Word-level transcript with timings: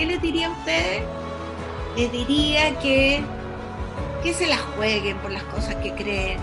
qué 0.00 0.06
les 0.06 0.22
diría 0.22 0.46
a 0.46 0.50
ustedes? 0.52 1.02
Les 1.94 2.10
diría 2.10 2.78
que, 2.78 3.20
que 4.22 4.32
se 4.32 4.46
las 4.46 4.58
jueguen 4.74 5.18
por 5.18 5.30
las 5.30 5.42
cosas 5.42 5.74
que 5.76 5.92
creen. 5.92 6.40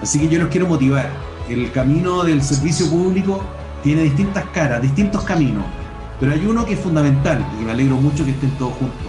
Así 0.00 0.20
que 0.20 0.28
yo 0.28 0.38
los 0.38 0.48
quiero 0.50 0.68
motivar. 0.68 1.10
El 1.48 1.72
camino 1.72 2.22
del 2.22 2.40
servicio 2.44 2.88
público 2.88 3.42
tiene 3.82 4.02
distintas 4.02 4.44
caras, 4.50 4.80
distintos 4.80 5.24
caminos, 5.24 5.64
pero 6.20 6.30
hay 6.30 6.46
uno 6.46 6.64
que 6.64 6.74
es 6.74 6.78
fundamental 6.78 7.44
y 7.60 7.64
me 7.64 7.72
alegro 7.72 7.96
mucho 7.96 8.24
que 8.24 8.30
estén 8.30 8.52
todos 8.52 8.74
juntos 8.74 9.08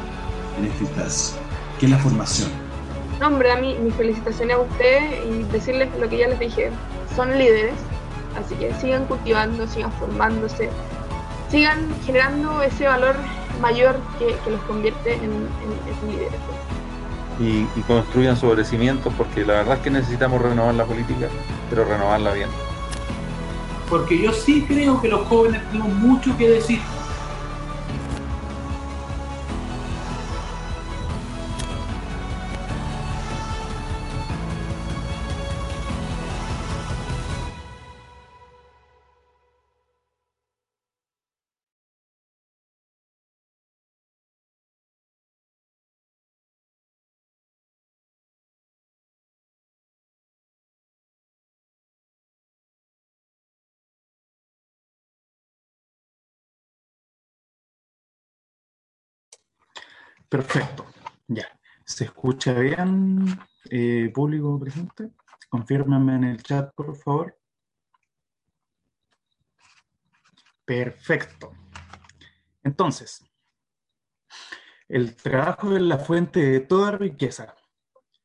en 0.58 0.66
esta 0.66 0.84
instancia, 0.84 1.38
que 1.80 1.86
es 1.86 1.92
la 1.92 2.00
formación. 2.00 2.50
No, 3.20 3.28
hombre, 3.28 3.52
a 3.52 3.58
mí 3.58 3.78
mis 3.80 3.94
felicitaciones 3.94 4.56
a 4.56 4.60
ustedes 4.62 5.24
y 5.24 5.44
decirles 5.52 5.90
lo 6.00 6.10
que 6.10 6.18
ya 6.18 6.28
les 6.28 6.40
dije, 6.40 6.72
son 7.16 7.38
líderes, 7.38 7.76
así 8.44 8.56
que 8.56 8.74
sigan 8.82 9.06
cultivando, 9.06 9.68
sigan 9.68 9.92
formándose, 9.92 10.72
sigan 11.52 11.78
generando 12.04 12.64
ese 12.64 12.88
valor 12.88 13.16
mayor 13.64 13.96
que, 14.20 14.36
que 14.44 14.52
los 14.52 14.62
convierte 14.64 15.16
en, 15.16 15.24
en, 15.24 15.32
en 15.32 16.12
líderes. 16.12 16.40
Y, 17.40 17.66
y, 17.80 17.82
construyan 17.88 18.38
su 18.38 18.52
crecimiento 18.52 19.12
porque 19.18 19.44
la 19.44 19.54
verdad 19.54 19.78
es 19.78 19.84
que 19.84 19.90
necesitamos 19.90 20.40
renovar 20.40 20.76
la 20.76 20.86
política, 20.86 21.30
pero 21.70 21.86
renovarla 21.86 22.34
bien. 22.34 22.50
Porque 23.90 24.22
yo 24.22 24.32
sí 24.32 24.66
creo 24.68 25.02
que 25.02 25.08
los 25.08 25.26
jóvenes 25.28 25.62
tenemos 25.72 25.94
mucho 25.94 26.38
que 26.38 26.50
decir. 26.50 26.80
Perfecto, 60.34 60.88
ya. 61.28 61.46
¿Se 61.86 62.06
escucha 62.06 62.54
bien, 62.54 63.24
eh, 63.70 64.12
público 64.12 64.60
presente? 64.60 65.12
Confírmenme 65.48 66.16
en 66.16 66.24
el 66.24 66.42
chat, 66.42 66.74
por 66.74 66.96
favor. 66.96 67.38
Perfecto. 70.66 71.54
Entonces, 72.64 73.24
el 74.88 75.16
trabajo 75.16 75.76
es 75.76 75.84
la 75.84 76.00
fuente 76.00 76.40
de 76.40 76.62
toda 76.62 76.94
riqueza, 76.94 77.54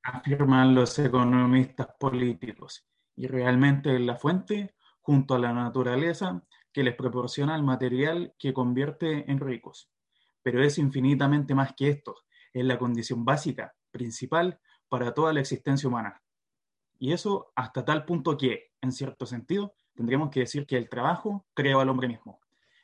afirman 0.03 0.75
los 0.75 0.99
economistas 0.99 1.89
políticos, 2.01 2.89
y 3.17 3.27
realmente 3.27 3.95
es 3.95 4.01
la 4.01 4.17
fuente, 4.17 4.75
junto 5.03 5.35
a 5.35 5.39
la 5.39 5.53
naturaleza, 5.53 6.43
que 6.73 6.83
les 6.83 6.95
proporciona 6.95 7.55
el 7.55 7.65
material 7.65 8.35
que 8.39 8.55
convierte 8.55 9.31
en 9.31 9.41
ricos 9.41 9.91
pero 10.51 10.65
es 10.65 10.79
infinitamente 10.79 11.55
más 11.55 11.75
que 11.75 11.91
esto. 11.91 12.17
es 12.55 12.65
la 12.65 12.79
condición 12.79 13.23
básica, 13.23 13.75
principal, 13.91 14.59
para 14.89 15.13
toda 15.13 15.35
la 15.35 15.41
existencia 15.41 15.87
humana. 15.87 16.23
Y 16.99 17.13
eso 17.13 17.53
hasta 17.55 17.85
tal 17.85 18.07
punto 18.07 18.39
que, 18.39 18.73
en 18.81 18.91
cierto 18.91 19.27
sentido, 19.27 19.75
tendríamos 19.95 20.31
que 20.31 20.41
decir 20.41 20.67
que 20.67 20.79
el 20.79 20.89
trabajo 20.89 21.45
creó 21.53 21.81
al 21.81 21.91
hombre 21.91 22.09
mismo. 22.09 22.41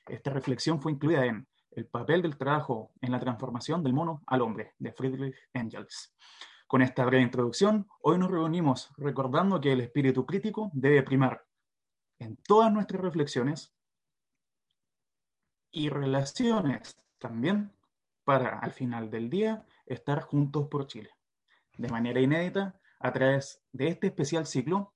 Esta 0.07 0.29
reflexión 0.29 0.83
fue 0.83 0.93
incluida 0.93 1.25
en 1.25 1.49
El 1.71 1.87
papel 1.87 2.21
del 2.21 2.37
trabajo 2.37 2.93
en 3.01 3.13
la 3.13 3.19
transformación 3.19 3.83
del 3.83 3.95
mono 3.95 4.23
al 4.27 4.43
hombre, 4.43 4.75
de 4.79 4.93
Friedrich 4.93 5.35
Engels. 5.55 6.15
Con 6.67 6.83
esta 6.83 7.07
breve 7.07 7.23
introducción, 7.23 7.89
hoy 8.03 8.19
nos 8.19 8.31
reunimos 8.31 8.93
recordando 8.99 9.59
que 9.59 9.73
el 9.73 9.81
espíritu 9.81 10.27
crítico 10.27 10.71
debe 10.75 11.03
primar 11.03 11.47
en 12.19 12.37
todas 12.37 12.71
nuestras 12.71 13.01
reflexiones 13.01 13.75
y 15.71 15.89
relaciones 15.89 17.04
también 17.25 17.73
para, 18.25 18.59
al 18.59 18.73
final 18.73 19.11
del 19.11 19.31
día, 19.31 19.65
estar 19.87 20.21
juntos 20.21 20.69
por 20.69 20.87
Chile. 20.87 21.09
De 21.79 21.89
manera 21.89 22.21
inédita, 22.21 22.79
a 23.01 23.13
través 23.15 23.65
de 23.73 23.89
este 23.89 24.09
especial 24.09 24.47
ciclo, 24.47 24.93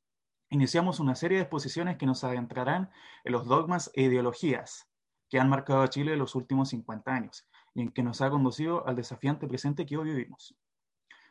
iniciamos 0.50 1.00
una 1.00 1.14
serie 1.14 1.38
de 1.38 1.44
exposiciones 1.44 1.96
que 1.96 2.04
nos 2.04 2.25
adentrarán 2.25 2.90
en 3.25 3.32
los 3.32 3.46
dogmas 3.46 3.90
e 3.94 4.02
ideologías 4.02 4.90
que 5.30 5.40
han 5.40 5.48
marcado 5.48 5.80
a 5.80 5.88
Chile 5.88 6.12
en 6.12 6.19
los 6.19 6.34
últimos 6.34 6.69
50 6.69 7.10
años 7.10 7.48
y 7.72 7.80
en 7.80 7.92
que 7.92 8.02
nos 8.02 8.20
ha 8.20 8.28
conducido 8.28 8.86
al 8.86 8.96
desafiante 8.96 9.48
presente 9.48 9.86
que 9.86 9.96
hoy 9.96 10.10
vivimos. 10.10 10.54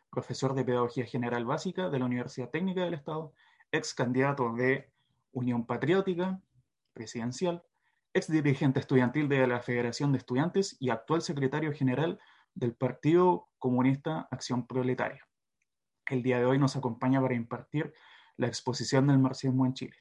Profesor 0.09 0.55
de 0.55 0.65
Pedagogía 0.65 1.05
General 1.05 1.45
Básica 1.45 1.89
de 1.89 1.99
la 1.99 2.05
Universidad 2.05 2.49
Técnica 2.49 2.83
del 2.83 2.95
Estado, 2.95 3.33
ex 3.71 3.94
candidato 3.94 4.51
de 4.53 4.91
Unión 5.31 5.67
Patriótica 5.67 6.41
Presidencial, 6.94 7.63
ex 8.18 8.31
dirigente 8.31 8.80
estudiantil 8.80 9.30
de 9.30 9.46
la 9.46 9.60
Federación 9.60 10.12
de 10.12 10.18
Estudiantes 10.18 10.75
y 10.80 10.90
actual 10.90 11.22
secretario 11.22 11.72
general 11.72 12.19
del 12.56 12.74
Partido 12.74 13.48
Comunista 13.60 14.28
Acción 14.31 14.66
Proletaria. 14.66 15.24
El 16.10 16.24
día 16.24 16.40
de 16.40 16.46
hoy 16.46 16.58
nos 16.58 16.75
acompaña 16.75 17.22
para 17.22 17.36
impartir 17.36 17.94
la 18.36 18.48
exposición 18.48 19.06
del 19.06 19.19
marxismo 19.19 19.68
en 19.68 19.74
Chile. 19.75 19.98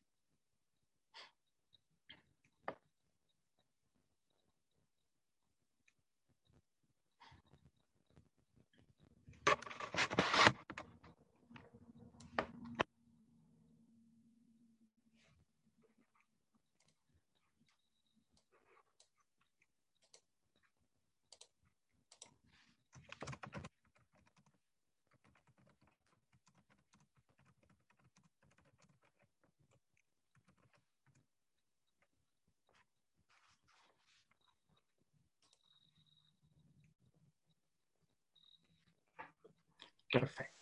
Perfecto. 40.10 40.56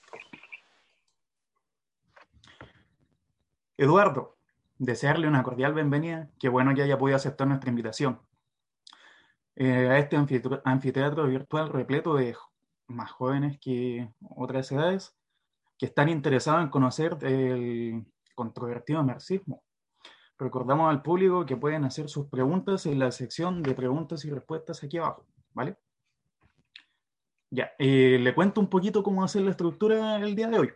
Eduardo, 3.85 4.39
desearle 4.79 5.29
una 5.29 5.43
cordial 5.43 5.75
bienvenida. 5.75 6.31
Qué 6.39 6.49
bueno 6.49 6.75
que 6.75 6.81
haya 6.81 6.99
podido 6.99 7.17
aceptar 7.17 7.47
nuestra 7.47 7.69
invitación 7.69 8.19
eh, 9.57 9.89
a 9.89 9.99
este 9.99 10.17
anfiteatro 10.17 11.27
virtual 11.27 11.69
repleto 11.69 12.15
de 12.15 12.35
más 12.87 13.11
jóvenes 13.11 13.59
que 13.61 14.09
otras 14.37 14.73
edades 14.73 15.15
que 15.77 15.85
están 15.85 16.09
interesados 16.09 16.63
en 16.63 16.71
conocer 16.71 17.19
el 17.21 18.07
controvertido 18.35 19.03
marxismo. 19.05 19.63
Recordamos 20.39 20.91
al 20.91 21.03
público 21.03 21.45
que 21.45 21.57
pueden 21.57 21.85
hacer 21.85 22.09
sus 22.09 22.27
preguntas 22.29 22.87
en 22.87 22.99
la 22.99 23.11
sección 23.13 23.63
de 23.63 23.75
preguntas 23.75 24.25
y 24.25 24.31
respuestas 24.31 24.83
aquí 24.83 24.97
abajo, 24.97 25.27
¿vale? 25.53 25.77
Ya, 27.51 27.73
eh, 27.79 28.19
le 28.19 28.35
cuento 28.35 28.63
un 28.63 28.71
poquito 28.71 29.03
cómo 29.03 29.23
hacer 29.23 29.43
la 29.43 29.51
estructura 29.51 30.17
el 30.17 30.35
día 30.35 30.49
de 30.49 30.59
hoy. 30.59 30.73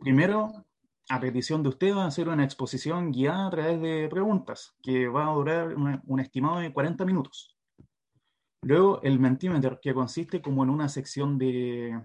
Primero, 0.00 0.64
a 1.08 1.20
petición 1.20 1.62
de 1.62 1.70
usted, 1.70 1.94
va 1.94 2.04
a 2.04 2.08
hacer 2.08 2.28
una 2.28 2.44
exposición 2.44 3.12
guiada 3.12 3.46
a 3.46 3.50
través 3.50 3.80
de 3.80 4.08
preguntas, 4.10 4.74
que 4.82 5.08
va 5.08 5.26
a 5.26 5.34
durar 5.34 5.74
un 5.74 6.20
estimado 6.20 6.58
de 6.58 6.72
40 6.72 7.04
minutos. 7.04 7.56
Luego, 8.62 9.00
el 9.02 9.18
Mentimeter, 9.18 9.78
que 9.80 9.94
consiste 9.94 10.42
como 10.42 10.64
en 10.64 10.70
una 10.70 10.88
sección 10.88 11.38
de, 11.38 12.00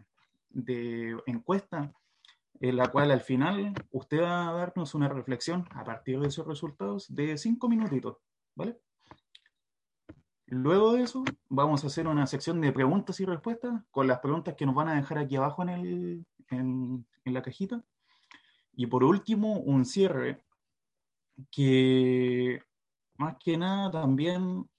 de 0.50 1.18
encuesta, 1.26 1.92
en 2.60 2.78
la 2.78 2.88
cual 2.88 3.12
al 3.12 3.22
final 3.22 3.74
usted 3.92 4.22
va 4.22 4.50
a 4.50 4.54
darnos 4.54 4.96
una 4.96 5.10
reflexión 5.10 5.68
a 5.72 5.84
partir 5.84 6.20
de 6.20 6.28
esos 6.28 6.48
resultados 6.48 7.14
de 7.14 7.38
5 7.38 7.68
minutitos, 7.68 8.18
¿vale? 8.56 8.78
Luego 10.46 10.94
de 10.94 11.02
eso, 11.02 11.24
vamos 11.50 11.84
a 11.84 11.88
hacer 11.88 12.08
una 12.08 12.28
sección 12.28 12.62
de 12.62 12.72
preguntas 12.72 13.20
y 13.20 13.26
respuestas 13.26 13.82
con 13.90 14.08
las 14.08 14.20
preguntas 14.20 14.56
que 14.56 14.66
nos 14.66 14.76
van 14.76 14.88
a 14.90 14.96
dejar 14.96 15.18
aquí 15.18 15.36
abajo 15.36 15.64
en, 15.64 15.70
el, 15.70 16.26
en, 16.52 17.06
la 17.26 17.42
cajita. 17.42 17.84
Y 18.75 18.88
por 18.88 19.04
último, 19.04 19.60
un 19.60 19.86
cierre 19.86 20.44
que 21.52 22.62
más 23.18 23.38
que 23.44 23.58
nada 23.58 23.92
también 23.92 24.70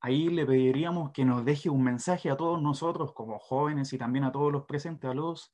ahí 0.00 0.28
le 0.28 0.46
pediríamos 0.46 1.10
que 1.12 1.24
nos 1.24 1.44
deje 1.44 1.68
un 1.68 1.82
mensaje 1.82 2.30
a 2.30 2.36
todos 2.36 2.62
nosotros 2.62 3.12
como 3.12 3.38
jóvenes 3.38 3.92
y 3.92 3.98
también 3.98 4.24
a 4.24 4.32
todos 4.32 4.52
los 4.52 4.64
presentes, 4.64 5.10
a 5.10 5.14
los 5.14 5.52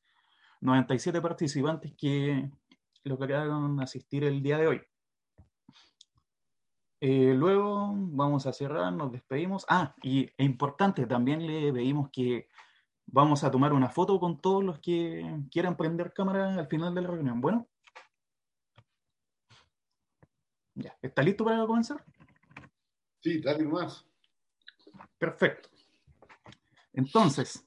97 0.60 1.20
participantes 1.20 1.94
que 1.96 2.50
lograron 3.04 3.80
asistir 3.80 4.24
el 4.24 4.42
día 4.42 4.58
de 4.58 4.66
hoy. 4.68 4.82
Eh, 7.00 7.34
luego 7.34 7.92
vamos 7.96 8.46
a 8.46 8.52
cerrar, 8.52 8.92
nos 8.92 9.10
despedimos. 9.10 9.66
Ah, 9.68 9.94
y 10.02 10.30
importante, 10.38 11.06
también 11.06 11.44
le 11.46 11.72
pedimos 11.72 12.10
que 12.10 12.48
vamos 13.06 13.42
a 13.42 13.50
tomar 13.50 13.72
una 13.72 13.88
foto 13.88 14.20
con 14.20 14.40
todos 14.40 14.62
los 14.62 14.78
que 14.78 15.40
quieran 15.50 15.76
prender 15.76 16.12
cámara 16.12 16.54
al 16.54 16.68
final 16.68 16.94
de 16.94 17.02
la 17.02 17.08
reunión. 17.08 17.40
Bueno. 17.40 17.71
Ya, 20.74 20.96
¿está 21.02 21.22
listo 21.22 21.44
para 21.44 21.66
comenzar? 21.66 22.04
Sí, 23.20 23.40
dale 23.40 23.64
más. 23.64 24.06
Perfecto. 25.18 25.68
Entonces, 26.92 27.64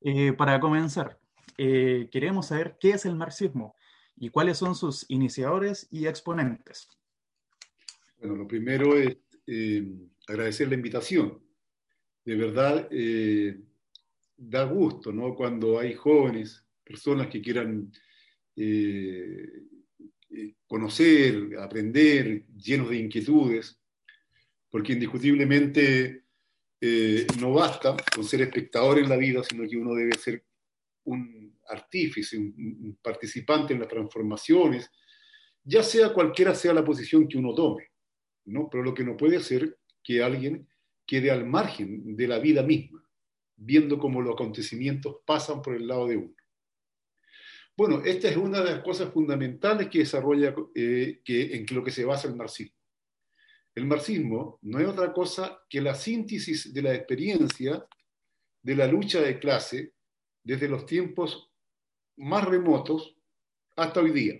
eh, 0.00 0.32
para 0.32 0.60
comenzar, 0.60 1.18
eh, 1.56 2.08
queremos 2.10 2.48
saber 2.48 2.76
qué 2.78 2.90
es 2.90 3.06
el 3.06 3.16
marxismo 3.16 3.76
y 4.16 4.28
cuáles 4.28 4.58
son 4.58 4.74
sus 4.74 5.06
iniciadores 5.08 5.88
y 5.90 6.06
exponentes. 6.06 6.88
Bueno, 8.18 8.36
lo 8.36 8.46
primero 8.46 8.96
es 8.96 9.16
eh, 9.46 9.90
agradecer 10.26 10.68
la 10.68 10.74
invitación. 10.74 11.42
De 12.24 12.36
verdad, 12.36 12.88
da 14.36 14.64
gusto, 14.64 15.12
¿no? 15.12 15.34
Cuando 15.34 15.78
hay 15.78 15.94
jóvenes, 15.94 16.64
personas 16.84 17.28
que 17.28 17.40
quieran 17.40 17.92
eh, 18.56 19.62
conocer, 20.66 21.56
aprender, 21.58 22.46
llenos 22.56 22.90
de 22.90 22.98
inquietudes, 22.98 23.80
porque 24.70 24.92
indiscutiblemente 24.92 26.24
no 27.40 27.52
basta 27.52 27.96
con 28.14 28.24
ser 28.24 28.42
espectador 28.42 28.98
en 28.98 29.08
la 29.08 29.16
vida, 29.16 29.42
sino 29.42 29.68
que 29.68 29.76
uno 29.76 29.94
debe 29.94 30.16
ser 30.16 30.44
un 31.04 31.58
artífice, 31.68 32.38
un 32.38 32.98
participante 33.02 33.74
en 33.74 33.80
las 33.80 33.88
transformaciones, 33.88 34.90
ya 35.62 35.82
sea 35.82 36.12
cualquiera 36.12 36.54
sea 36.54 36.72
la 36.72 36.84
posición 36.84 37.28
que 37.28 37.38
uno 37.38 37.54
tome. 37.54 37.90
¿no? 38.46 38.68
Pero 38.70 38.82
lo 38.82 38.94
que 38.94 39.04
no 39.04 39.16
puede 39.16 39.40
ser 39.40 39.78
que 40.02 40.22
alguien 40.22 40.68
quede 41.06 41.30
al 41.30 41.46
margen 41.46 42.16
de 42.16 42.28
la 42.28 42.38
vida 42.38 42.62
misma, 42.62 43.04
viendo 43.56 43.98
cómo 43.98 44.22
los 44.22 44.34
acontecimientos 44.34 45.18
pasan 45.26 45.60
por 45.62 45.74
el 45.74 45.86
lado 45.86 46.06
de 46.06 46.16
uno. 46.16 46.34
Bueno, 47.80 48.02
esta 48.04 48.28
es 48.28 48.36
una 48.36 48.60
de 48.60 48.72
las 48.72 48.84
cosas 48.84 49.10
fundamentales 49.10 49.88
que 49.88 50.00
desarrolla, 50.00 50.54
eh, 50.74 51.22
que, 51.24 51.56
en 51.56 51.64
lo 51.74 51.82
que 51.82 51.90
se 51.90 52.04
basa 52.04 52.28
el 52.28 52.36
marxismo. 52.36 52.76
El 53.74 53.86
marxismo 53.86 54.58
no 54.60 54.80
es 54.80 54.86
otra 54.86 55.14
cosa 55.14 55.62
que 55.66 55.80
la 55.80 55.94
síntesis 55.94 56.74
de 56.74 56.82
la 56.82 56.94
experiencia 56.94 57.86
de 58.60 58.76
la 58.76 58.86
lucha 58.86 59.22
de 59.22 59.38
clase 59.38 59.94
desde 60.44 60.68
los 60.68 60.84
tiempos 60.84 61.50
más 62.18 62.44
remotos 62.44 63.16
hasta 63.76 64.00
hoy 64.00 64.10
día. 64.10 64.34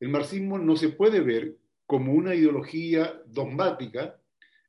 El 0.00 0.08
marxismo 0.08 0.58
no 0.58 0.74
se 0.74 0.88
puede 0.88 1.20
ver 1.20 1.58
como 1.84 2.14
una 2.14 2.34
ideología 2.34 3.20
dogmática 3.26 4.18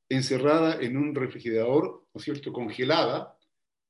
encerrada 0.09 0.81
en 0.81 0.97
un 0.97 1.15
refrigerador, 1.15 2.03
¿no 2.13 2.19
es 2.19 2.25
cierto?, 2.25 2.51
congelada, 2.51 3.37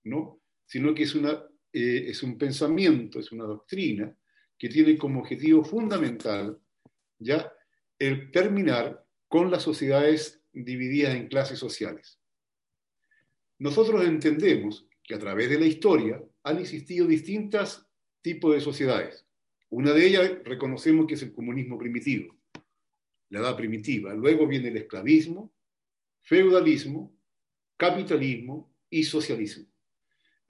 ¿no? 0.03 0.39
Sino 0.67 0.93
que 0.93 1.01
es, 1.01 1.15
una, 1.15 1.43
eh, 1.73 2.05
es 2.07 2.21
un 2.21 2.37
pensamiento, 2.37 3.19
es 3.19 3.31
una 3.31 3.45
doctrina 3.45 4.15
que 4.57 4.69
tiene 4.69 4.97
como 4.97 5.21
objetivo 5.21 5.63
fundamental 5.63 6.59
ya 7.17 7.51
el 7.97 8.31
terminar 8.31 9.03
con 9.27 9.49
las 9.49 9.63
sociedades 9.63 10.41
divididas 10.53 11.15
en 11.15 11.27
clases 11.27 11.57
sociales. 11.57 12.19
Nosotros 13.57 14.05
entendemos 14.05 14.87
que 15.01 15.15
a 15.15 15.19
través 15.19 15.49
de 15.49 15.59
la 15.59 15.65
historia 15.65 16.23
han 16.43 16.59
existido 16.59 17.07
distintos 17.07 17.85
tipos 18.21 18.53
de 18.53 18.61
sociedades. 18.61 19.25
Una 19.69 19.91
de 19.91 20.05
ellas 20.05 20.31
reconocemos 20.43 21.07
que 21.07 21.15
es 21.15 21.23
el 21.23 21.33
comunismo 21.33 21.77
primitivo, 21.77 22.37
la 23.29 23.39
edad 23.39 23.57
primitiva. 23.57 24.13
Luego 24.13 24.45
viene 24.45 24.67
el 24.67 24.77
esclavismo, 24.77 25.51
feudalismo, 26.21 27.17
capitalismo 27.77 28.71
y 28.89 29.03
socialismo. 29.03 29.72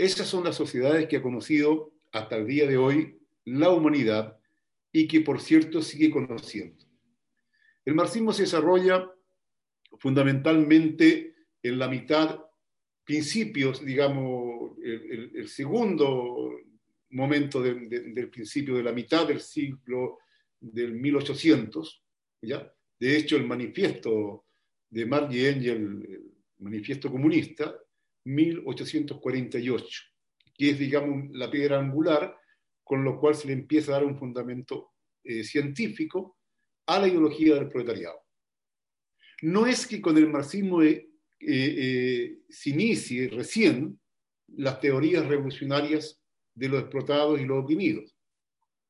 Esas 0.03 0.27
son 0.27 0.43
las 0.43 0.57
sociedades 0.57 1.07
que 1.07 1.15
ha 1.15 1.21
conocido 1.21 1.93
hasta 2.11 2.35
el 2.35 2.45
día 2.45 2.67
de 2.67 2.75
hoy 2.75 3.21
la 3.45 3.69
humanidad 3.69 4.37
y 4.91 5.07
que, 5.07 5.21
por 5.21 5.39
cierto, 5.39 5.81
sigue 5.81 6.11
conociendo. 6.11 6.83
El 7.85 7.95
marxismo 7.95 8.33
se 8.33 8.41
desarrolla 8.41 9.09
fundamentalmente 9.99 11.35
en 11.61 11.79
la 11.79 11.87
mitad, 11.87 12.37
principios, 13.05 13.79
digamos, 13.85 14.77
el, 14.83 15.47
segundo 15.47 16.51
momento 17.11 17.61
del 17.61 18.29
principio 18.29 18.75
de 18.75 18.83
la 18.83 18.91
mitad 18.91 19.25
del 19.25 19.39
siglo 19.39 20.17
del 20.59 20.95
1800, 20.95 22.03
¿ya? 22.41 22.69
De 22.99 23.15
hecho, 23.15 23.37
el 23.37 23.47
manifiesto 23.47 24.47
de 24.89 25.05
Marx 25.05 25.33
y 25.33 25.45
Engel, 25.45 26.05
el 26.09 26.33
manifiesto 26.59 27.09
comunista, 27.09 27.73
1848, 28.25 30.01
que 30.55 30.69
es, 30.71 30.79
digamos, 30.79 31.29
la 31.31 31.49
piedra 31.49 31.79
angular 31.79 32.37
con 32.83 33.03
lo 33.03 33.19
cual 33.19 33.35
se 33.35 33.47
le 33.47 33.53
empieza 33.53 33.91
a 33.91 33.95
dar 33.95 34.05
un 34.05 34.17
fundamento 34.17 34.91
eh, 35.23 35.43
científico 35.43 36.37
a 36.85 36.99
la 36.99 37.07
ideología 37.07 37.55
del 37.55 37.69
proletariado. 37.69 38.19
No 39.41 39.65
es 39.65 39.87
que 39.87 40.01
con 40.01 40.17
el 40.17 40.29
marxismo 40.29 40.83
eh, 40.83 41.07
eh, 41.39 42.39
se 42.49 42.69
inicie 42.69 43.29
recién 43.29 43.99
las 44.47 44.79
teorías 44.79 45.25
revolucionarias 45.25 46.21
de 46.53 46.69
los 46.69 46.81
explotados 46.81 47.39
y 47.39 47.45
los 47.45 47.63
oprimidos. 47.63 48.15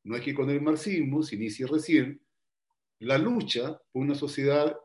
No 0.04 0.16
es 0.16 0.22
que 0.22 0.34
con 0.34 0.50
el 0.50 0.62
marxismo 0.62 1.24
se 1.24 1.36
inicie 1.36 1.66
recién 1.66 2.22
la 3.00 3.18
lucha 3.18 3.80
por 3.92 4.02
una 4.02 4.16
sociedad 4.16 4.76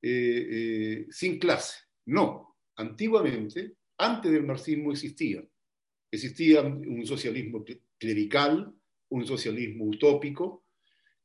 sin 0.00 1.38
clase. 1.38 1.78
No, 2.06 2.56
antiguamente, 2.76 3.76
antes 4.02 4.32
del 4.32 4.44
marxismo 4.44 4.92
existía. 4.92 5.44
Existía 6.10 6.60
un 6.62 7.06
socialismo 7.06 7.64
clerical, 7.98 8.74
un 9.08 9.26
socialismo 9.26 9.84
utópico, 9.86 10.64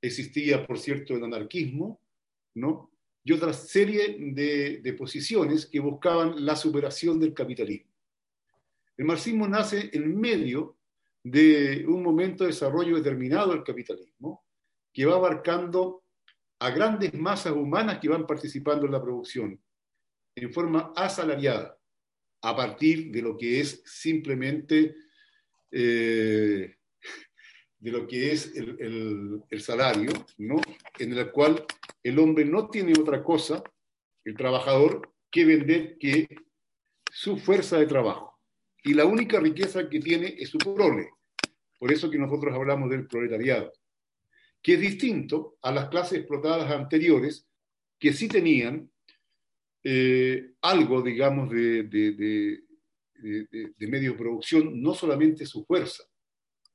existía, 0.02 0.66
por 0.66 0.78
cierto, 0.78 1.16
el 1.16 1.24
anarquismo, 1.24 2.00
¿no? 2.56 2.92
y 3.24 3.34
otra 3.34 3.52
serie 3.52 4.16
de, 4.20 4.80
de 4.82 4.94
posiciones 4.94 5.66
que 5.66 5.82
buscaban 5.82 6.46
la 6.46 6.56
superación 6.56 7.20
del 7.20 7.34
capitalismo. 7.34 7.92
El 8.96 9.06
marxismo 9.06 9.48
nace 9.48 9.90
en 9.92 10.18
medio 10.18 10.78
de 11.24 11.86
un 11.86 12.02
momento 12.02 12.44
de 12.44 12.52
desarrollo 12.52 12.96
determinado 12.96 13.52
del 13.52 13.64
capitalismo, 13.64 14.46
que 14.94 15.06
va 15.06 15.16
abarcando 15.16 16.04
a 16.60 16.70
grandes 16.70 17.14
masas 17.14 17.54
humanas 17.54 18.00
que 18.00 18.10
van 18.10 18.26
participando 18.26 18.86
en 18.86 18.94
la 18.94 19.02
producción 19.02 19.62
en 20.36 20.54
forma 20.54 20.94
asalariada, 20.96 21.77
a 22.48 22.56
partir 22.56 23.12
de 23.12 23.22
lo 23.22 23.38
que 23.38 23.60
es 23.60 23.84
simplemente 23.86 24.96
eh, 25.70 26.76
de 27.80 27.92
lo 27.92 28.08
que 28.08 28.32
es 28.32 28.56
el, 28.56 29.44
el, 29.50 29.62
salario, 29.62 30.12
¿no? 30.38 30.62
en 30.98 31.12
el 31.12 31.30
cual 31.32 31.66
el 32.02 32.18
hombre 32.20 32.46
no 32.46 32.70
tiene 32.70 32.94
otra 32.98 33.22
cosa, 33.22 33.62
el 34.24 34.36
trabajador, 34.38 35.14
que 35.30 35.44
vender 35.44 35.98
que 35.98 36.28
su 37.12 37.38
fuerza 37.38 37.78
de 37.78 37.86
trabajo. 37.86 38.40
Y 38.82 38.94
la 38.94 39.04
única 39.04 39.42
riqueza 39.42 39.90
que 39.90 40.00
tiene 40.00 40.36
es 40.40 40.50
su 40.50 40.58
prole. 40.58 41.10
Por 41.78 41.92
eso 41.92 42.10
que 42.10 42.18
nosotros 42.18 42.56
hablamos 42.56 42.90
del 42.90 43.08
proletariado, 43.08 43.74
que 44.62 44.76
es 44.76 44.80
distinto 44.80 45.58
a 45.62 45.74
las 45.74 45.90
clases 45.90 46.20
explotadas 46.20 46.72
anteriores, 46.72 47.46
que 48.00 48.14
sí 48.14 48.30
tenían 48.30 48.90
eh, 49.84 50.54
algo, 50.62 51.02
digamos, 51.02 51.50
de, 51.50 51.84
de, 51.84 53.88
medio 53.88 54.12
de 54.12 54.18
producción, 54.18 54.82
no 54.82 54.94
solamente 54.94 55.46
su 55.46 55.66
fuerza. 55.66 56.04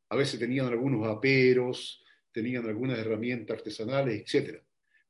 A 0.08 0.16
veces 0.16 0.38
tenían 0.38 0.66
algunos 0.66 1.06
aperos, 1.06 2.02
tenían 2.32 2.66
algunas 2.66 2.98
herramientas 2.98 3.58
artesanales, 3.58 4.22
etc. 4.22 4.62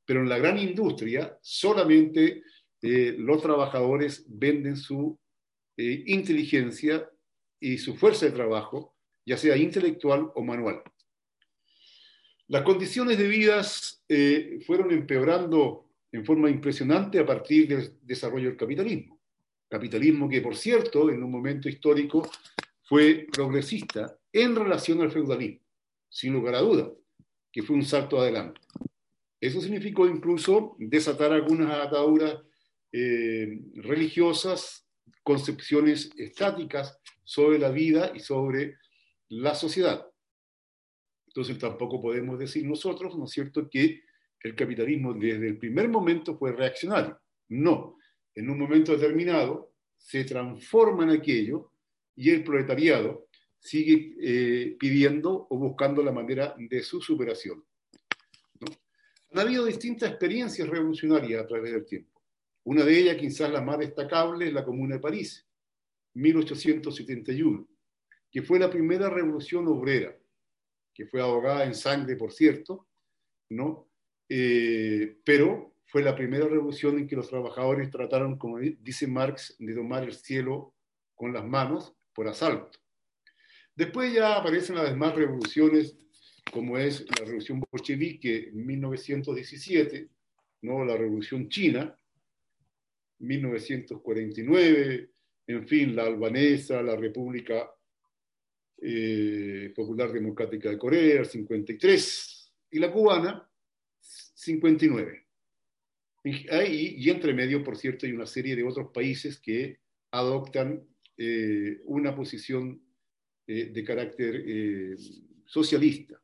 Pero 0.05 0.21
en 0.21 0.29
la 0.29 0.37
gran 0.37 0.57
industria 0.57 1.37
solamente 1.41 2.43
eh, 2.81 3.15
los 3.17 3.41
trabajadores 3.41 4.25
venden 4.27 4.75
su 4.75 5.17
eh, 5.77 6.03
inteligencia 6.07 7.09
y 7.59 7.77
su 7.77 7.95
fuerza 7.95 8.25
de 8.25 8.33
trabajo, 8.33 8.95
ya 9.25 9.37
sea 9.37 9.55
intelectual 9.55 10.31
o 10.35 10.43
manual. 10.43 10.83
Las 12.47 12.63
condiciones 12.63 13.17
de 13.17 13.27
vida 13.27 13.61
fueron 14.65 14.91
empeorando 14.91 15.82
en 16.13 16.23
forma 16.23 16.49
impresionante 16.49 17.19
a 17.19 17.25
partir 17.25 17.67
del 17.67 17.97
desarrollo 18.03 18.49
del 18.49 18.57
capitalismo. 18.57 19.19
Capitalismo 19.67 20.29
que, 20.29 20.41
por 20.41 20.55
cierto, 20.55 21.09
en 21.09 21.23
un 21.23 21.31
momento 21.31 21.67
histórico 21.67 22.29
fue 22.83 23.25
progresista 23.31 24.15
en 24.31 24.55
relación 24.55 25.01
al 25.01 25.11
feudalismo, 25.11 25.65
sin 26.07 26.33
lugar 26.33 26.53
a 26.53 26.61
duda, 26.61 26.91
que 27.51 27.63
fue 27.63 27.75
un 27.75 27.83
salto 27.83 28.19
adelante. 28.19 28.61
Eso 29.41 29.59
significó 29.59 30.07
incluso 30.07 30.75
desatar 30.77 31.33
algunas 31.33 31.71
ataduras 31.71 32.37
eh, 32.91 33.59
religiosas, 33.73 34.87
concepciones 35.23 36.11
estáticas 36.15 36.99
sobre 37.23 37.57
la 37.57 37.71
vida 37.71 38.11
y 38.13 38.19
sobre 38.19 38.77
la 39.29 39.55
sociedad. 39.55 40.05
Entonces 41.25 41.57
tampoco 41.57 41.99
podemos 41.99 42.37
decir 42.37 42.67
nosotros, 42.67 43.17
¿no 43.17 43.25
es 43.25 43.31
cierto?, 43.31 43.67
que 43.67 44.03
el 44.43 44.55
capitalismo 44.55 45.13
desde 45.13 45.47
el 45.47 45.57
primer 45.57 45.87
momento 45.87 46.37
fue 46.37 46.51
reaccionario. 46.51 47.19
No, 47.49 47.97
en 48.35 48.49
un 48.49 48.59
momento 48.59 48.91
determinado 48.91 49.73
se 49.97 50.25
transforma 50.25 51.03
en 51.03 51.11
aquello 51.11 51.71
y 52.15 52.29
el 52.29 52.43
proletariado 52.43 53.27
sigue 53.57 54.15
eh, 54.19 54.75
pidiendo 54.77 55.47
o 55.49 55.57
buscando 55.57 56.03
la 56.03 56.11
manera 56.11 56.53
de 56.57 56.83
su 56.83 57.01
superación. 57.01 57.63
Han 59.31 59.39
habido 59.39 59.65
distintas 59.65 60.09
experiencias 60.09 60.67
revolucionarias 60.67 61.41
a 61.41 61.47
través 61.47 61.71
del 61.71 61.85
tiempo. 61.85 62.21
Una 62.65 62.83
de 62.83 62.97
ellas, 62.97 63.17
quizás 63.17 63.49
la 63.49 63.61
más 63.61 63.79
destacable, 63.79 64.47
es 64.47 64.53
la 64.53 64.63
Comuna 64.63 64.95
de 64.95 65.01
París, 65.01 65.47
1871, 66.13 67.67
que 68.31 68.41
fue 68.43 68.59
la 68.59 68.69
primera 68.69 69.09
revolución 69.09 69.67
obrera, 69.67 70.15
que 70.93 71.07
fue 71.07 71.21
ahogada 71.21 71.63
en 71.63 71.73
sangre, 71.73 72.15
por 72.15 72.31
cierto, 72.31 72.87
¿no? 73.49 73.89
Eh, 74.29 75.17
pero 75.23 75.75
fue 75.85 76.01
la 76.01 76.15
primera 76.15 76.47
revolución 76.47 76.97
en 76.97 77.07
que 77.07 77.15
los 77.15 77.29
trabajadores 77.29 77.91
trataron, 77.91 78.37
como 78.37 78.59
dice 78.59 79.07
Marx, 79.07 79.55
de 79.59 79.75
tomar 79.75 80.03
el 80.03 80.13
cielo 80.13 80.73
con 81.13 81.33
las 81.33 81.45
manos 81.45 81.93
por 82.13 82.27
asalto. 82.27 82.79
Después 83.75 84.13
ya 84.13 84.37
aparecen 84.37 84.75
las 84.75 84.89
demás 84.89 85.15
revoluciones, 85.15 85.97
como 86.51 86.77
es 86.77 87.01
la 87.19 87.25
revolución 87.25 87.63
bolchevique 87.71 88.49
en 88.49 88.65
1917, 88.65 90.09
¿no? 90.61 90.85
la 90.85 90.95
revolución 90.95 91.49
china, 91.49 91.95
1949, 93.19 95.09
en 95.47 95.67
fin, 95.67 95.95
la 95.95 96.03
albanesa, 96.03 96.81
la 96.81 96.95
República 96.95 97.69
eh, 98.81 99.71
Popular 99.75 100.11
Democrática 100.11 100.69
de 100.69 100.77
Corea, 100.77 101.19
el 101.19 101.25
53, 101.25 102.53
y 102.71 102.79
la 102.79 102.91
cubana, 102.91 103.49
59. 104.43 105.25
Y, 106.25 107.09
entre 107.09 107.33
medio, 107.33 107.63
por 107.63 107.77
cierto, 107.77 108.05
hay 108.05 108.13
una 108.13 108.25
serie 108.25 108.55
de 108.55 108.63
otros 108.63 108.91
países 108.93 109.39
que 109.39 109.79
adoptan 110.11 110.81
eh, 111.17 111.81
una 111.85 112.15
posición 112.15 112.81
eh, 113.45 113.65
de 113.73 113.83
carácter 113.83 114.43
eh, 114.47 114.95
socialista. 115.45 116.21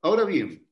Ahora 0.00 0.24
bien, 0.24 0.66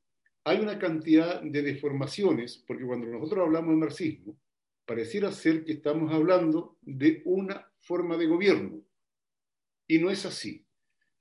hay 0.44 0.58
una 0.58 0.78
cantidad 0.78 1.40
de 1.42 1.62
deformaciones, 1.62 2.64
porque 2.66 2.84
cuando 2.84 3.06
nosotros 3.06 3.46
hablamos 3.46 3.70
de 3.70 3.76
marxismo, 3.76 4.40
pareciera 4.84 5.30
ser 5.30 5.64
que 5.64 5.72
estamos 5.74 6.12
hablando 6.12 6.76
de 6.80 7.22
una 7.24 7.70
forma 7.78 8.16
de 8.16 8.26
gobierno. 8.26 8.82
Y 9.86 9.98
no 9.98 10.10
es 10.10 10.26
así. 10.26 10.66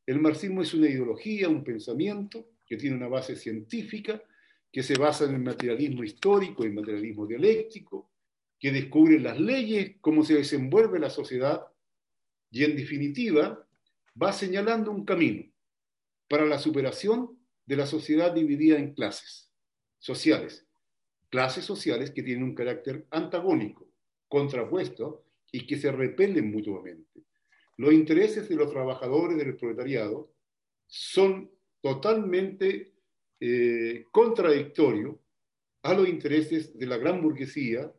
El 0.08 0.20
marxismo 0.20 0.63
es 0.63 0.74
una 0.74 0.89
ideología, 0.89 1.50
un 1.50 1.63
pensamiento 1.63 2.50
que 2.65 2.77
tiene 2.77 2.96
una 2.96 3.08
base 3.08 3.36
científica 3.36 4.24
que 4.71 4.83
se 4.83 4.97
basa 4.97 5.25
en 5.25 5.35
el 5.35 5.41
materialismo 5.41 6.03
histórico 6.03 6.65
y 6.65 6.71
materialismo 6.71 7.25
dialéctico, 7.25 8.11
que 8.59 8.71
descubre 8.71 9.19
las 9.19 9.39
leyes, 9.39 9.95
cómo 10.01 10.23
se 10.23 10.35
desenvuelve 10.35 10.99
la 10.99 11.09
sociedad 11.09 11.65
y 12.51 12.63
en 12.63 12.75
definitiva 12.75 13.65
va 14.21 14.33
señalando 14.33 14.91
un 14.91 15.05
camino 15.05 15.49
para 16.27 16.45
la 16.45 16.59
superación 16.59 17.39
de 17.65 17.75
la 17.77 17.85
sociedad 17.85 18.33
dividida 18.33 18.77
en 18.77 18.93
clases 18.93 19.49
sociales, 19.97 20.67
clases 21.29 21.65
sociales 21.65 22.11
que 22.11 22.23
tienen 22.23 22.43
un 22.43 22.55
carácter 22.55 23.05
antagónico, 23.11 23.89
contrapuesto 24.27 25.25
y 25.51 25.65
que 25.65 25.77
se 25.77 25.91
repelen 25.91 26.51
mutuamente. 26.51 27.23
los 27.77 27.93
intereses 27.93 28.49
de 28.49 28.55
los 28.55 28.71
trabajadores 28.71 29.38
del 29.38 29.55
proletariado 29.55 30.33
son 30.85 31.49
totalmente 31.81 32.93
eh, 33.39 34.05
contradictorios 34.12 35.15
a 35.84 35.93
los 35.93 36.08
intereses 36.08 36.77
de 36.77 36.86
la 36.86 36.98
gran 36.98 37.22
burguesía, 37.22 37.91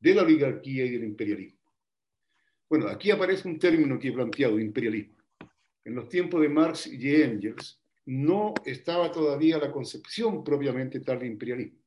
de 0.00 0.14
la 0.14 0.22
oligarquía 0.22 0.84
y 0.84 0.90
del 0.90 1.04
imperialismo. 1.04 1.60
Bueno, 2.68 2.88
aquí 2.88 3.10
aparece 3.10 3.46
un 3.46 3.58
término 3.58 3.98
que 3.98 4.08
he 4.08 4.12
planteado, 4.12 4.58
imperialismo. 4.58 5.14
En 5.84 5.94
los 5.94 6.08
tiempos 6.08 6.40
de 6.40 6.48
Marx 6.48 6.86
y 6.86 7.14
Engels 7.14 7.80
no 8.06 8.54
estaba 8.64 9.12
todavía 9.12 9.58
la 9.58 9.70
concepción 9.70 10.42
propiamente 10.42 11.00
tal 11.00 11.20
de 11.20 11.26
imperialismo. 11.26 11.78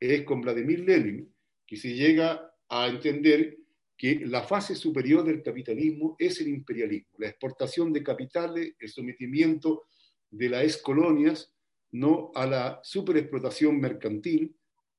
Es 0.00 0.22
con 0.22 0.40
Vladimir 0.40 0.80
Lenin 0.80 1.32
que 1.66 1.76
se 1.76 1.94
llega 1.94 2.52
a 2.68 2.88
entender 2.88 3.58
que 3.96 4.26
la 4.26 4.42
fase 4.42 4.74
superior 4.74 5.24
del 5.24 5.42
capitalismo 5.42 6.16
es 6.18 6.40
el 6.40 6.48
imperialismo, 6.48 7.10
la 7.18 7.28
exportación 7.28 7.92
de 7.92 8.02
capitales, 8.02 8.74
el 8.78 8.88
sometimiento 8.88 9.84
de 10.30 10.48
las 10.48 10.76
colonias 10.78 11.52
no 11.92 12.30
a 12.34 12.46
la 12.46 12.80
superexplotación 12.82 13.80
mercantil, 13.80 14.54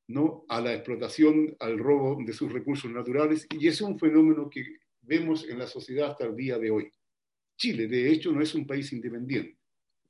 no 0.08 0.46
a 0.50 0.60
la 0.60 0.74
explotación, 0.74 1.56
al 1.60 1.78
robo 1.78 2.18
de 2.26 2.34
sus 2.34 2.52
recursos 2.52 2.90
naturales, 2.92 3.48
y 3.58 3.68
es 3.68 3.80
un 3.82 4.00
fenómeno 4.00 4.50
que 4.50 4.64
vemos 5.02 5.48
en 5.48 5.60
la 5.60 5.68
sociedad 5.68 6.12
hasta 6.12 6.26
el 6.26 6.36
día 6.36 6.58
de 6.58 6.72
hoy. 6.72 6.92
Chile, 7.58 7.88
de 7.88 8.10
hecho, 8.12 8.32
no 8.32 8.42
es 8.42 8.56
un 8.56 8.66
país 8.66 8.92
independiente. 8.94 9.58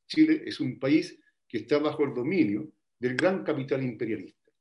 Chile 0.07 0.43
es 0.45 0.59
un 0.59 0.79
país 0.79 1.19
que 1.47 1.57
está 1.59 1.79
bajo 1.79 2.03
el 2.03 2.13
dominio 2.13 2.71
del 2.99 3.15
gran 3.15 3.43
capital 3.43 3.83
imperialista. 3.83 4.51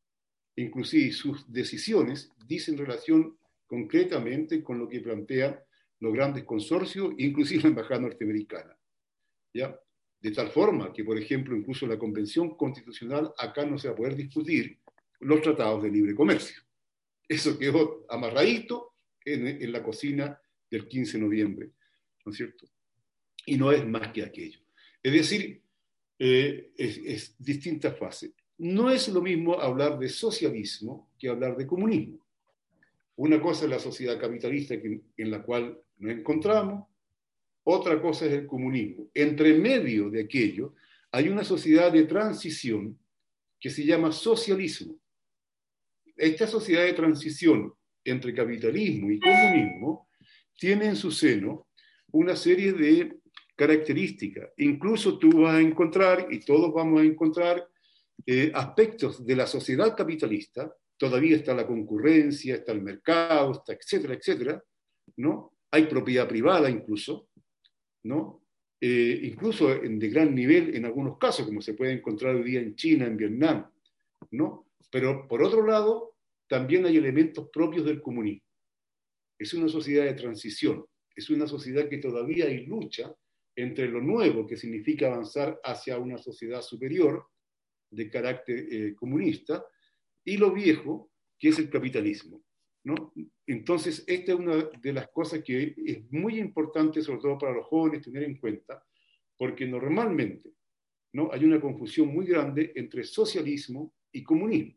Inclusive 0.56 1.12
sus 1.12 1.50
decisiones 1.52 2.32
dicen 2.46 2.78
relación 2.78 3.38
concretamente 3.66 4.62
con 4.62 4.78
lo 4.78 4.88
que 4.88 5.00
plantean 5.00 5.60
los 6.00 6.12
grandes 6.12 6.44
consorcios, 6.44 7.12
inclusive 7.18 7.62
la 7.62 7.68
Embajada 7.68 8.00
norteamericana. 8.00 8.76
¿ya? 9.52 9.78
De 10.20 10.32
tal 10.32 10.50
forma 10.50 10.92
que, 10.92 11.04
por 11.04 11.16
ejemplo, 11.16 11.56
incluso 11.56 11.86
la 11.86 11.98
Convención 11.98 12.56
Constitucional 12.56 13.32
acá 13.38 13.64
no 13.64 13.78
se 13.78 13.88
va 13.88 13.94
a 13.94 13.96
poder 13.96 14.16
discutir 14.16 14.78
los 15.20 15.40
tratados 15.42 15.82
de 15.82 15.90
libre 15.90 16.14
comercio. 16.14 16.62
Eso 17.28 17.58
quedó 17.58 18.06
amarradito 18.08 18.94
en, 19.24 19.70
la 19.70 19.82
cocina 19.82 20.40
del 20.70 20.88
15 20.88 21.18
de 21.18 21.24
noviembre, 21.24 21.70
¿no 22.24 22.32
es 22.32 22.38
cierto? 22.38 22.66
Y 23.46 23.56
no 23.56 23.70
es 23.70 23.86
más 23.86 24.12
que 24.12 24.24
aquello. 24.24 24.60
Es 25.02 25.12
decir, 25.12 25.62
eh, 26.18 26.72
es, 26.76 26.98
es 26.98 27.34
distinta 27.38 27.92
fase. 27.92 28.32
No 28.58 28.90
es 28.90 29.08
lo 29.08 29.22
mismo 29.22 29.60
hablar 29.60 29.98
de 29.98 30.08
socialismo 30.08 31.12
que 31.18 31.28
hablar 31.28 31.56
de 31.56 31.66
comunismo. 31.66 32.26
Una 33.16 33.40
cosa 33.40 33.64
es 33.64 33.70
la 33.70 33.78
sociedad 33.78 34.18
capitalista 34.18 34.74
en 34.74 35.30
la 35.30 35.42
cual 35.42 35.80
nos 35.98 36.12
encontramos, 36.12 36.86
otra 37.70 38.00
cosa 38.00 38.24
es 38.24 38.32
el 38.32 38.46
comunismo. 38.46 39.10
Entre 39.12 39.52
medio 39.52 40.08
de 40.08 40.22
aquello 40.22 40.74
hay 41.12 41.28
una 41.28 41.44
sociedad 41.44 41.92
de 41.92 42.04
transición 42.04 42.98
que 43.60 43.68
se 43.68 43.84
llama 43.84 44.10
socialismo. 44.10 44.98
Esta 46.16 46.46
sociedad 46.46 46.84
de 46.84 46.94
transición 46.94 47.74
entre 48.04 48.32
capitalismo 48.32 49.10
y 49.10 49.20
comunismo 49.20 50.08
tiene 50.56 50.86
en 50.86 50.96
su 50.96 51.10
seno 51.10 51.68
una 52.12 52.34
serie 52.36 52.72
de 52.72 53.18
características. 53.54 54.50
Incluso 54.56 55.18
tú 55.18 55.42
vas 55.42 55.56
a 55.56 55.60
encontrar, 55.60 56.28
y 56.30 56.40
todos 56.40 56.72
vamos 56.72 57.02
a 57.02 57.04
encontrar, 57.04 57.68
eh, 58.24 58.50
aspectos 58.54 59.26
de 59.26 59.36
la 59.36 59.46
sociedad 59.46 59.94
capitalista, 59.94 60.72
todavía 60.96 61.36
está 61.36 61.52
la 61.54 61.66
concurrencia, 61.66 62.54
está 62.54 62.72
el 62.72 62.80
mercado, 62.80 63.52
está 63.52 63.74
etcétera, 63.74 64.14
etcétera, 64.14 64.62
¿no? 65.16 65.52
Hay 65.70 65.84
propiedad 65.84 66.26
privada 66.26 66.70
incluso, 66.70 67.27
¿no? 68.04 68.44
Eh, 68.80 69.20
incluso 69.24 69.68
de 69.68 70.08
gran 70.08 70.34
nivel 70.34 70.74
en 70.76 70.84
algunos 70.84 71.18
casos, 71.18 71.46
como 71.46 71.60
se 71.60 71.74
puede 71.74 71.92
encontrar 71.92 72.36
hoy 72.36 72.44
día 72.44 72.60
en 72.60 72.76
China, 72.76 73.06
en 73.06 73.16
Vietnam, 73.16 73.68
¿no? 74.30 74.66
Pero 74.90 75.26
por 75.26 75.42
otro 75.42 75.66
lado, 75.66 76.16
también 76.48 76.86
hay 76.86 76.96
elementos 76.96 77.48
propios 77.52 77.84
del 77.84 78.00
comunismo. 78.00 78.46
Es 79.38 79.52
una 79.54 79.68
sociedad 79.68 80.04
de 80.04 80.14
transición, 80.14 80.84
es 81.14 81.28
una 81.30 81.46
sociedad 81.46 81.88
que 81.88 81.98
todavía 81.98 82.46
hay 82.46 82.66
lucha 82.66 83.14
entre 83.56 83.88
lo 83.88 84.00
nuevo, 84.00 84.46
que 84.46 84.56
significa 84.56 85.08
avanzar 85.08 85.60
hacia 85.64 85.98
una 85.98 86.16
sociedad 86.16 86.62
superior 86.62 87.26
de 87.90 88.08
carácter 88.08 88.66
eh, 88.70 88.94
comunista, 88.94 89.64
y 90.24 90.36
lo 90.36 90.52
viejo, 90.52 91.10
que 91.38 91.48
es 91.48 91.58
el 91.58 91.68
capitalismo. 91.68 92.42
¿No? 92.88 93.12
Entonces, 93.46 94.02
esta 94.06 94.32
es 94.32 94.38
una 94.38 94.56
de 94.56 94.92
las 94.94 95.08
cosas 95.08 95.42
que 95.44 95.74
es 95.84 96.10
muy 96.10 96.38
importante, 96.38 97.02
sobre 97.02 97.20
todo 97.20 97.36
para 97.36 97.52
los 97.52 97.66
jóvenes, 97.66 98.02
tener 98.02 98.22
en 98.22 98.38
cuenta, 98.38 98.82
porque 99.36 99.66
normalmente 99.66 100.54
¿no? 101.12 101.30
hay 101.30 101.44
una 101.44 101.60
confusión 101.60 102.08
muy 102.08 102.24
grande 102.24 102.72
entre 102.76 103.04
socialismo 103.04 103.94
y 104.10 104.22
comunismo. 104.22 104.74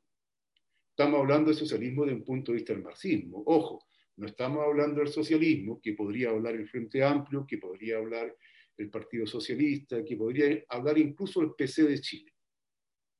Estamos 0.89 1.21
hablando 1.21 1.51
de 1.51 1.57
socialismo 1.57 2.03
desde 2.03 2.17
un 2.17 2.25
punto 2.25 2.51
de 2.51 2.57
vista 2.57 2.73
del 2.73 2.83
marxismo. 2.83 3.43
Ojo, 3.45 3.85
no 4.17 4.27
estamos 4.27 4.61
hablando 4.65 4.99
del 4.99 5.07
socialismo, 5.07 5.79
que 5.81 5.93
podría 5.93 6.31
hablar 6.31 6.55
el 6.55 6.67
Frente 6.67 7.01
Amplio, 7.01 7.45
que 7.47 7.59
podría 7.59 7.97
hablar 7.97 8.35
el 8.75 8.89
Partido 8.89 9.25
Socialista, 9.25 10.03
que 10.03 10.17
podría 10.17 10.65
hablar 10.67 10.97
incluso 10.97 11.41
el 11.41 11.53
PC 11.53 11.83
de 11.83 12.01
Chile. 12.01 12.33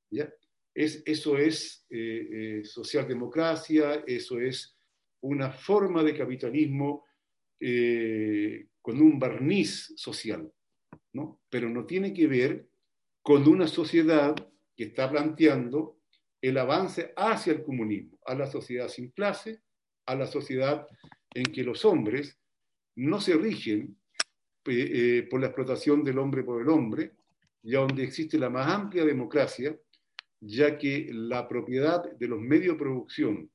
¿Ya? 0.09 0.29
Es, 0.73 1.01
eso 1.05 1.37
es 1.37 1.85
eh, 1.89 2.27
eh, 2.59 2.65
socialdemocracia, 2.65 4.03
eso 4.05 4.37
es 4.39 4.70
una 5.21 5.51
forma 5.51 6.03
de 6.03 6.17
capitalismo 6.17 7.05
eh, 7.59 8.67
con 8.81 9.01
un 9.01 9.19
barniz 9.19 9.93
social, 9.95 10.51
¿no? 11.13 11.41
pero 11.49 11.69
no 11.69 11.85
tiene 11.85 12.13
que 12.13 12.27
ver 12.27 12.67
con 13.21 13.47
una 13.47 13.67
sociedad 13.67 14.35
que 14.75 14.85
está 14.85 15.09
planteando 15.09 15.99
el 16.41 16.57
avance 16.57 17.13
hacia 17.15 17.53
el 17.53 17.63
comunismo, 17.63 18.17
a 18.25 18.33
la 18.33 18.47
sociedad 18.47 18.87
sin 18.87 19.11
clase, 19.11 19.61
a 20.07 20.15
la 20.15 20.25
sociedad 20.25 20.87
en 21.33 21.43
que 21.45 21.63
los 21.63 21.85
hombres 21.85 22.39
no 22.95 23.21
se 23.21 23.35
rigen 23.35 23.95
eh, 24.65 25.27
por 25.29 25.39
la 25.39 25.47
explotación 25.47 26.03
del 26.03 26.19
hombre 26.19 26.43
por 26.43 26.61
el 26.61 26.69
hombre, 26.69 27.13
y 27.63 27.71
donde 27.71 28.03
existe 28.03 28.39
la 28.39 28.49
más 28.49 28.67
amplia 28.67 29.05
democracia, 29.05 29.77
ya 30.39 30.77
que 30.77 31.09
la 31.11 31.47
propiedad 31.47 32.11
de 32.11 32.27
los 32.27 32.39
medios 32.39 32.73
de 32.73 32.79
producción, 32.79 33.51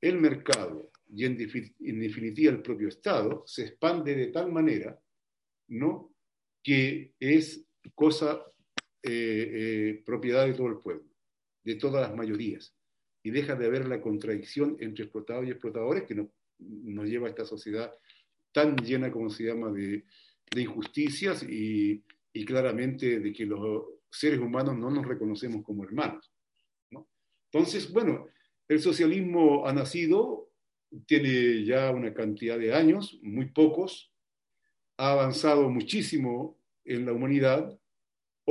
el 0.00 0.18
mercado 0.18 0.90
y 1.08 1.24
en, 1.24 1.36
definitiva 1.36 2.52
el 2.52 2.62
propio 2.62 2.88
Estado 2.88 3.42
se 3.46 3.62
expande 3.62 4.14
de 4.14 4.28
tal 4.28 4.50
manera 4.50 4.98
¿no? 5.68 6.14
que 6.62 7.14
es 7.18 7.66
cosa 7.94 8.44
eh, 9.02 10.02
propiedad 10.04 10.46
de 10.46 10.54
todo 10.54 10.68
el 10.68 10.78
pueblo 10.78 11.10
de 11.64 11.74
todas 11.76 12.02
las 12.02 12.16
mayorías 12.16 12.74
y 13.22 13.30
deja 13.30 13.54
de 13.54 13.66
haber 13.66 13.86
la 13.88 14.00
contradicción 14.00 14.76
entre 14.80 15.04
explotados 15.04 15.46
y 15.46 15.50
explotadores 15.50 16.04
que 16.04 16.14
nos, 16.14 16.28
lleva 16.58 17.26
a 17.26 17.30
esta 17.30 17.44
sociedad 17.44 17.92
tan 18.52 18.76
llena, 18.76 19.12
como 19.12 19.30
se 19.30 19.44
llama, 19.44 19.70
de, 19.70 20.04
injusticias 20.56 21.42
y, 21.42 22.02
claramente 22.46 23.20
de 23.20 23.32
que 23.32 23.46
los 23.46 23.84
seres 24.10 24.40
humanos 24.40 24.76
no 24.76 24.90
nos 24.90 25.06
reconocemos 25.06 25.64
como 25.64 25.84
hermanos. 25.84 26.32
Entonces, 27.52 27.92
bueno, 27.92 28.26
el 28.70 28.80
socialismo 28.80 29.66
ha 29.66 29.72
nacido, 29.72 30.50
tiene 31.06 31.64
ya 31.64 31.90
una 31.90 32.14
cantidad 32.14 32.58
de 32.58 32.74
años, 32.74 33.18
muy 33.22 33.46
pocos, 33.46 34.12
ha 34.96 35.12
avanzado 35.12 35.68
muchísimo 35.68 36.58
en 36.84 37.04
la 37.04 37.12
humanidad, 37.12 37.80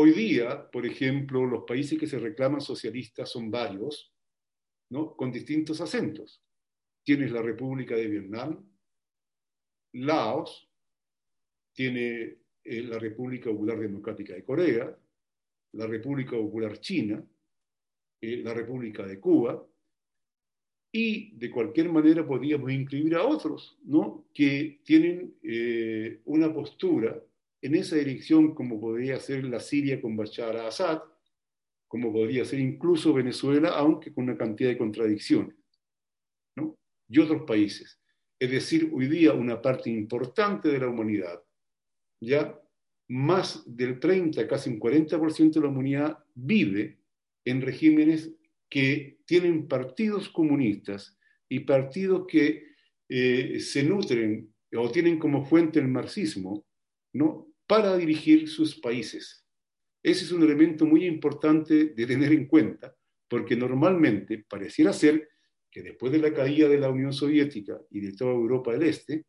Hoy 0.01 0.11
día, 0.11 0.69
por 0.71 0.85
ejemplo, 0.85 1.45
los 1.45 1.65
países 1.65 1.99
que 1.99 2.07
se 2.07 2.19
reclaman 2.19 2.61
socialistas 2.61 3.29
son 3.29 3.51
varios, 3.51 4.13
¿no? 4.91 5.13
con 5.13 5.29
distintos 5.29 5.81
acentos. 5.81 6.41
Tienes 7.03 7.31
la 7.31 7.41
República 7.41 7.97
de 7.97 8.07
Vietnam, 8.07 8.65
Laos, 9.95 10.71
tiene 11.73 12.37
eh, 12.63 12.83
la 12.83 12.97
República 12.97 13.49
Popular 13.49 13.77
Democrática 13.77 14.33
de 14.35 14.45
Corea, 14.45 14.97
la 15.73 15.85
República 15.85 16.31
Popular 16.31 16.79
China, 16.79 17.21
eh, 18.21 18.37
la 18.37 18.53
República 18.53 19.05
de 19.05 19.19
Cuba, 19.19 19.67
y 20.91 21.35
de 21.37 21.51
cualquier 21.51 21.89
manera 21.91 22.25
podríamos 22.25 22.71
incluir 22.71 23.15
a 23.15 23.23
otros, 23.23 23.77
¿no? 23.83 24.25
que 24.33 24.81
tienen 24.83 25.35
eh, 25.43 26.21
una 26.25 26.51
postura 26.53 27.21
en 27.61 27.75
esa 27.75 27.95
dirección 27.97 28.55
como 28.55 28.79
podría 28.79 29.19
ser 29.19 29.43
la 29.43 29.59
Siria 29.59 30.01
con 30.01 30.15
Bashar 30.15 30.55
al-Assad, 30.55 31.01
como 31.87 32.11
podría 32.11 32.45
ser 32.45 32.59
incluso 32.59 33.13
Venezuela, 33.13 33.69
aunque 33.69 34.13
con 34.13 34.25
una 34.25 34.37
cantidad 34.37 34.69
de 34.69 34.77
contradicciones, 34.77 35.55
¿no? 36.55 36.75
y 37.07 37.19
otros 37.19 37.43
países. 37.43 37.99
Es 38.39 38.49
decir, 38.49 38.89
hoy 38.93 39.07
día 39.07 39.33
una 39.33 39.61
parte 39.61 39.89
importante 39.89 40.69
de 40.69 40.79
la 40.79 40.87
humanidad, 40.87 41.43
ya 42.21 42.59
más 43.09 43.63
del 43.65 43.99
30, 43.99 44.47
casi 44.47 44.69
un 44.69 44.79
40% 44.79 45.51
de 45.51 45.61
la 45.61 45.67
humanidad 45.67 46.19
vive 46.35 46.99
en 47.43 47.61
regímenes 47.61 48.31
que 48.69 49.19
tienen 49.25 49.67
partidos 49.67 50.29
comunistas 50.29 51.17
y 51.49 51.61
partidos 51.61 52.25
que 52.27 52.69
eh, 53.09 53.59
se 53.59 53.83
nutren 53.83 54.53
o 54.75 54.91
tienen 54.91 55.17
como 55.17 55.43
fuente 55.43 55.79
el 55.79 55.87
marxismo, 55.87 56.65
¿no? 57.13 57.47
Para 57.65 57.97
dirigir 57.97 58.47
sus 58.47 58.79
países. 58.79 59.45
Ese 60.03 60.25
es 60.25 60.31
un 60.31 60.43
elemento 60.43 60.85
muy 60.85 61.05
importante 61.05 61.85
de 61.85 62.05
tener 62.05 62.31
en 62.31 62.45
cuenta, 62.45 62.95
porque 63.27 63.55
normalmente 63.55 64.45
pareciera 64.47 64.93
ser 64.93 65.27
que 65.71 65.81
después 65.81 66.11
de 66.11 66.19
la 66.19 66.33
caída 66.33 66.67
de 66.67 66.79
la 66.79 66.89
Unión 66.89 67.13
Soviética 67.13 67.79
y 67.89 67.99
de 67.99 68.13
toda 68.13 68.31
Europa 68.31 68.71
del 68.71 68.83
Este, 68.83 69.25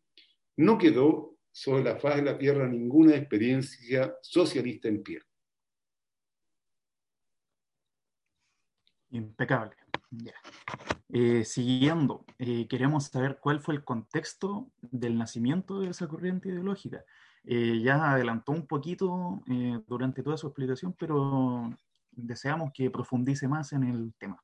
no 0.57 0.79
quedó 0.79 1.39
sobre 1.51 1.85
la 1.85 1.97
faz 1.97 2.17
de 2.17 2.23
la 2.23 2.39
Tierra 2.39 2.69
ninguna 2.69 3.17
experiencia 3.17 4.15
socialista 4.23 4.89
en 4.89 5.03
pie. 5.03 5.21
Impecable. 9.11 9.73
Eh, 11.09 11.45
siguiendo, 11.45 12.25
eh, 12.39 12.67
queremos 12.69 13.07
saber 13.07 13.39
cuál 13.41 13.61
fue 13.61 13.75
el 13.75 13.85
contexto 13.85 14.71
del 14.81 15.19
nacimiento 15.19 15.81
de 15.81 15.91
esa 15.91 16.09
corriente 16.09 16.49
ideológica. 16.49 17.05
Eh, 17.45 17.81
ya 17.83 18.13
adelantó 18.13 18.53
un 18.53 18.67
poquito 18.67 19.43
durante 19.87 20.23
toda 20.23 20.37
su 20.37 20.47
explicación, 20.47 20.95
pero 20.99 21.75
deseamos 22.13 22.73
que 22.73 22.91
profundice 22.91 23.49
más 23.49 23.73
en 23.73 23.85
el 23.85 24.13
tema. 24.19 24.43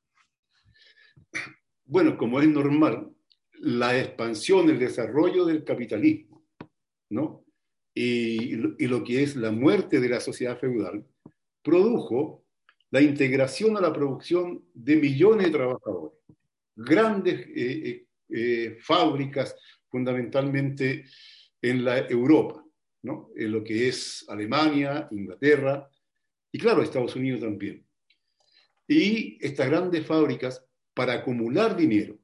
Bueno, 1.85 2.17
como 2.17 2.41
es 2.41 2.49
normal, 2.49 3.13
la 3.59 3.97
expansión, 3.97 4.69
el 4.69 4.79
desarrollo 4.79 5.45
del 5.45 5.63
capitalismo, 5.63 6.43
¿no? 7.09 7.43
Y, 7.93 8.53
y 8.53 8.87
lo 8.87 9.03
que 9.03 9.23
es 9.23 9.35
la 9.35 9.51
muerte 9.51 9.99
de 9.99 10.09
la 10.09 10.19
sociedad 10.19 10.59
feudal, 10.59 11.05
produjo 11.63 12.43
la 12.91 13.01
integración 13.01 13.77
a 13.77 13.81
la 13.81 13.93
producción 13.93 14.63
de 14.73 14.95
millones 14.95 15.47
de 15.47 15.51
trabajadores, 15.51 16.19
grandes 16.75 17.47
eh, 17.47 17.53
eh, 17.55 18.05
eh, 18.29 18.77
fábricas, 18.81 19.55
fundamentalmente 19.89 21.05
en 21.61 21.83
la 21.83 21.99
Europa, 21.99 22.63
¿no? 23.03 23.29
en 23.35 23.51
lo 23.51 23.63
que 23.63 23.87
es 23.87 24.25
Alemania, 24.27 25.07
Inglaterra 25.11 25.89
y 26.51 26.59
claro, 26.59 26.81
Estados 26.81 27.15
Unidos 27.15 27.41
también. 27.41 27.85
Y 28.87 29.37
estas 29.45 29.69
grandes 29.69 30.05
fábricas, 30.05 30.63
para 30.93 31.13
acumular 31.13 31.75
dinero, 31.75 32.17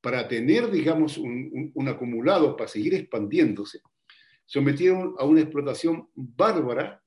para 0.00 0.26
tener, 0.28 0.70
digamos, 0.70 1.18
un, 1.18 1.72
un 1.74 1.88
acumulado, 1.88 2.56
para 2.56 2.68
seguir 2.68 2.94
expandiéndose, 2.94 3.80
sometieron 4.46 5.14
a 5.18 5.24
una 5.24 5.40
explotación 5.40 6.08
bárbara 6.14 7.02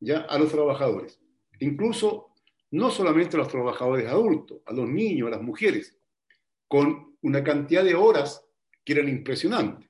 ya 0.00 0.20
a 0.20 0.38
los 0.38 0.50
trabajadores 0.50 1.20
incluso 1.60 2.34
no 2.72 2.90
solamente 2.90 3.36
a 3.36 3.40
los 3.40 3.48
trabajadores 3.48 4.06
adultos, 4.08 4.60
a 4.66 4.72
los 4.72 4.88
niños, 4.88 5.28
a 5.28 5.36
las 5.36 5.42
mujeres, 5.42 5.96
con 6.68 7.16
una 7.22 7.42
cantidad 7.42 7.84
de 7.84 7.94
horas 7.94 8.44
que 8.84 8.92
eran 8.92 9.08
impresionantes. 9.08 9.88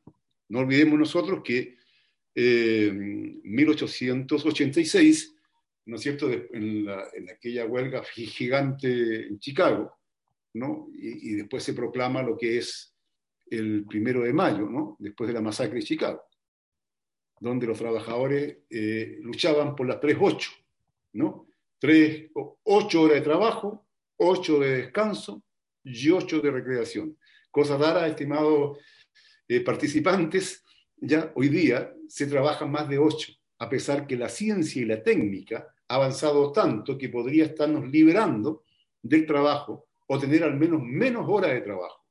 No 0.49 0.61
olvidemos 0.61 0.99
nosotros 0.99 1.43
que 1.43 1.77
en 2.35 3.41
1886, 3.43 5.37
¿no 5.87 5.97
es 5.97 6.03
cierto?, 6.03 6.31
en, 6.31 6.87
aquella 7.31 7.65
huelga 7.65 8.03
gigante 8.05 9.27
en 9.27 9.39
Chicago, 9.39 9.97
¿no? 10.55 10.89
Y, 10.93 11.35
después 11.35 11.63
se 11.63 11.73
proclama 11.73 12.23
lo 12.23 12.37
que 12.37 12.59
es 12.59 12.95
el 13.47 13.85
primero 13.87 14.23
de 14.23 14.33
mayo, 14.33 14.69
¿no? 14.69 14.97
Después 14.99 15.29
de 15.29 15.35
la 15.35 15.41
masacre 15.41 15.77
de 15.77 15.85
Chicago, 15.85 16.23
donde 17.41 17.67
los 17.67 17.79
trabajadores 17.79 18.59
eh, 18.69 19.19
luchaban 19.21 19.75
por 19.75 19.87
las 19.87 20.01
tres 20.01 20.17
ocho, 20.21 20.51
¿no? 21.15 21.46
Tres, 21.79 22.31
ocho 22.65 23.03
horas 23.03 23.17
de 23.17 23.23
trabajo, 23.23 23.87
ocho 24.17 24.61
de 24.61 24.83
descanso 24.83 25.43
y 25.85 26.11
ocho 26.11 26.41
de 26.41 26.51
recreación. 26.51 27.17
Cosa 27.51 27.77
rara, 27.77 28.07
estimados 28.07 28.79
eh, 29.49 29.61
participantes, 29.61 30.65
ya 30.97 31.33
hoy 31.35 31.49
día 31.49 31.93
se 32.09 32.27
trabaja 32.27 32.67
más 32.67 32.89
de 32.89 32.99
ocho, 32.99 33.33
a 33.59 33.69
pesar 33.69 34.07
que 34.07 34.17
la 34.17 34.29
ciencia 34.29 34.83
y 34.83 34.85
la 34.85 35.03
técnica 35.03 35.75
ha 35.89 35.95
avanzado 35.95 36.53
tanto 36.53 36.99
que 36.99 37.09
podría 37.09 37.45
estarnos 37.45 37.89
liberando 37.89 38.65
del 39.03 39.27
trabajo 39.27 39.87
o 40.07 40.19
tener 40.19 40.45
al 40.45 40.57
menos 40.57 40.83
menos 40.83 41.27
horas 41.29 41.53
de 41.53 41.61
trabajo, 41.61 42.05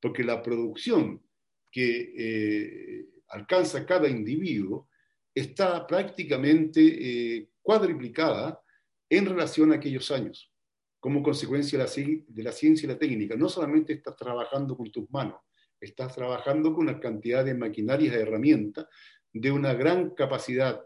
porque 0.00 0.24
la 0.24 0.42
producción 0.42 1.22
que 1.70 2.12
eh, 2.16 3.06
alcanza 3.28 3.84
cada 3.84 4.08
individuo 4.08 4.88
está 5.34 5.86
prácticamente 5.86 6.80
eh, 6.80 7.48
cuadriplicada 7.60 8.60
en 9.16 9.26
relación 9.26 9.72
a 9.72 9.76
aquellos 9.76 10.10
años, 10.10 10.50
como 11.00 11.22
consecuencia 11.22 11.78
de 11.78 11.84
la, 12.42 12.52
ciencia 12.52 12.86
y 12.86 12.88
la 12.88 12.98
técnica. 12.98 13.36
No 13.36 13.48
solamente 13.48 13.92
estás 13.92 14.16
trabajando 14.16 14.76
con 14.76 14.90
tus 14.90 15.10
manos, 15.10 15.40
estás 15.80 16.14
trabajando 16.14 16.72
con 16.72 16.88
una 16.88 16.98
cantidad 16.98 17.44
de 17.44 17.54
maquinarias, 17.54 18.14
de 18.14 18.22
herramientas, 18.22 18.86
de 19.32 19.50
una 19.50 19.74
gran 19.74 20.10
capacidad 20.10 20.80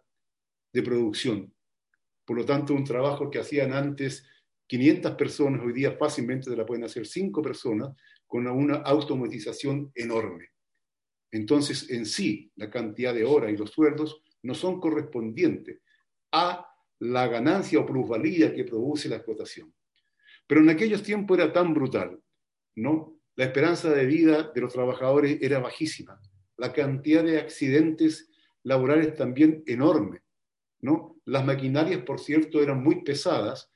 de 0.73 0.83
producción. 0.83 1.55
Por 2.25 2.37
lo 2.37 2.45
tanto, 2.45 2.75
un 2.75 2.85
trabajo 2.85 3.31
que 3.31 3.39
hacían 3.39 3.73
antes 3.73 4.27
500 4.67 5.13
personas, 5.13 5.63
hoy 5.65 5.73
día 5.73 5.93
fácilmente 5.93 6.51
te 6.51 6.57
la 6.57 6.67
pueden 6.67 6.85
hacer 6.85 7.07
5 7.07 7.41
personas 7.41 7.97
con 8.27 8.47
una 8.47 8.77
automatización 8.77 9.91
enorme. 9.95 10.51
Entonces, 11.31 11.91
en 11.91 12.07
sí, 12.07 12.51
la 12.57 12.71
cantidad 12.71 13.15
de 13.15 13.25
horas 13.25 13.53
y 13.53 13.57
los 13.57 13.71
sueldos 13.71 14.23
no 14.43 14.55
son 14.55 14.81
correspondientes 14.81 15.81
a 16.33 16.68
la 17.01 17.29
ganancia 17.29 17.79
o 17.81 17.87
plusvalía 17.87 18.55
que 18.55 18.65
produce 18.65 19.09
la 19.09 19.17
explotación. 19.17 19.73
Pero 20.47 20.61
en 20.61 20.71
aquellos 20.71 21.03
tiempos 21.03 21.39
era 21.39 21.53
tan 21.53 21.75
brutal, 21.75 22.21
¿no? 22.75 23.19
La 23.37 23.45
esperanza 23.45 23.91
de 23.91 24.07
vida 24.07 24.51
de 24.55 24.61
los 24.61 24.73
trabajadores 24.73 25.39
era 25.41 25.61
bajísima, 25.61 26.21
la 26.57 26.73
cantidad 26.73 27.23
de 27.23 27.39
accidentes 27.39 28.31
laborales 28.65 29.15
también 29.15 29.63
enorme, 29.67 30.23
¿no? 30.81 31.21
Las 31.25 31.45
maquinarias, 31.45 32.03
por 32.03 32.19
cierto, 32.19 32.63
eran 32.63 32.83
muy 32.83 33.03
pesadas 33.03 33.71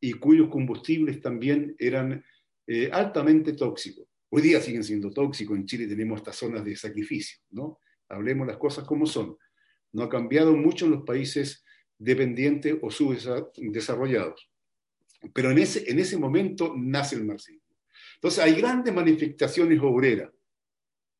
y 0.00 0.14
cuyos 0.14 0.48
combustibles 0.48 1.20
también 1.20 1.76
eran 1.78 2.24
eh, 2.66 2.90
altamente 2.92 3.52
tóxicos. 3.52 4.06
Hoy 4.30 4.42
día 4.42 4.60
siguen 4.60 4.82
siendo 4.82 5.10
tóxicos, 5.10 5.56
en 5.56 5.66
Chile 5.66 5.86
tenemos 5.86 6.18
estas 6.18 6.36
zonas 6.36 6.64
de 6.64 6.74
sacrificio, 6.74 7.38
¿no? 7.50 7.78
Hablemos 8.08 8.46
las 8.46 8.56
cosas 8.56 8.84
como 8.84 9.06
son. 9.06 9.36
No 9.92 10.02
ha 10.02 10.08
cambiado 10.08 10.56
mucho 10.56 10.86
en 10.86 10.92
los 10.92 11.02
países 11.04 11.63
dependientes 11.98 12.76
o 12.82 12.90
subdesarrollados. 12.90 14.50
Pero 15.32 15.50
en 15.50 15.58
ese, 15.58 15.90
en 15.90 15.98
ese 15.98 16.16
momento 16.16 16.74
nace 16.76 17.16
el 17.16 17.24
marxismo. 17.24 17.62
Entonces 18.16 18.42
hay 18.42 18.54
grandes 18.54 18.94
manifestaciones 18.94 19.80
obreras, 19.82 20.30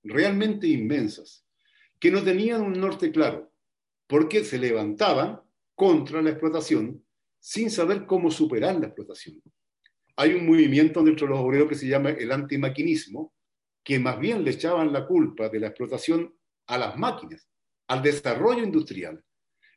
realmente 0.03 0.67
inmensas, 0.67 1.45
que 1.99 2.11
no 2.11 2.23
tenían 2.23 2.63
un 2.63 2.73
norte 2.73 3.11
claro, 3.11 3.53
porque 4.07 4.45
se 4.45 4.59
levantaban 4.59 5.41
contra 5.75 6.23
la 6.23 6.31
explotación 6.31 7.05
sin 7.39 7.71
saber 7.71 8.07
cómo 8.07 8.31
superar 8.31 8.77
la 8.77 8.87
explotación. 8.87 9.43
Hay 10.17 10.35
un 10.35 10.47
movimiento 10.47 11.03
dentro 11.03 11.27
de 11.27 11.33
los 11.33 11.41
obreros 11.41 11.69
que 11.69 11.75
se 11.75 11.89
llama 11.89 12.11
el 12.11 12.31
antimaquinismo, 12.31 13.35
que 13.83 13.99
más 13.99 14.19
bien 14.19 14.45
le 14.45 14.53
echaban 14.53 14.93
la 14.93 15.07
culpa 15.07 15.49
de 15.49 15.61
la 15.61 15.67
explotación 15.69 16.35
a 16.67 16.79
las 16.79 16.97
máquinas, 16.97 17.49
al 17.89 18.03
desarrollo 18.03 18.63
industrial. 18.63 19.23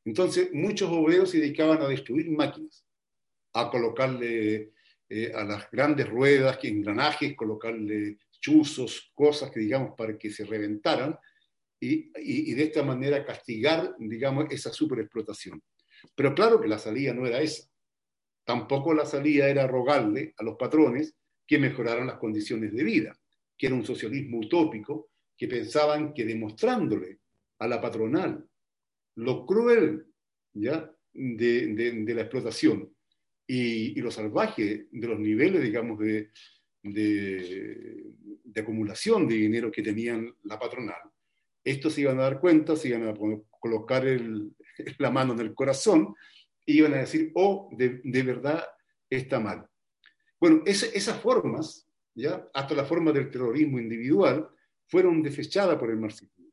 Entonces, 0.08 0.54
muchos 0.54 0.90
obreros 0.90 1.32
se 1.32 1.40
dedicaban 1.42 1.82
a 1.82 1.88
destruir 1.90 2.32
máquinas, 2.32 2.86
a 3.52 3.70
colocarle 3.70 4.72
eh, 5.10 5.34
a 5.36 5.44
las 5.44 5.70
grandes 5.70 6.08
ruedas, 6.08 6.60
engranajes, 6.64 7.36
colocarle 7.36 8.18
chuzos, 8.40 9.12
cosas 9.14 9.52
que, 9.52 9.60
digamos, 9.60 9.96
para 9.98 10.18
que 10.18 10.32
se 10.32 10.46
reventaran 10.46 11.20
y, 11.78 12.10
y, 12.16 12.54
de 12.54 12.64
esta 12.64 12.84
manera 12.84 13.26
castigar, 13.26 13.98
digamos, 14.00 14.46
esa 14.50 14.72
superexplotación. 14.72 15.62
Pero 16.16 16.34
claro 16.34 16.62
que 16.62 16.70
la 16.70 16.80
salida 16.80 17.14
no 17.14 17.28
era 17.28 17.42
esa. 17.42 17.68
Tampoco 18.46 18.94
la 18.94 19.06
salida 19.06 19.50
era 19.50 19.68
rogarle 19.68 20.34
a 20.38 20.44
los 20.44 20.56
patrones 20.56 21.16
que 21.46 21.60
mejoraran 21.60 22.08
las 22.08 22.18
condiciones 22.18 22.74
de 22.74 22.84
vida, 22.86 23.20
que 23.58 23.68
era 23.68 23.76
un 23.76 23.86
socialismo 23.86 24.38
utópico, 24.38 25.10
que 25.38 25.50
pensaban 25.50 26.14
que 26.14 26.24
demostrándole 26.24 27.20
a 27.60 27.68
la 27.68 27.82
patronal 27.82 28.48
lo 29.18 29.46
cruel 29.46 30.06
¿ya? 30.54 30.92
De, 31.14 32.14
la 32.14 32.22
explotación 32.22 32.94
y, 33.48 34.00
lo 34.02 34.12
salvaje 34.12 34.88
de 34.92 35.08
los 35.08 35.20
niveles, 35.20 35.64
digamos, 35.64 36.00
de, 36.00 36.30
de, 36.84 38.14
acumulación 38.56 39.28
de 39.28 39.36
dinero 39.36 39.72
que 39.72 39.84
tenían 39.84 40.36
la 40.44 40.58
patronal, 40.58 41.02
estos 41.64 41.94
se 41.94 42.02
iban 42.02 42.20
a 42.20 42.24
dar 42.24 42.40
cuenta, 42.40 42.76
se 42.76 42.90
iban 42.90 43.08
a 43.08 43.14
colocar 43.60 44.04
la 44.98 45.12
mano 45.12 45.34
en 45.34 45.40
el 45.40 45.54
corazón 45.54 46.16
y 46.66 46.80
iban 46.80 46.94
a 46.94 46.98
decir, 46.98 47.32
oh, 47.36 47.70
de, 47.72 48.24
verdad 48.24 48.64
está 49.10 49.40
mal. 49.40 49.68
Bueno, 50.40 50.64
esas 50.66 51.20
formas, 51.20 51.88
¿ya? 52.14 52.48
hasta 52.54 52.76
la 52.76 52.86
forma 52.86 53.12
del 53.12 53.30
terrorismo 53.30 53.80
individual, 53.80 54.50
fueron 54.88 55.22
desechadas 55.22 55.78
por 55.78 55.90
el 55.90 55.98
marxismo. 55.98 56.46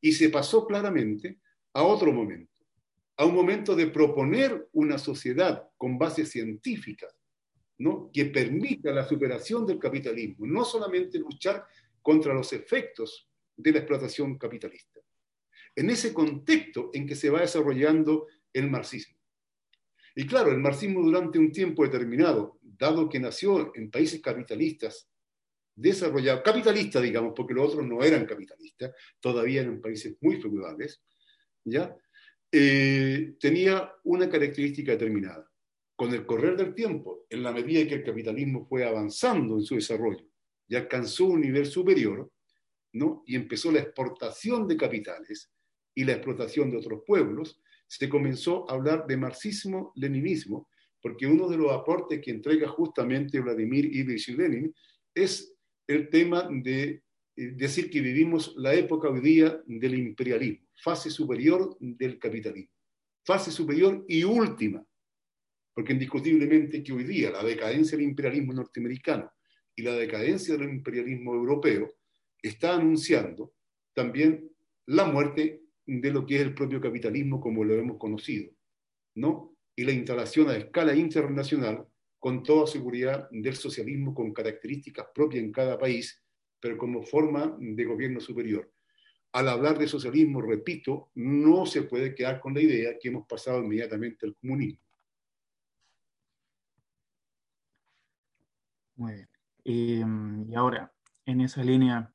Y 0.00 0.12
se 0.12 0.30
pasó 0.30 0.66
claramente 0.66 1.40
a 1.72 1.82
otro 1.82 2.12
momento, 2.12 2.52
a 3.16 3.24
un 3.24 3.34
momento 3.34 3.76
de 3.76 3.86
proponer 3.86 4.68
una 4.72 4.98
sociedad 4.98 5.68
con 5.76 5.98
bases 5.98 6.30
científicas, 6.30 7.14
¿no? 7.78 8.10
que 8.12 8.26
permita 8.26 8.92
la 8.92 9.06
superación 9.06 9.66
del 9.66 9.78
capitalismo, 9.78 10.46
no 10.46 10.64
solamente 10.64 11.18
luchar 11.18 11.66
contra 12.02 12.34
los 12.34 12.52
efectos 12.52 13.28
de 13.56 13.72
la 13.72 13.78
explotación 13.78 14.38
capitalista. 14.38 15.00
En 15.76 15.90
ese 15.90 16.12
contexto 16.12 16.90
en 16.92 17.06
que 17.06 17.14
se 17.14 17.30
va 17.30 17.40
desarrollando 17.40 18.26
el 18.52 18.70
marxismo. 18.70 19.16
Y 20.14 20.26
claro, 20.26 20.50
el 20.50 20.58
marxismo 20.58 21.02
durante 21.02 21.38
un 21.38 21.52
tiempo 21.52 21.84
determinado, 21.84 22.58
dado 22.62 23.08
que 23.08 23.20
nació 23.20 23.72
en 23.76 23.90
países 23.90 24.20
capitalistas, 24.20 25.08
desarrollados, 25.74 26.42
capitalistas 26.42 27.02
digamos, 27.02 27.32
porque 27.34 27.54
los 27.54 27.72
otros 27.72 27.86
no 27.86 28.02
eran 28.02 28.26
capitalistas, 28.26 28.92
todavía 29.20 29.62
eran 29.62 29.80
países 29.80 30.16
muy 30.20 30.40
feudales, 30.40 31.02
¿ya? 31.64 31.96
Eh, 32.52 33.34
tenía 33.38 33.92
una 34.04 34.28
característica 34.28 34.92
determinada. 34.92 35.48
Con 35.94 36.12
el 36.14 36.24
correr 36.24 36.56
del 36.56 36.74
tiempo, 36.74 37.26
en 37.28 37.42
la 37.42 37.52
medida 37.52 37.86
que 37.86 37.96
el 37.96 38.04
capitalismo 38.04 38.66
fue 38.66 38.84
avanzando 38.84 39.56
en 39.56 39.62
su 39.62 39.74
desarrollo 39.74 40.26
y 40.66 40.76
alcanzó 40.76 41.26
un 41.26 41.40
nivel 41.40 41.66
superior, 41.66 42.30
¿no? 42.92 43.22
y 43.26 43.36
empezó 43.36 43.70
la 43.70 43.80
exportación 43.80 44.66
de 44.66 44.76
capitales 44.76 45.50
y 45.94 46.04
la 46.04 46.12
explotación 46.12 46.70
de 46.70 46.78
otros 46.78 47.02
pueblos, 47.06 47.60
se 47.86 48.08
comenzó 48.08 48.68
a 48.70 48.74
hablar 48.74 49.06
de 49.06 49.16
marxismo-leninismo, 49.16 50.68
porque 51.02 51.26
uno 51.26 51.48
de 51.48 51.56
los 51.56 51.72
aportes 51.72 52.20
que 52.20 52.30
entrega 52.30 52.68
justamente 52.68 53.40
Vladimir 53.40 53.84
Ilyich 53.84 54.28
Lenin 54.28 54.74
es 55.14 55.54
el 55.86 56.08
tema 56.08 56.48
de 56.50 57.02
decir 57.48 57.90
que 57.90 58.00
vivimos 58.00 58.54
la 58.56 58.74
época 58.74 59.08
hoy 59.08 59.20
día 59.20 59.62
del 59.66 59.94
imperialismo, 59.94 60.66
fase 60.74 61.10
superior 61.10 61.76
del 61.80 62.18
capitalismo, 62.18 62.74
fase 63.24 63.50
superior 63.50 64.04
y 64.08 64.24
última, 64.24 64.84
porque 65.74 65.92
indiscutiblemente 65.92 66.82
que 66.82 66.92
hoy 66.92 67.04
día 67.04 67.30
la 67.30 67.42
decadencia 67.42 67.96
del 67.96 68.06
imperialismo 68.06 68.52
norteamericano 68.52 69.30
y 69.74 69.82
la 69.82 69.92
decadencia 69.92 70.56
del 70.56 70.68
imperialismo 70.68 71.34
europeo 71.34 71.94
está 72.42 72.74
anunciando 72.74 73.54
también 73.94 74.50
la 74.86 75.04
muerte 75.04 75.62
de 75.86 76.10
lo 76.10 76.26
que 76.26 76.36
es 76.36 76.42
el 76.42 76.54
propio 76.54 76.80
capitalismo 76.80 77.40
como 77.40 77.64
lo 77.64 77.74
hemos 77.74 77.98
conocido, 77.98 78.52
¿no? 79.14 79.56
Y 79.74 79.84
la 79.84 79.92
instalación 79.92 80.50
a 80.50 80.56
escala 80.56 80.94
internacional 80.94 81.86
con 82.18 82.42
toda 82.42 82.66
seguridad 82.66 83.28
del 83.30 83.56
socialismo 83.56 84.14
con 84.14 84.32
características 84.32 85.06
propias 85.14 85.42
en 85.42 85.52
cada 85.52 85.78
país, 85.78 86.19
pero 86.60 86.76
como 86.76 87.02
forma 87.02 87.56
de 87.58 87.84
gobierno 87.84 88.20
superior. 88.20 88.70
Al 89.32 89.48
hablar 89.48 89.78
de 89.78 89.88
socialismo, 89.88 90.42
repito, 90.42 91.10
no 91.14 91.64
se 91.66 91.82
puede 91.82 92.14
quedar 92.14 92.40
con 92.40 92.54
la 92.54 92.60
idea 92.60 92.98
que 93.00 93.08
hemos 93.08 93.26
pasado 93.26 93.62
inmediatamente 93.62 94.26
al 94.26 94.34
comunismo. 94.36 94.80
Muy 98.96 99.14
bien. 99.14 99.28
y 99.64 100.54
ahora, 100.54 100.92
en 101.24 101.40
esa 101.40 101.62
línea, 101.62 102.12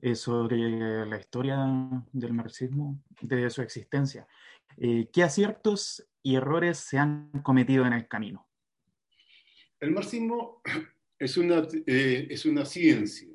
eh, 0.00 0.14
sobre 0.14 1.06
la 1.06 1.18
historia 1.18 1.58
del 2.12 2.32
marxismo, 2.32 3.02
de 3.20 3.50
su 3.50 3.62
existencia. 3.62 4.28
Eh, 4.76 5.08
¿Qué 5.12 5.24
aciertos 5.24 6.08
y 6.22 6.36
errores 6.36 6.78
se 6.78 6.98
han 6.98 7.32
cometido 7.42 7.84
en 7.84 7.94
el 7.94 8.06
camino? 8.06 8.48
El 9.80 9.90
marxismo 9.90 10.62
es 11.18 11.36
una, 11.36 11.66
eh, 11.84 12.28
es 12.30 12.46
una 12.46 12.64
ciencia, 12.64 13.28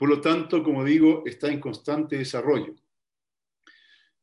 por 0.00 0.08
lo 0.08 0.22
tanto, 0.22 0.62
como 0.62 0.82
digo, 0.82 1.24
está 1.26 1.48
en 1.48 1.60
constante 1.60 2.16
desarrollo. 2.16 2.74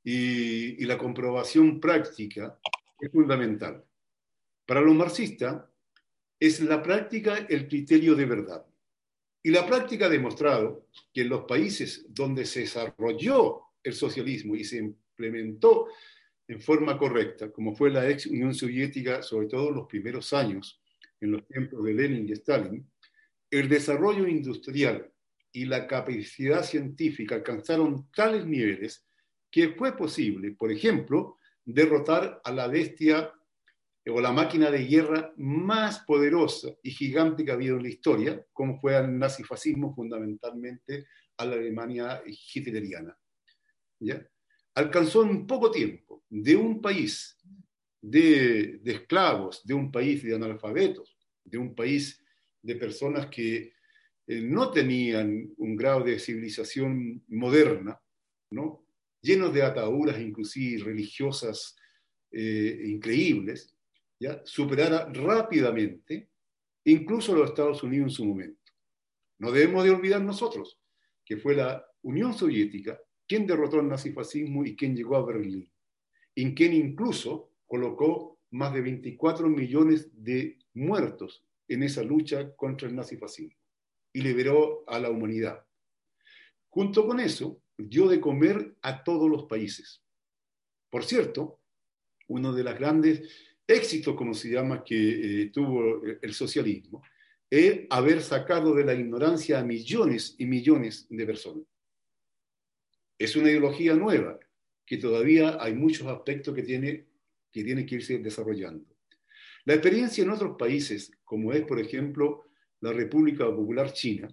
Y, 0.03 0.83
la 0.85 0.97
comprobación 0.97 1.79
práctica 1.79 2.57
es 2.99 3.11
fundamental. 3.11 3.85
Para 4.65 4.81
los 4.81 4.95
marxistas, 4.95 5.65
es 6.39 6.61
la 6.61 6.81
práctica 6.81 7.45
el 7.47 7.67
criterio 7.67 8.15
de 8.15 8.25
verdad. 8.25 8.65
Y 9.43 9.51
la 9.51 9.67
práctica 9.67 10.07
ha 10.07 10.09
demostrado 10.09 10.87
que 11.13 11.21
en 11.21 11.29
los 11.29 11.43
países 11.43 12.07
donde 12.09 12.47
se 12.47 12.61
desarrolló 12.61 13.61
el 13.83 13.93
socialismo 13.93 14.55
y 14.55 14.63
se 14.63 14.77
implementó 14.77 15.89
en 16.47 16.59
forma 16.59 16.97
correcta, 16.97 17.51
como 17.51 17.75
fue 17.75 17.91
la 17.91 18.09
ex 18.09 18.25
Unión 18.25 18.55
Soviética, 18.55 19.21
sobre 19.21 19.45
todo 19.45 19.69
en 19.69 19.75
los 19.75 19.85
primeros 19.85 20.33
años, 20.33 20.81
en 21.21 21.33
los 21.33 21.45
tiempos 21.45 21.83
de 21.83 21.93
Lenin 21.93 22.27
y 22.27 22.31
Stalin, 22.31 22.89
el 23.51 23.69
desarrollo 23.69 24.27
industrial 24.27 25.11
y 25.57 25.65
la 25.65 25.87
capacidad 25.87 26.63
científica 26.63 27.33
alcanzaron 27.33 28.11
tales 28.11 28.45
niveles 28.45 29.07
que 29.49 29.69
fue 29.69 29.97
posible, 29.97 30.51
por 30.51 30.71
ejemplo, 30.71 31.39
derrotar 31.65 32.39
a 32.43 32.51
la 32.51 32.67
bestia 32.67 33.33
o 34.05 34.21
la 34.21 34.31
máquina 34.31 34.69
de 34.69 34.85
guerra 34.85 35.33
más 35.37 36.01
poderosa 36.05 36.69
y 36.83 36.91
gigante 36.91 37.43
que 37.43 37.49
ha 37.49 37.55
habido 37.55 37.77
en 37.77 37.83
la 37.83 37.89
historia, 37.89 38.45
como 38.53 38.79
fue 38.79 38.95
el 38.97 39.17
nazifascismo, 39.17 39.95
fundamentalmente 39.95 41.07
a 41.37 41.45
la 41.45 41.55
Alemania 41.55 42.21
hitleriana. 42.53 43.17
¿ya? 43.99 44.23
Alcanzó 44.75 45.23
en 45.23 45.47
poco 45.47 45.71
tiempo 45.71 46.23
de 46.29 46.55
un 46.55 46.79
país 46.79 47.35
de, 47.99 48.77
de, 48.83 48.91
esclavos, 48.91 49.65
de 49.65 49.73
un 49.73 49.91
país 49.91 50.21
de 50.21 50.35
analfabetos, 50.35 51.17
de 51.43 51.57
un 51.57 51.73
país 51.73 52.23
de 52.61 52.75
personas 52.75 53.25
que 53.25 53.73
eh, 54.27 54.41
no 54.41 54.71
tenían 54.71 55.53
un 55.57 55.77
grado 55.77 56.03
de 56.03 56.19
civilización 56.19 57.23
moderna, 57.29 57.99
¿no? 58.51 58.85
llenos 59.21 59.53
de 59.53 59.63
ataduras 59.63 60.19
inclusive 60.19 60.83
religiosas 60.83 61.75
eh, 62.31 62.83
increíbles, 62.87 63.73
¿ya? 64.19 64.41
superara 64.43 65.09
rápidamente 65.13 66.29
incluso 66.83 67.35
los 67.35 67.49
Estados 67.49 67.83
Unidos 67.83 68.07
en 68.07 68.15
su 68.15 68.25
momento. 68.25 68.71
No 69.39 69.51
debemos 69.51 69.85
de 69.85 69.91
olvidar 69.91 70.21
nosotros 70.21 70.79
que 71.23 71.37
fue 71.37 71.55
la 71.55 71.85
Unión 72.01 72.33
Soviética 72.33 72.99
quien 73.27 73.47
derrotó 73.47 73.79
el 73.79 73.87
nazifascismo 73.87 74.65
y 74.65 74.75
quien 74.75 74.95
llegó 74.95 75.17
a 75.17 75.25
Berlín, 75.25 75.69
en 76.35 76.53
quien 76.53 76.73
incluso 76.73 77.51
colocó 77.65 78.39
más 78.51 78.73
de 78.73 78.81
24 78.81 79.49
millones 79.49 80.09
de 80.13 80.57
muertos 80.73 81.45
en 81.67 81.83
esa 81.83 82.03
lucha 82.03 82.55
contra 82.55 82.87
el 82.87 82.95
nazifascismo 82.95 83.56
y 84.17 84.21
liberó 84.21 84.83
a 84.87 84.97
la 84.97 85.11
humanidad. 85.11 85.63
Junto 86.69 87.05
con 87.05 87.19
eso, 87.19 87.61
dio 87.77 88.07
de 88.07 88.19
comer 88.19 88.75
a 88.81 89.03
todos 89.03 89.29
los 89.29 89.43
países. 89.43 90.01
Por 90.89 91.03
cierto, 91.03 91.59
uno 92.27 92.51
de 92.51 92.63
las 92.63 92.79
grandes 92.79 93.29
éxito, 93.67 94.15
como 94.15 94.33
se 94.33 94.49
llama, 94.49 94.83
que 94.83 94.95
eh, 95.43 95.51
tuvo 95.51 96.01
el 96.03 96.33
socialismo, 96.33 97.03
es 97.47 97.81
haber 97.91 98.23
sacado 98.23 98.73
de 98.73 98.85
la 98.85 98.95
ignorancia 98.95 99.59
a 99.59 99.63
millones 99.63 100.33
y 100.39 100.47
millones 100.47 101.05
de 101.11 101.25
personas. 101.27 101.67
Es 103.19 103.35
una 103.35 103.51
ideología 103.51 103.93
nueva, 103.93 104.39
que 104.83 104.97
todavía 104.97 105.61
hay 105.61 105.75
muchos 105.75 106.07
aspectos 106.07 106.55
que 106.55 106.63
tiene 106.63 107.05
que, 107.51 107.63
tiene 107.63 107.85
que 107.85 107.95
irse 107.95 108.17
desarrollando. 108.17 108.83
La 109.65 109.75
experiencia 109.75 110.23
en 110.23 110.31
otros 110.31 110.57
países, 110.57 111.11
como 111.23 111.53
es, 111.53 111.61
por 111.65 111.79
ejemplo, 111.79 112.46
la 112.81 112.93
República 112.93 113.45
Popular 113.45 113.91
China, 113.93 114.27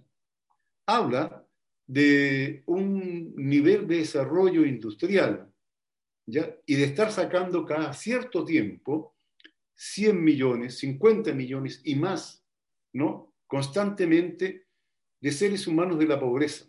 habla 0.85 1.45
de 1.87 2.63
un 2.65 3.33
nivel 3.35 3.87
de 3.87 3.97
desarrollo 3.97 4.65
industrial 4.65 5.51
¿ya? 6.25 6.55
y 6.65 6.75
de 6.75 6.83
estar 6.83 7.11
sacando 7.11 7.65
cada 7.65 7.93
cierto 7.93 8.43
tiempo 8.43 9.15
100 9.75 10.23
millones, 10.23 10.77
50 10.79 11.33
millones 11.33 11.81
y 11.83 11.95
más, 11.95 12.43
¿no? 12.93 13.33
Constantemente 13.45 14.67
de 15.19 15.31
seres 15.31 15.67
humanos 15.67 15.99
de 15.99 16.07
la 16.07 16.19
pobreza, 16.19 16.65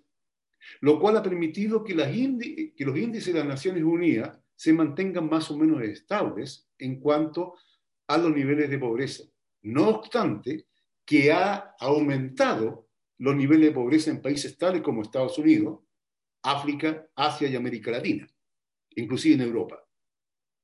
lo 0.80 0.98
cual 0.98 1.16
ha 1.16 1.22
permitido 1.22 1.84
que, 1.84 1.94
las 1.94 2.08
que 2.08 2.84
los 2.84 2.98
índices 2.98 3.32
de 3.32 3.40
las 3.40 3.48
Naciones 3.48 3.84
Unidas 3.84 4.38
se 4.54 4.72
mantengan 4.72 5.28
más 5.28 5.50
o 5.50 5.56
menos 5.56 5.82
estables 5.82 6.68
en 6.78 6.98
cuanto 6.98 7.54
a 8.08 8.18
los 8.18 8.34
niveles 8.34 8.70
de 8.70 8.78
pobreza. 8.78 9.24
No 9.62 9.88
obstante, 9.88 10.66
que 11.06 11.32
ha 11.32 11.74
aumentado 11.80 12.86
los 13.18 13.34
niveles 13.34 13.70
de 13.70 13.74
pobreza 13.74 14.10
en 14.10 14.20
países 14.20 14.58
tales 14.58 14.82
como 14.82 15.00
Estados 15.00 15.38
Unidos, 15.38 15.80
África, 16.42 17.08
Asia 17.14 17.48
y 17.48 17.56
América 17.56 17.90
Latina, 17.90 18.28
inclusive 18.90 19.36
en 19.36 19.40
Europa. 19.40 19.82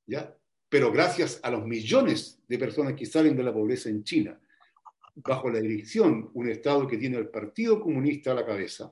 ¿Ya? 0.05 0.37
pero 0.73 0.91
gracias 0.91 1.39
a 1.43 1.51
los 1.51 1.67
millones 1.67 2.43
de 2.49 2.57
personas 2.57 2.95
que 2.95 3.05
salen 3.05 3.37
de 3.37 3.43
la 3.43 3.53
pobreza 3.53 3.91
en 3.91 4.05
China, 4.05 4.41
bajo 5.17 5.51
la 5.51 5.61
dirección, 5.61 6.31
un 6.33 6.49
Estado 6.49 6.89
que 6.89 6.97
tiene 6.97 7.19
el 7.19 7.29
Partido 7.29 7.79
Comunista 7.79 8.33
a 8.33 8.37
la 8.37 8.47
cabeza, 8.47 8.91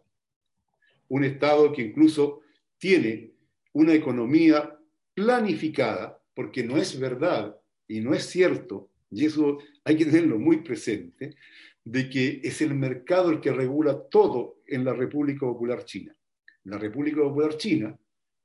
un 1.09 1.25
Estado 1.25 1.73
que 1.73 1.81
incluso 1.81 2.43
tiene 2.77 3.33
una 3.73 3.95
economía 3.95 4.79
planificada, 5.15 6.23
porque 6.35 6.63
no 6.63 6.77
es 6.77 7.01
verdad 7.01 7.59
y 7.89 8.01
no 8.01 8.13
es 8.13 8.27
cierto, 8.27 8.90
y 9.11 9.25
eso 9.25 9.59
hay 9.85 9.97
que 9.97 10.05
tenerlo 10.05 10.39
muy 10.39 10.59
presente, 10.59 11.35
de 11.85 12.09
que 12.09 12.41
es 12.43 12.61
el 12.61 12.75
mercado 12.75 13.31
el 13.31 13.41
que 13.41 13.53
regula 13.53 14.01
todo 14.11 14.59
en 14.67 14.85
la 14.85 14.93
República 14.93 15.41
Popular 15.41 15.85
China. 15.85 16.15
En 16.65 16.71
la 16.73 16.79
República 16.79 17.23
Popular 17.23 17.57
China 17.57 17.99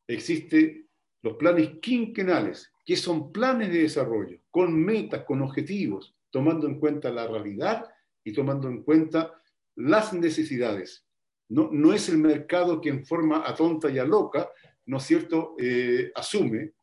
existen 0.08 0.88
los 1.21 1.36
planes 1.36 1.80
quinquenales 1.82 2.71
que 2.86 2.95
son 2.95 3.32
planes 3.32 3.71
de 3.71 3.80
desarrollo, 3.80 4.39
con 4.51 4.80
metas, 4.80 5.23
con 5.25 5.41
objetivos, 5.41 6.15
tomando 6.30 6.67
en 6.67 6.80
cuenta 6.80 7.12
la 7.12 7.28
realidad 7.28 7.86
y 8.23 8.32
tomando 8.32 8.67
en 8.67 8.84
cuenta 8.84 9.34
las 9.75 10.13
necesidades 10.13 11.06
No, 11.49 11.69
no 11.71 11.93
es 11.93 12.10
el 12.10 12.17
mercado 12.17 12.80
que 12.80 12.89
en 12.89 13.06
forma 13.06 13.43
atonta 13.45 13.89
y 13.89 13.99
a 13.99 14.06
loca, 14.06 14.49
¿no 14.86 14.97
es 14.97 15.04
cierto?, 15.04 15.56
eh, 15.60 16.12
asume 16.15 16.73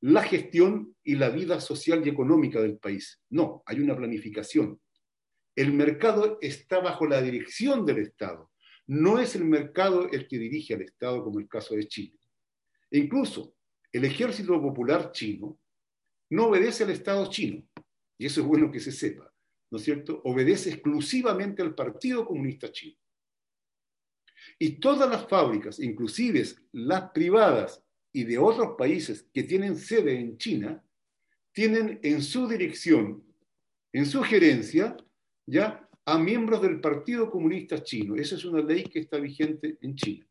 la 0.00 0.22
gestión 0.22 0.94
y 1.02 1.16
la 1.16 1.30
vida 1.30 1.60
social 1.60 2.06
y 2.06 2.10
económica 2.10 2.60
del 2.60 2.78
país. 2.78 3.20
No, 3.30 3.62
hay 3.66 3.80
una 3.80 3.96
planificación. 3.96 4.80
El 5.56 5.72
mercado 5.72 6.38
está 6.40 6.78
bajo 6.80 7.06
la 7.06 7.20
dirección 7.20 7.84
del 7.84 7.98
Estado. 7.98 8.52
No 8.86 9.18
es 9.18 9.34
el 9.34 9.44
mercado 9.44 10.08
el 10.10 10.28
que 10.28 10.38
dirige 10.38 10.74
al 10.74 10.82
Estado, 10.82 11.22
como 11.24 11.40
el 11.40 11.48
caso 11.48 11.74
de 11.74 11.88
Chile. 11.88 12.18
E 12.90 12.98
incluso 12.98 13.54
el 13.92 14.04
ejército 14.04 14.60
popular 14.60 15.10
chino 15.12 15.58
no 16.30 16.46
obedece 16.46 16.84
al 16.84 16.90
Estado 16.90 17.28
chino, 17.30 17.66
y 18.18 18.26
eso 18.26 18.40
es 18.40 18.46
bueno 18.46 18.70
que 18.70 18.80
se 18.80 18.92
sepa, 18.92 19.32
¿no 19.70 19.78
es 19.78 19.84
cierto? 19.84 20.20
Obedece 20.24 20.70
exclusivamente 20.70 21.62
al 21.62 21.74
Partido 21.74 22.24
Comunista 22.26 22.70
Chino. 22.70 22.98
Y 24.58 24.78
todas 24.78 25.08
las 25.08 25.28
fábricas, 25.28 25.80
inclusive 25.80 26.44
las 26.72 27.10
privadas 27.10 27.82
y 28.12 28.24
de 28.24 28.38
otros 28.38 28.74
países 28.76 29.28
que 29.32 29.42
tienen 29.42 29.76
sede 29.76 30.18
en 30.18 30.38
China, 30.38 30.84
tienen 31.52 31.98
en 32.02 32.22
su 32.22 32.48
dirección, 32.48 33.24
en 33.92 34.06
su 34.06 34.22
gerencia, 34.22 34.96
ya 35.46 35.88
a 36.04 36.18
miembros 36.18 36.62
del 36.62 36.80
Partido 36.80 37.30
Comunista 37.30 37.82
Chino. 37.82 38.16
Esa 38.16 38.36
es 38.36 38.44
una 38.44 38.62
ley 38.62 38.84
que 38.84 39.00
está 39.00 39.18
vigente 39.18 39.76
en 39.80 39.94
China. 39.94 40.26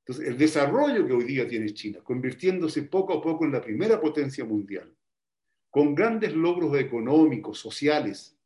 Entonces, 0.00 0.28
el 0.28 0.36
desarrollo 0.36 1.06
que 1.06 1.12
hoy 1.12 1.24
día 1.24 1.48
tiene 1.48 1.72
China, 1.72 2.00
convirtiéndose 2.02 2.82
poco 2.82 3.14
a 3.14 3.22
poco 3.22 3.44
en 3.44 3.52
la 3.52 3.62
primera 3.62 4.00
potencia 4.00 4.44
mundial, 4.44 4.94
con 5.70 5.94
grandes 5.94 6.34
logros 6.34 6.78
económicos, 6.78 7.58
sociales, 7.58 8.36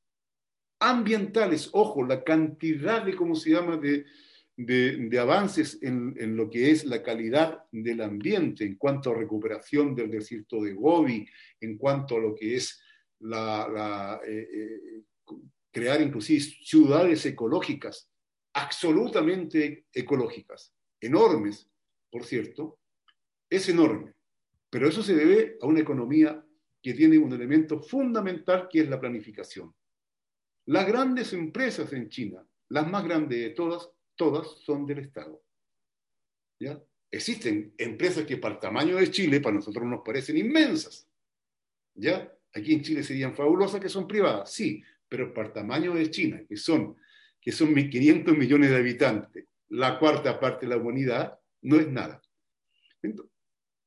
ambientales, 0.81 1.71
ojo, 1.73 2.05
la 2.05 2.23
cantidad 2.23 3.05
de, 3.05 3.17
¿cómo 3.17 3.35
se 3.35 3.51
llama?, 3.51 3.77
de, 3.77 4.05
de, 4.59 5.19
avances 5.21 5.79
en, 5.83 6.37
lo 6.37 6.51
que 6.51 6.73
es 6.73 6.85
la 6.85 7.01
calidad 7.01 7.65
del 7.71 8.01
ambiente, 8.01 8.65
en 8.65 8.77
cuanto 8.77 9.11
a 9.11 9.15
recuperación 9.15 9.95
del 9.95 10.11
desierto 10.11 10.61
de 10.61 10.75
Gobi, 10.75 11.29
en 11.61 11.79
cuanto 11.79 12.17
a 12.17 12.21
lo 12.21 12.35
que 12.35 12.57
es 12.57 12.81
eh, 13.21 14.21
eh, 14.27 15.03
crear 15.71 16.01
inclusive 16.01 16.41
ciudades 16.41 17.25
ecológicas, 17.25 18.11
absolutamente 18.55 19.87
ecológicas, 19.93 20.75
enormes, 21.01 21.71
por 22.11 22.25
cierto, 22.25 22.81
es 23.49 23.69
enorme. 23.69 24.13
Pero 24.71 24.89
eso 24.89 25.05
se 25.05 25.15
debe 25.15 25.57
a 25.63 25.67
una 25.67 25.81
economía 25.81 26.45
que 26.83 26.95
tiene 26.95 27.17
un 27.17 27.33
elemento 27.33 27.81
fundamental 27.81 28.69
que 28.69 28.81
es 28.81 28.89
la 28.89 29.01
planificación. 29.01 29.73
Las 30.67 30.87
grandes 30.87 31.33
empresas 31.33 31.93
en 31.93 32.09
China, 32.09 32.45
las 32.71 32.91
más 32.91 33.05
grandes 33.05 33.39
de 33.39 33.51
todas, 33.51 33.89
todas 34.19 34.49
son 34.65 34.85
del 34.85 34.99
Estado. 34.99 35.43
¿Ya? 36.61 36.83
Existen 37.11 37.73
empresas 37.79 38.27
que 38.27 38.37
para 38.37 38.57
el 38.57 38.61
tamaño 38.61 38.97
de 38.97 39.11
Chile, 39.11 39.41
para 39.41 39.55
nosotros 39.55 39.87
nos 39.87 40.03
parecen 40.05 40.37
inmensas. 40.37 41.09
¿Ya? 41.95 42.31
Aquí 42.53 42.75
en 42.75 42.83
Chile 42.83 43.03
serían 43.03 43.35
fabulosas 43.35 43.81
que 43.81 43.89
son 43.89 44.07
privadas, 44.07 44.53
sí, 44.53 44.83
pero 45.09 45.33
para 45.33 45.49
el 45.49 45.55
tamaño 45.55 45.95
de 45.95 46.11
China, 46.11 46.43
que 46.47 46.57
son, 46.57 46.97
que 47.41 47.53
son 47.53 47.75
1.500 47.75 48.37
millones 48.37 48.71
de 48.71 48.77
habitantes, 48.77 49.47
la 49.69 49.99
cuarta 49.99 50.39
parte 50.39 50.67
de 50.67 50.71
la 50.75 50.81
humanidad, 50.81 51.39
no 51.63 51.77
es 51.77 51.89
nada. 51.89 52.21
Entonces, 53.03 53.33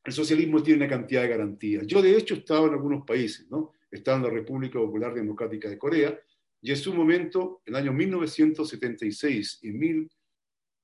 el 0.04 0.14
socialismo 0.14 0.64
tiene 0.64 0.86
una 0.86 0.90
cantidad 0.90 1.22
de 1.22 1.28
garantías. 1.28 1.86
Yo, 1.86 2.02
de 2.02 2.16
hecho, 2.18 2.36
he 2.36 2.38
estado 2.40 2.68
en 2.68 2.74
algunos 2.74 3.06
países, 3.06 3.48
¿no? 3.50 3.74
He 3.92 3.98
estado 3.98 4.18
en 4.18 4.24
la 4.24 4.30
República 4.30 4.80
Popular 4.80 5.14
Democrática 5.14 5.70
de 5.70 5.78
Corea, 5.78 6.20
y 6.62 6.72
en 6.72 6.78
su 6.78 6.94
momento, 6.94 7.62
en 7.66 7.76
el 7.76 7.82
año 7.82 7.94
1976 7.94 9.60
y 9.64 9.72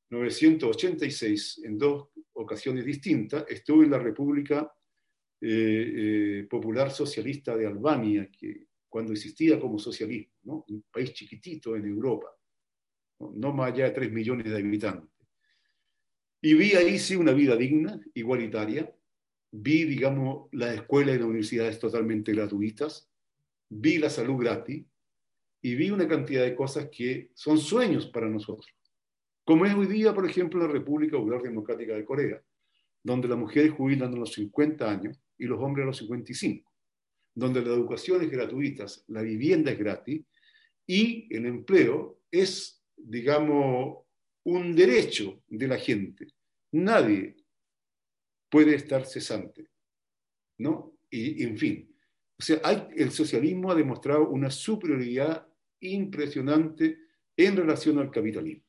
1986, 0.10 1.62
en 1.66 1.78
dos 1.78 2.10
ocasiones 2.34 2.86
distintas, 2.86 3.46
estuve 3.50 3.86
en 3.86 3.92
la 3.92 4.00
República 4.00 4.72
eh, 5.42 5.50
eh, 5.50 6.48
Popular 6.50 6.92
Socialista 6.92 7.56
de 7.56 7.68
Albania, 7.68 8.30
que 8.32 8.68
cuando 8.90 9.14
existía 9.14 9.60
como 9.60 9.78
socialismo, 9.78 10.66
un 10.70 10.84
país 10.92 11.14
chiquitito 11.14 11.76
en 11.76 11.86
Europa, 11.86 12.28
¿no? 13.20 13.34
no 13.36 13.54
más 13.54 13.74
allá 13.74 13.86
de 13.86 13.92
3 13.92 14.12
millones 14.12 14.50
de 14.50 14.58
habitantes. 14.58 15.10
Y 16.42 16.54
vi 16.54 16.74
ahí 16.74 16.98
sí 16.98 17.16
una 17.16 17.34
vida 17.34 17.56
digna, 17.56 18.00
igualitaria, 18.14 18.94
vi, 19.52 19.84
digamos, 19.86 20.48
las 20.52 20.76
escuelas 20.76 21.16
y 21.16 21.20
las 21.20 21.28
universidades 21.28 21.80
totalmente 21.80 22.32
gratuitas, 22.32 23.10
vi 23.70 23.98
la 23.98 24.10
salud 24.10 24.38
gratis, 24.38 24.86
y 25.62 25.76
vi 25.76 25.90
una 25.90 26.08
cantidad 26.08 26.44
de 26.44 26.56
cosas 26.56 26.90
que 26.90 27.32
son 27.34 27.58
sueños 27.58 28.08
para 28.08 28.30
nosotros. 28.30 28.77
Como 29.48 29.66
es 29.66 29.74
hoy 29.74 29.88
día, 29.88 30.14
por 30.14 30.30
ejemplo, 30.30 30.60
la 30.60 30.68
República 30.68 31.16
Popular 31.16 31.42
Democrática 31.42 31.96
de 31.96 32.04
Corea, 32.04 32.44
donde 33.02 33.30
las 33.30 33.38
mujeres 33.38 33.72
jubilan 33.72 34.14
a 34.14 34.18
los 34.18 34.34
50 34.34 34.92
años 34.92 35.22
y 35.38 35.46
los 35.46 35.58
hombres 35.62 35.84
a 35.84 35.88
los 35.88 35.98
55, 36.00 36.70
donde 37.34 37.62
la 37.62 37.70
educación 37.70 38.22
es 38.22 38.30
gratuita, 38.30 38.86
la 39.08 39.22
vivienda 39.22 39.72
es 39.72 39.80
gratis 39.80 40.26
y 40.86 41.34
el 41.34 41.46
empleo 41.46 42.20
es, 42.30 42.84
digamos, 42.98 44.00
un 44.44 44.76
derecho 44.76 45.42
de 45.48 45.68
la 45.70 45.78
gente. 45.78 46.28
Nadie 46.74 47.38
puede 48.50 48.76
estar 48.76 49.06
cesante, 49.06 49.70
¿no? 50.58 50.98
Y, 51.10 51.42
en 51.44 51.58
fin, 51.58 51.96
o 52.38 52.44
sea, 52.44 52.58
el 52.94 53.12
socialismo 53.12 53.72
ha 53.72 53.76
demostrado 53.76 54.28
una 54.28 54.52
superioridad 54.52 55.48
impresionante 55.80 57.00
en 57.38 57.56
relación 57.56 57.98
al 58.00 58.12
capitalismo. 58.12 58.67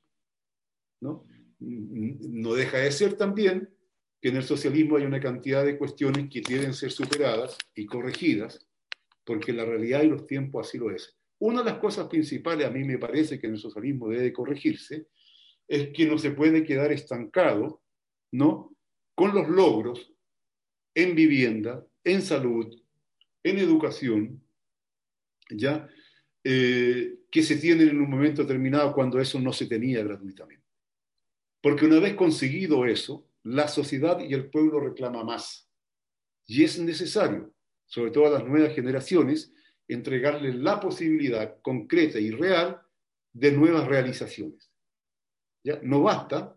¿No? 1.00 1.26
no 1.60 2.54
deja 2.54 2.78
de 2.78 2.92
ser 2.92 3.14
también 3.14 3.68
que 4.20 4.28
en 4.28 4.36
el 4.36 4.42
socialismo 4.42 4.96
hay 4.96 5.04
una 5.04 5.20
cantidad 5.20 5.64
de 5.64 5.78
cuestiones 5.78 6.28
que 6.30 6.40
deben 6.40 6.74
ser 6.74 6.90
superadas 6.90 7.56
y 7.74 7.86
corregidas, 7.86 8.66
porque 9.24 9.52
la 9.52 9.64
realidad 9.64 10.02
y 10.02 10.08
los 10.08 10.26
tiempos 10.26 10.66
así 10.66 10.78
lo 10.78 10.90
es. 10.90 11.16
Una 11.38 11.62
de 11.62 11.70
las 11.70 11.78
cosas 11.78 12.08
principales 12.08 12.66
a 12.66 12.70
mí 12.70 12.82
me 12.84 12.98
parece 12.98 13.38
que 13.38 13.46
en 13.46 13.54
el 13.54 13.58
socialismo 13.58 14.08
debe 14.08 14.32
corregirse 14.32 15.06
es 15.68 15.90
que 15.90 16.06
no 16.06 16.18
se 16.18 16.32
puede 16.32 16.64
quedar 16.64 16.90
estancado 16.90 17.82
¿no? 18.32 18.74
con 19.14 19.34
los 19.34 19.48
logros 19.48 20.12
en 20.94 21.14
vivienda, 21.14 21.86
en 22.02 22.22
salud, 22.22 22.74
en 23.44 23.58
educación, 23.58 24.42
¿ya? 25.50 25.88
Eh, 26.42 27.18
que 27.30 27.42
se 27.42 27.56
tienen 27.56 27.90
en 27.90 28.00
un 28.00 28.10
momento 28.10 28.42
determinado 28.42 28.92
cuando 28.92 29.20
eso 29.20 29.38
no 29.38 29.52
se 29.52 29.66
tenía 29.66 30.02
gratuitamente. 30.02 30.67
Porque 31.60 31.86
una 31.86 32.00
vez 32.00 32.14
conseguido 32.14 32.86
eso, 32.86 33.26
la 33.42 33.68
sociedad 33.68 34.20
y 34.20 34.34
el 34.34 34.50
pueblo 34.50 34.80
reclama 34.80 35.24
más. 35.24 35.68
Y 36.46 36.64
es 36.64 36.78
necesario, 36.78 37.52
sobre 37.86 38.10
todo 38.10 38.26
a 38.26 38.38
las 38.38 38.44
nuevas 38.44 38.74
generaciones, 38.74 39.52
entregarles 39.88 40.54
la 40.54 40.80
posibilidad 40.80 41.60
concreta 41.62 42.20
y 42.20 42.30
real 42.30 42.80
de 43.32 43.52
nuevas 43.52 43.86
realizaciones. 43.86 44.70
¿Ya? 45.64 45.80
No 45.82 46.02
basta 46.02 46.56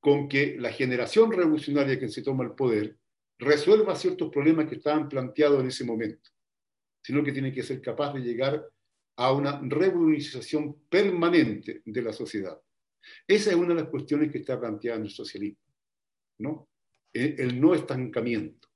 con 0.00 0.28
que 0.28 0.56
la 0.58 0.70
generación 0.70 1.32
revolucionaria 1.32 1.98
que 1.98 2.08
se 2.08 2.22
toma 2.22 2.44
el 2.44 2.52
poder 2.52 2.98
resuelva 3.38 3.96
ciertos 3.96 4.30
problemas 4.30 4.68
que 4.68 4.76
estaban 4.76 5.08
planteados 5.08 5.60
en 5.60 5.68
ese 5.68 5.84
momento, 5.84 6.30
sino 7.02 7.22
que 7.22 7.32
tiene 7.32 7.52
que 7.52 7.62
ser 7.62 7.80
capaz 7.80 8.12
de 8.12 8.20
llegar 8.20 8.64
a 9.16 9.32
una 9.32 9.60
revolucionización 9.62 10.74
permanente 10.88 11.82
de 11.84 12.02
la 12.02 12.12
sociedad. 12.12 12.60
Esa 13.26 13.50
es 13.50 13.56
una 13.56 13.74
de 13.74 13.82
las 13.82 13.90
cuestiones 13.90 14.30
que 14.30 14.38
está 14.38 14.58
planteada 14.58 14.98
en 14.98 15.04
el 15.04 15.10
socialismo, 15.10 15.62
¿no? 16.38 16.68
El, 17.12 17.60
no 17.60 17.74
estancamiento, 17.74 18.68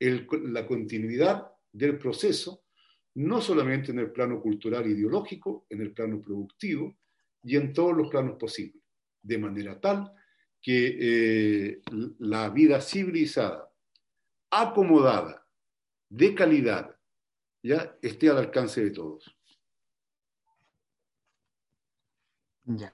la 0.00 0.66
continuidad 0.66 1.46
del 1.70 1.98
proceso, 1.98 2.64
no 3.16 3.40
solamente 3.42 3.92
en 3.92 3.98
el 3.98 4.10
plano 4.10 4.40
cultural 4.40 4.86
e 4.86 4.90
ideológico, 4.90 5.66
en 5.68 5.82
el 5.82 5.92
plano 5.92 6.20
productivo 6.20 6.96
y 7.42 7.56
en 7.56 7.72
todos 7.74 7.94
los 7.94 8.08
planos 8.08 8.38
posibles, 8.38 8.82
de 9.22 9.38
manera 9.38 9.78
tal 9.78 10.10
que 10.62 10.96
eh, 10.98 11.82
la 12.20 12.48
vida 12.48 12.80
civilizada, 12.80 13.70
acomodada, 14.50 15.46
de 16.08 16.34
calidad, 16.34 16.96
ya 17.62 17.98
esté 18.00 18.30
al 18.30 18.38
alcance 18.38 18.82
de 18.82 18.90
todos. 18.90 19.36
Ya. 22.64 22.92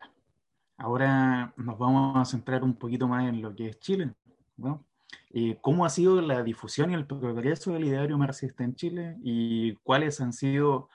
Ahora 0.80 1.52
nos 1.58 1.78
vamos 1.78 2.16
a 2.16 2.24
centrar 2.24 2.64
un 2.64 2.74
poquito 2.74 3.06
más 3.06 3.28
en 3.28 3.42
lo 3.42 3.54
que 3.54 3.68
es 3.68 3.78
Chile, 3.80 4.14
¿no? 4.56 4.86
Eh, 5.28 5.58
¿Cómo 5.60 5.84
ha 5.84 5.90
sido 5.90 6.22
la 6.22 6.42
difusión 6.42 6.90
y 6.90 6.94
el 6.94 7.06
progreso 7.06 7.72
del 7.72 7.84
ideario 7.84 8.16
marxista 8.16 8.64
en 8.64 8.74
Chile 8.74 9.16
y 9.22 9.74
cuáles 9.82 10.22
han 10.22 10.32
sido 10.32 10.88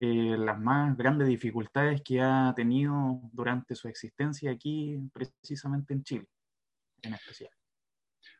eh, 0.00 0.36
las 0.38 0.60
más 0.60 0.98
grandes 0.98 1.28
dificultades 1.28 2.02
que 2.02 2.20
ha 2.20 2.52
tenido 2.54 3.22
durante 3.32 3.74
su 3.74 3.88
existencia 3.88 4.50
aquí, 4.50 4.98
precisamente 5.14 5.94
en 5.94 6.04
Chile, 6.04 6.26
en 7.00 7.14
especial? 7.14 7.50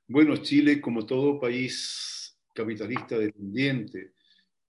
Bueno, 0.06 0.36
Chile, 0.36 0.78
como 0.78 1.06
todo 1.06 1.40
país 1.40 2.38
capitalista 2.54 3.16
dependiente, 3.16 4.12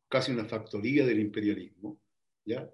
casi 0.08 0.32
una 0.32 0.46
factoría 0.46 1.06
del 1.06 1.20
imperialismo, 1.20 2.00
¿ya? 2.46 2.66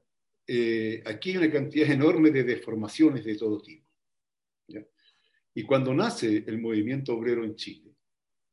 Eh, 0.52 1.04
aquí 1.06 1.30
hay 1.30 1.38
una 1.38 1.52
cantidad 1.52 1.92
enorme 1.92 2.32
de 2.32 2.44
deformaciones 2.44 3.24
de 3.24 3.36
todo 3.36 3.62
tipo. 3.62 3.86
Y 5.54 5.64
cuando 5.64 5.94
nace 5.94 6.44
el 6.48 6.60
movimiento 6.60 7.14
obrero 7.14 7.44
en 7.44 7.56
Chile, 7.56 7.94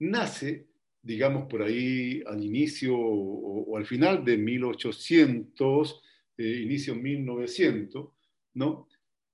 nace, 0.01 0.67
digamos, 1.01 1.47
por 1.49 1.63
ahí 1.63 2.23
al 2.27 2.45
inicio 2.45 2.95
o, 2.99 3.77
al 3.79 3.87
final 3.87 4.23
de 4.27 4.37
1800, 4.37 6.03
eh, 6.37 6.61
inicio 6.65 6.95
1900, 6.95 8.09
¿no? 8.55 8.89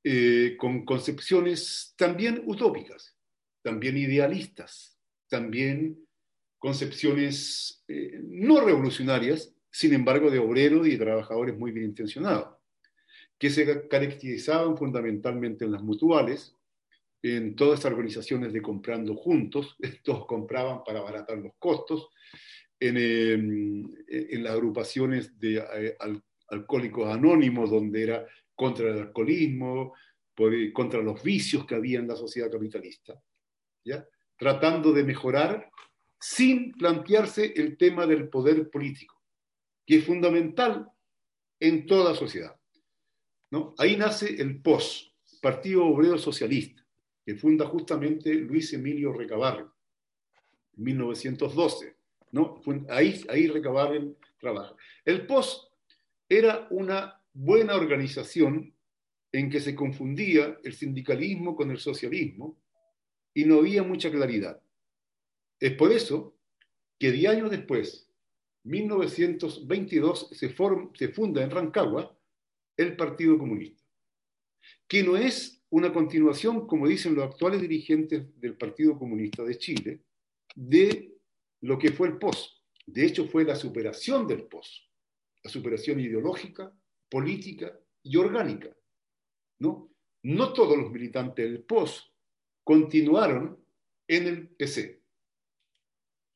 Eh, 0.05 0.55
con 0.57 0.85
concepciones 0.85 1.95
también 1.97 2.45
utópicas, 2.47 3.17
también 3.63 3.97
idealistas, 3.97 5.01
también 5.29 5.99
concepciones 6.59 7.85
no 7.89 8.65
revolucionarias, 8.65 9.52
sin 9.73 9.95
embargo 9.95 10.31
de 10.31 10.39
obreros 10.39 10.87
y 10.87 10.99
trabajadores 10.99 11.59
muy 11.59 11.73
bien 11.73 11.87
intencionados, 11.87 12.57
que 13.39 13.51
se 13.51 13.89
caracterizaban 13.89 14.77
fundamentalmente 14.77 15.64
en 15.64 15.73
las 15.73 15.83
mutuales, 15.83 16.57
en 17.23 17.57
todas 17.57 17.79
estas 17.79 17.93
organizaciones 17.93 18.53
de 18.53 18.62
comprando 18.62 19.16
juntos, 19.16 19.77
todos 20.05 20.27
compraban 20.27 20.85
para 20.85 21.01
abaratar 21.01 21.39
los 21.39 21.55
costos, 21.59 22.09
en, 22.79 22.97
em, 22.97 24.43
las 24.43 24.53
agrupaciones 24.53 25.39
de 25.39 25.57
eh, 25.59 25.97
alcohólicos 26.49 27.09
anónimos, 27.09 27.70
donde 27.70 28.03
era 28.03 28.27
contra 28.55 28.91
el 28.91 28.99
alcoholismo, 28.99 29.95
contra 30.73 31.01
los 31.01 31.23
vicios 31.23 31.64
que 31.66 31.75
había 31.75 31.99
en 31.99 32.09
la 32.09 32.16
sociedad 32.16 32.51
capitalista, 32.51 33.20
¿ya? 33.85 34.07
tratando 34.37 34.93
de 34.93 35.05
mejorar 35.05 35.70
sin 36.18 36.73
plantearse 36.73 37.53
el 37.57 37.77
tema 37.77 38.07
del 38.07 38.29
poder 38.29 38.70
político, 38.70 39.12
que 39.87 39.97
es 39.97 40.05
fundamental 40.05 40.91
en 41.61 41.87
toda 41.87 42.14
sociedad. 42.14 42.57
¿no? 43.51 43.74
Ahí 43.78 43.97
nace 43.97 44.41
el 44.41 44.61
POS, 44.61 45.14
Partido 45.41 45.87
Obrero 45.87 46.18
Socialista, 46.18 46.85
que 47.24 47.37
funda 47.37 47.66
justamente 47.66 48.35
Luis 48.35 48.72
Emilio 48.72 49.12
Recabarren, 49.12 49.66
en 50.76 50.85
1912. 50.85 51.97
¿no? 52.33 52.61
Ahí, 52.89 53.24
ahí 53.28 53.47
Recabarren 53.47 54.16
trabaja. 54.39 54.74
El 55.05 55.26
POS 55.26 55.68
era 56.28 56.66
una 56.70 57.20
buena 57.33 57.74
organización 57.76 58.74
en 59.33 59.51
que 59.51 59.61
se 59.61 59.74
confundía 59.74 60.59
el 60.62 60.74
sindicalismo 60.74 61.57
con 61.57 61.70
el 61.70 61.78
socialismo 61.78 62.59
y 63.35 63.45
no 63.45 63.59
había 63.59 63.83
mucha 63.83 64.11
claridad. 64.11 64.61
Es 65.59 65.72
por 65.74 65.93
eso 65.93 66.37
que 66.99 67.12
10 67.12 67.33
años 67.33 67.51
después, 67.51 68.12
1922, 68.65 70.29
se, 70.33 70.55
se 70.95 71.09
funda 71.09 71.43
en 71.43 71.51
Rancagua 71.51 72.17
el 72.77 72.97
Partido 72.97 73.39
Comunista, 73.39 73.83
que 74.87 75.03
no 75.03 75.17
es 75.17 75.63
una 75.71 75.93
continuación, 75.93 76.67
como 76.67 76.87
dicen 76.87 77.15
los 77.15 77.25
actuales 77.25 77.61
dirigentes 77.61 78.39
del 78.41 78.57
Partido 78.57 78.99
Comunista 78.99 79.43
de 79.43 79.59
Chile, 79.59 80.03
de 80.55 81.17
lo 81.63 81.79
que 81.79 81.93
fue 81.93 82.09
el 82.09 82.19
POS. 82.19 82.63
De 82.87 83.07
hecho, 83.07 83.27
fue 83.27 83.45
la 83.45 83.57
superación 83.57 84.27
del 84.27 84.45
POS, 84.45 84.91
la 85.43 85.51
superación 85.51 86.01
ideológica, 86.01 86.73
política 87.09 87.79
y 88.03 88.17
orgánica. 88.17 88.77
¿no? 89.61 89.91
no 90.25 90.53
todos 90.53 90.77
los 90.77 90.91
militantes 90.91 91.51
del 91.51 91.63
POS 91.63 92.13
continuaron 92.65 93.59
en 94.07 94.27
el 94.27 94.49
PC, 94.49 95.03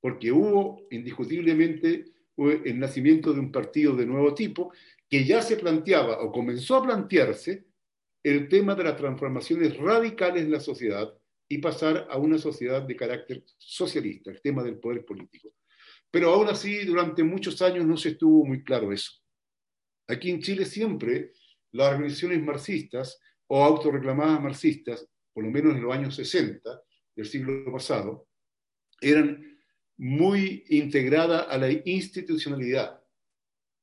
porque 0.01 0.33
hubo 0.33 0.87
indiscutiblemente 0.91 2.16
el 2.37 2.78
nacimiento 2.78 3.32
de 3.32 3.41
un 3.41 3.51
partido 3.51 3.95
de 3.97 4.07
nuevo 4.07 4.34
tipo 4.34 4.72
que 5.09 5.24
ya 5.24 5.41
se 5.41 5.57
planteaba 5.57 6.20
o 6.20 6.32
comenzó 6.32 6.76
a 6.76 6.82
plantearse 6.82 7.66
el 8.22 8.49
tema 8.49 8.74
de 8.74 8.84
las 8.84 8.97
transformaciones 8.97 9.76
radicales 9.76 10.45
en 10.45 10.51
la 10.51 10.61
sociedad 10.61 11.12
y 11.49 11.59
pasar 11.59 12.09
a 12.11 12.18
una 12.18 12.39
sociedad 12.39 12.82
de 12.82 12.97
carácter 12.97 13.45
socialista, 13.57 14.30
el 14.30 14.41
tema 14.41 14.62
del 14.62 14.78
poder 14.78 15.05
político. 15.05 15.51
Pero 16.11 16.30
aún 16.30 16.49
así, 16.49 16.84
durante 16.84 17.22
muchos 17.22 17.62
años 17.62 17.87
no 17.87 17.97
se 17.97 18.11
estuvo 18.11 18.45
muy 18.45 18.64
claro 18.64 18.93
eso. 18.93 19.12
Aquí 20.09 20.30
en 20.30 20.41
Chile 20.41 20.64
siempre 20.64 21.32
las 21.72 21.93
organizaciones 21.93 22.43
marxistas 22.43 23.20
o 23.49 23.64
autorreclamadas 23.64 24.41
marxistas, 24.41 25.09
por 25.32 25.45
lo 25.45 25.51
menos 25.51 25.74
en 25.74 25.82
los 25.82 25.95
años 25.95 26.16
60 26.16 26.82
del 27.14 27.26
siglo 27.26 27.70
pasado, 27.72 28.26
eran 29.01 29.55
muy 29.99 30.64
integradas 30.68 31.47
a 31.49 31.59
la 31.59 31.70
institucionalidad. 31.70 33.03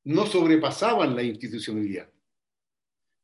No 0.05 0.25
sobrepasaban 0.25 1.15
la 1.15 1.23
institucionalidad. 1.23 2.09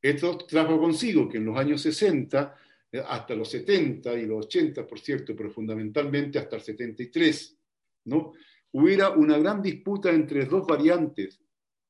Esto 0.01 0.37
trajo 0.37 0.79
consigo 0.79 1.27
que 1.27 1.37
en 1.37 1.45
los 1.45 1.57
años 1.57 1.81
60, 1.81 2.55
eh, 2.91 3.03
hasta 3.05 3.35
los 3.35 3.49
70 3.49 4.13
y 4.17 4.25
los 4.25 4.45
80, 4.45 4.87
por 4.87 4.99
cierto, 4.99 5.35
pero 5.35 5.51
fundamentalmente 5.51 6.39
hasta 6.39 6.55
el 6.55 6.61
73, 6.61 7.57
¿no? 8.05 8.33
hubiera 8.71 9.09
una 9.09 9.37
gran 9.37 9.61
disputa 9.61 10.11
entre 10.11 10.45
dos 10.45 10.65
variantes 10.65 11.41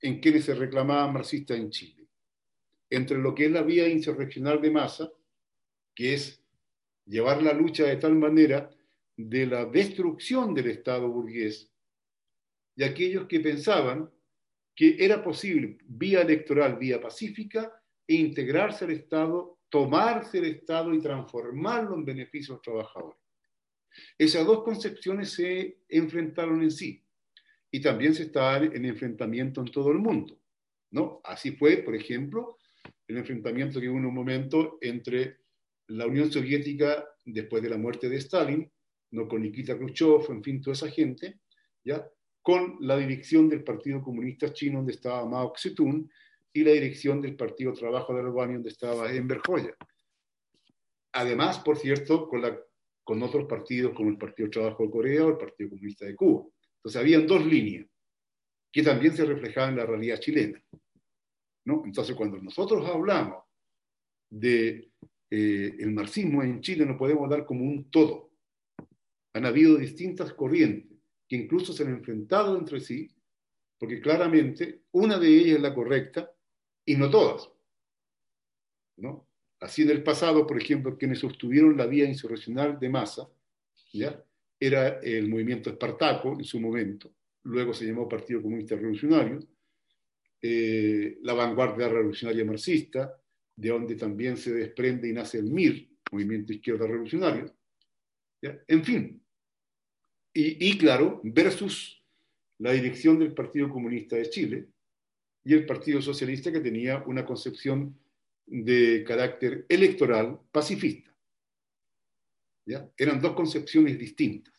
en 0.01 0.19
quienes 0.19 0.45
se 0.45 0.55
reclamaban 0.55 1.13
marxistas 1.13 1.57
en 1.57 1.69
Chile 1.69 1.99
entre 2.89 3.17
lo 3.17 3.35
que 3.35 3.45
es 3.45 3.51
la 3.51 3.61
vía 3.61 3.87
insurreccional 3.87 4.61
de 4.61 4.71
masa, 4.71 5.11
que 5.93 6.15
es 6.15 6.41
llevar 7.05 7.41
la 7.43 7.53
lucha 7.53 7.83
de 7.83 7.97
tal 7.97 8.15
manera 8.15 8.69
de 9.21 9.45
la 9.45 9.65
destrucción 9.65 10.53
del 10.53 10.67
Estado 10.67 11.09
burgués, 11.09 11.69
y 12.77 12.83
aquellos 12.83 13.27
que 13.27 13.41
pensaban 13.41 14.09
que 14.73 14.95
era 14.97 15.21
posible, 15.21 15.77
vía 15.83 16.21
electoral, 16.21 16.77
vía 16.77 17.01
pacífica, 17.01 17.69
e 18.07 18.15
integrarse 18.15 18.85
al 18.85 18.91
Estado, 18.91 19.59
tomarse 19.67 20.37
el 20.37 20.45
Estado 20.45 20.93
y 20.93 21.01
transformarlo 21.01 21.95
en 21.95 22.05
beneficio 22.05 22.53
de 22.53 22.55
los 22.55 22.61
trabajadores. 22.61 23.19
Esas 24.17 24.45
dos 24.45 24.63
concepciones 24.63 25.31
se 25.31 25.81
enfrentaron 25.89 26.63
en 26.63 26.71
sí 26.71 27.03
y 27.69 27.81
también 27.81 28.15
se 28.15 28.23
está 28.23 28.57
en 28.57 28.85
enfrentamiento 28.85 29.59
en 29.59 29.69
todo 29.69 29.91
el 29.91 29.97
mundo. 29.97 30.39
¿no? 30.91 31.19
Así 31.25 31.51
fue, 31.51 31.77
por 31.83 31.93
ejemplo, 31.93 32.57
el 33.05 33.17
enfrentamiento 33.17 33.81
que 33.81 33.89
hubo 33.89 33.97
en 33.97 34.05
un 34.05 34.15
momento 34.15 34.77
entre 34.79 35.39
la 35.87 36.07
Unión 36.07 36.31
Soviética 36.31 37.05
después 37.25 37.61
de 37.61 37.69
la 37.69 37.77
muerte 37.77 38.07
de 38.07 38.15
Stalin, 38.15 38.71
no 39.11 39.27
con 39.27 39.41
Nikita 39.41 39.77
Khrushchev, 39.77 40.29
en 40.29 40.43
fin, 40.43 40.61
toda 40.61 40.73
esa 40.73 40.89
gente, 40.89 41.39
¿ya? 41.83 42.07
con 42.41 42.77
la 42.79 42.97
dirección 42.97 43.49
del 43.49 43.63
Partido 43.63 44.01
Comunista 44.01 44.51
Chino, 44.53 44.79
donde 44.79 44.93
estaba 44.93 45.25
Mao 45.25 45.53
Zedong, 45.57 46.09
y 46.53 46.63
la 46.63 46.71
dirección 46.71 47.21
del 47.21 47.35
Partido 47.35 47.73
Trabajo 47.73 48.13
de 48.13 48.21
Albania, 48.21 48.55
donde 48.55 48.69
estaba 48.69 49.11
Enver 49.13 49.39
Hoxha. 49.47 49.75
Además, 51.13 51.59
por 51.59 51.77
cierto, 51.77 52.27
con, 52.27 53.23
otros 53.23 53.45
partidos 53.45 53.93
como 53.93 54.09
el 54.09 54.17
Partido 54.17 54.49
Trabajo 54.49 54.83
de 54.83 54.89
Corea 54.89 55.25
o 55.25 55.29
el 55.29 55.37
Partido 55.37 55.69
Comunista 55.69 56.05
de 56.05 56.15
Cuba. 56.15 56.45
Entonces, 56.77 56.99
habían 56.99 57.27
dos 57.27 57.45
líneas 57.45 57.87
que 58.71 58.83
también 58.83 59.15
se 59.15 59.25
reflejaban 59.25 59.71
en 59.71 59.77
la 59.77 59.85
realidad 59.85 60.19
chilena. 60.19 60.61
Entonces, 61.65 62.15
cuando 62.15 62.37
nosotros 62.37 62.87
hablamos 62.87 63.43
de 64.29 64.91
eh, 65.29 65.85
marxismo 65.87 66.41
en 66.43 66.61
Chile, 66.61 66.85
no 66.85 66.97
podemos 66.97 67.29
dar 67.29 67.45
como 67.45 67.63
un 67.63 67.89
todo. 67.89 68.28
Han 69.33 69.45
habido 69.45 69.77
distintas 69.77 70.33
corrientes 70.33 70.97
que 71.27 71.35
incluso 71.35 71.73
se 71.73 71.83
han 71.83 71.89
enfrentado 71.89 72.57
entre 72.57 72.79
sí, 72.79 73.07
porque 73.77 74.01
claramente 74.01 74.83
una 74.91 75.19
de 75.19 75.27
ellas 75.27 75.57
es 75.57 75.61
la 75.61 75.73
correcta 75.73 76.31
y 76.85 76.95
no 76.95 77.09
todas. 77.09 77.49
Así 79.59 79.83
en 79.83 79.89
el 79.91 80.03
pasado, 80.03 80.47
por 80.47 80.59
ejemplo, 80.59 80.97
quienes 80.97 81.19
sostuvieron 81.19 81.77
la 81.77 81.85
vía 81.85 82.05
insurreccional 82.05 82.79
de 82.79 82.89
masa, 82.89 83.29
¿ya? 83.93 84.23
era 84.59 84.99
el 84.99 85.29
movimiento 85.29 85.69
Espartaco 85.69 86.33
en 86.33 86.43
su 86.43 86.59
momento, 86.59 87.13
luego 87.43 87.73
se 87.73 87.85
llamó 87.85 88.09
Partido 88.09 88.41
Comunista 88.41 88.75
Revolucionario, 88.75 89.39
eh, 90.41 91.17
la 91.21 91.33
vanguardia 91.33 91.87
revolucionaria 91.87 92.45
marxista, 92.45 93.21
de 93.55 93.69
donde 93.69 93.95
también 93.95 94.37
se 94.37 94.53
desprende 94.53 95.09
y 95.09 95.13
nace 95.13 95.39
el 95.39 95.51
MIR, 95.51 95.89
Movimiento 96.11 96.53
Izquierda 96.53 96.87
Revolucionario. 96.87 97.53
En 98.41 98.83
fin, 98.83 99.21
y, 100.33 100.77
claro, 100.77 101.19
versus 101.23 102.01
la 102.59 102.71
dirección 102.71 103.19
del 103.19 103.33
Partido 103.33 103.69
Comunista 103.69 104.15
de 104.15 104.29
Chile 104.29 104.67
y 105.43 105.53
el 105.53 105.65
Partido 105.65 106.01
Socialista 106.01 106.51
que 106.51 106.59
tenía 106.59 107.03
una 107.05 107.25
concepción 107.25 107.97
de 108.45 109.03
carácter 109.05 109.65
electoral 109.67 110.39
pacifista. 110.51 111.13
Eran 112.97 113.19
dos 113.19 113.33
concepciones 113.33 113.97
distintas. 113.97 114.53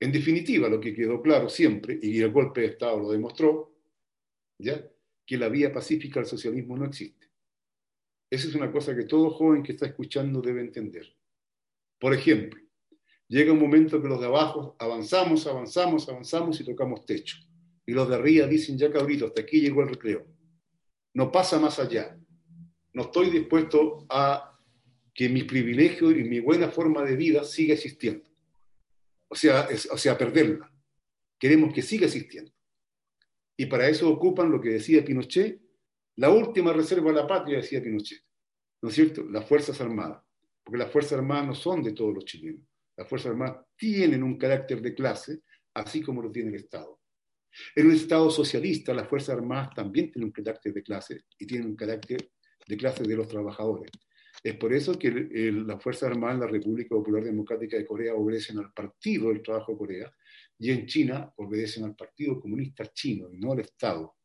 En 0.00 0.12
definitiva, 0.12 0.68
lo 0.68 0.80
que 0.80 0.94
quedó 0.94 1.20
claro 1.22 1.48
siempre, 1.48 1.98
y 2.00 2.20
el 2.20 2.30
golpe 2.30 2.60
de 2.60 2.66
Estado 2.68 2.98
lo 3.00 3.10
demostró, 3.10 3.74
¿ya? 4.58 4.86
que 5.26 5.38
la 5.38 5.48
vía 5.48 5.72
pacífica 5.72 6.20
al 6.20 6.26
socialismo 6.26 6.76
no 6.76 6.84
existe. 6.84 7.28
Esa 8.30 8.48
es 8.48 8.54
una 8.54 8.70
cosa 8.70 8.94
que 8.94 9.04
todo 9.04 9.30
joven 9.30 9.62
que 9.62 9.72
está 9.72 9.86
escuchando 9.86 10.42
debe 10.42 10.60
entender. 10.60 11.14
Por 12.04 12.12
ejemplo, 12.12 12.60
llega 13.28 13.50
un 13.50 13.58
momento 13.58 14.02
que 14.02 14.08
los 14.08 14.20
de 14.20 14.26
abajo 14.26 14.76
avanzamos, 14.78 15.46
avanzamos, 15.46 16.06
avanzamos 16.06 16.60
y 16.60 16.64
tocamos 16.64 17.06
techo. 17.06 17.38
Y 17.86 17.92
los 17.92 18.06
de 18.10 18.16
arriba 18.16 18.46
dicen, 18.46 18.76
ya 18.76 18.92
cabrito, 18.92 19.24
hasta 19.24 19.40
aquí 19.40 19.62
llegó 19.62 19.80
el 19.80 19.88
recreo. 19.88 20.26
no 21.14 21.32
pasa 21.32 21.58
más 21.58 21.78
allá. 21.78 22.14
No 22.92 23.04
estoy 23.04 23.30
dispuesto 23.30 24.04
a 24.10 24.60
que 25.14 25.30
mi 25.30 25.44
privilegio 25.44 26.10
y 26.10 26.24
mi 26.24 26.40
buena 26.40 26.68
forma 26.68 27.02
de 27.04 27.16
vida 27.16 27.42
siga 27.42 27.72
existiendo. 27.72 28.28
O 29.28 29.34
sea, 29.34 29.66
o 29.90 29.96
sea, 29.96 30.18
perderla. 30.18 30.70
Queremos 31.38 31.72
que 31.72 31.80
siga 31.80 32.04
existiendo. 32.04 32.52
Y 33.56 33.64
para 33.64 33.88
eso 33.88 34.10
ocupan 34.10 34.50
lo 34.50 34.60
que 34.60 34.68
decía 34.68 35.02
Pinochet, 35.02 35.58
la 36.16 36.28
última 36.28 36.74
reserva 36.74 37.12
de 37.12 37.16
la 37.16 37.26
patria, 37.26 37.56
decía 37.56 37.82
Pinochet. 37.82 38.22
¿No 38.82 38.90
es 38.90 38.94
cierto? 38.94 39.24
Las 39.24 39.48
Fuerzas 39.48 39.80
Armadas. 39.80 40.23
Porque 40.64 40.78
las 40.78 40.90
Fuerzas 40.90 41.18
Armadas 41.18 41.46
no 41.46 41.54
son 41.54 41.82
de 41.82 41.92
todos 41.92 42.14
los 42.14 42.24
chilenos. 42.24 42.66
Las 42.96 43.08
Fuerzas 43.08 43.32
Armadas 43.32 43.66
tienen 43.76 44.22
un 44.22 44.38
carácter 44.38 44.80
de 44.80 44.94
clase, 44.94 45.42
así 45.74 46.00
como 46.00 46.22
lo 46.22 46.30
tiene 46.30 46.50
el 46.50 46.56
Estado. 46.56 47.00
En 47.76 47.86
un 47.86 47.92
Estado 47.92 48.30
socialista, 48.30 48.94
las 48.94 49.08
Fuerzas 49.08 49.36
Armadas 49.36 49.70
también 49.74 50.10
tienen 50.10 50.28
un 50.28 50.32
carácter 50.32 50.72
de 50.72 50.82
clase 50.82 51.22
y 51.38 51.46
tienen 51.46 51.68
un 51.68 51.76
carácter 51.76 52.30
de 52.66 52.76
clase 52.76 53.04
de 53.04 53.16
los 53.16 53.28
trabajadores. 53.28 53.90
Es 54.42 54.56
por 54.56 54.72
eso 54.72 54.98
que 54.98 55.10
las 55.10 55.82
Fuerzas 55.82 56.10
Armadas 56.10 56.34
en 56.34 56.40
la 56.40 56.46
República 56.48 56.90
Popular 56.90 57.22
Democrática 57.22 57.76
de 57.76 57.86
Corea 57.86 58.14
obedecen 58.14 58.58
al 58.58 58.72
Partido 58.72 59.28
del 59.28 59.42
Trabajo 59.42 59.72
de 59.72 59.78
Corea 59.78 60.12
y 60.58 60.70
en 60.70 60.86
China 60.86 61.32
obedecen 61.36 61.84
al 61.84 61.94
Partido 61.94 62.40
Comunista 62.40 62.86
Chino 62.92 63.32
y 63.32 63.38
no 63.38 63.52
al 63.52 63.60
Estado, 63.60 64.16